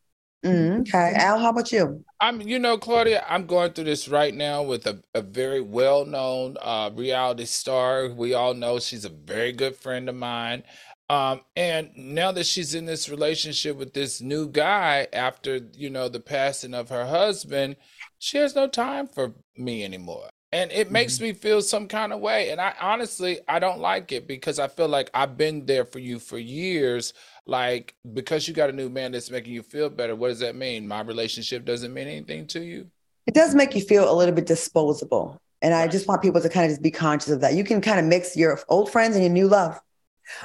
Mm, 0.44 0.80
okay. 0.80 1.12
Al, 1.16 1.38
how 1.38 1.50
about 1.50 1.70
you? 1.70 2.04
I'm, 2.20 2.40
you 2.40 2.58
know, 2.58 2.76
Claudia, 2.76 3.24
I'm 3.28 3.46
going 3.46 3.72
through 3.72 3.84
this 3.84 4.08
right 4.08 4.34
now 4.34 4.62
with 4.62 4.86
a, 4.86 5.00
a 5.14 5.22
very 5.22 5.60
well 5.60 6.04
known 6.04 6.56
uh, 6.60 6.90
reality 6.94 7.44
star. 7.44 8.08
We 8.08 8.34
all 8.34 8.54
know 8.54 8.80
she's 8.80 9.04
a 9.04 9.10
very 9.10 9.52
good 9.52 9.76
friend 9.76 10.08
of 10.08 10.16
mine. 10.16 10.64
Um, 11.08 11.42
and 11.56 11.90
now 11.96 12.32
that 12.32 12.46
she's 12.46 12.74
in 12.74 12.86
this 12.86 13.08
relationship 13.08 13.76
with 13.76 13.92
this 13.92 14.20
new 14.20 14.48
guy 14.48 15.06
after, 15.12 15.60
you 15.74 15.90
know, 15.90 16.08
the 16.08 16.20
passing 16.20 16.74
of 16.74 16.88
her 16.88 17.06
husband, 17.06 17.76
she 18.18 18.38
has 18.38 18.54
no 18.54 18.66
time 18.66 19.06
for 19.06 19.34
me 19.56 19.84
anymore 19.84 20.28
and 20.52 20.70
it 20.70 20.90
makes 20.90 21.14
mm-hmm. 21.14 21.24
me 21.24 21.32
feel 21.32 21.62
some 21.62 21.88
kind 21.88 22.12
of 22.12 22.20
way 22.20 22.50
and 22.50 22.60
i 22.60 22.74
honestly 22.80 23.40
i 23.48 23.58
don't 23.58 23.80
like 23.80 24.12
it 24.12 24.28
because 24.28 24.58
i 24.58 24.68
feel 24.68 24.88
like 24.88 25.10
i've 25.14 25.36
been 25.36 25.66
there 25.66 25.84
for 25.84 25.98
you 25.98 26.18
for 26.18 26.38
years 26.38 27.12
like 27.46 27.94
because 28.12 28.46
you 28.46 28.54
got 28.54 28.70
a 28.70 28.72
new 28.72 28.88
man 28.88 29.12
that's 29.12 29.30
making 29.30 29.52
you 29.52 29.62
feel 29.62 29.90
better 29.90 30.14
what 30.14 30.28
does 30.28 30.38
that 30.38 30.54
mean 30.54 30.86
my 30.86 31.00
relationship 31.00 31.64
doesn't 31.64 31.92
mean 31.92 32.06
anything 32.06 32.46
to 32.46 32.60
you 32.60 32.88
it 33.26 33.34
does 33.34 33.54
make 33.54 33.74
you 33.74 33.80
feel 33.80 34.10
a 34.10 34.14
little 34.14 34.34
bit 34.34 34.46
disposable 34.46 35.40
and 35.60 35.72
right. 35.72 35.82
i 35.82 35.88
just 35.88 36.06
want 36.06 36.22
people 36.22 36.40
to 36.40 36.48
kind 36.48 36.66
of 36.66 36.70
just 36.70 36.82
be 36.82 36.90
conscious 36.90 37.30
of 37.30 37.40
that 37.40 37.54
you 37.54 37.64
can 37.64 37.80
kind 37.80 37.98
of 37.98 38.06
mix 38.06 38.36
your 38.36 38.60
old 38.68 38.90
friends 38.90 39.16
and 39.16 39.24
your 39.24 39.32
new 39.32 39.48
love 39.48 39.80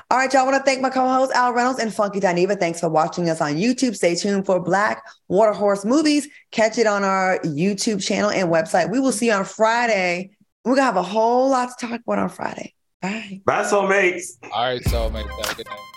all 0.10 0.18
right, 0.18 0.32
y'all. 0.32 0.42
I 0.42 0.46
want 0.46 0.58
to 0.58 0.64
thank 0.64 0.82
my 0.82 0.90
co-hosts 0.90 1.36
Al 1.36 1.54
Reynolds 1.54 1.80
and 1.80 1.94
Funky 1.94 2.20
Dineva. 2.20 2.60
Thanks 2.60 2.80
for 2.80 2.90
watching 2.90 3.30
us 3.30 3.42
on 3.42 3.56
YouTube. 3.56 3.96
Stay 3.96 4.16
tuned 4.16 4.46
for 4.46 4.60
Black 4.60 5.04
Water 5.28 5.54
Horse 5.54 5.86
Movies. 5.86 6.28
Catch 6.52 6.78
it 6.78 6.88
on 6.88 7.04
our 7.04 7.40
YouTube 7.40 8.04
channel 8.04 8.30
and 8.30 8.50
website. 8.50 8.90
We 8.90 9.00
will 9.00 9.12
see 9.12 9.28
you 9.28 9.34
on 9.34 9.46
Friday. 9.46 10.32
We're 10.66 10.76
gonna 10.76 10.86
have 10.86 10.98
a 10.98 11.04
whole 11.04 11.50
lot 11.50 11.70
to 11.78 11.88
talk 11.88 12.02
about 12.02 12.20
on 12.20 12.30
Friday. 12.30 12.74
Bye. 13.02 13.42
Bye, 13.46 13.64
soulmates. 13.64 14.38
All 14.52 14.66
right, 14.66 14.82
soulmates. 14.82 15.30
Have 15.44 15.52
a 15.52 15.56
good 15.56 15.68
night. 15.68 15.97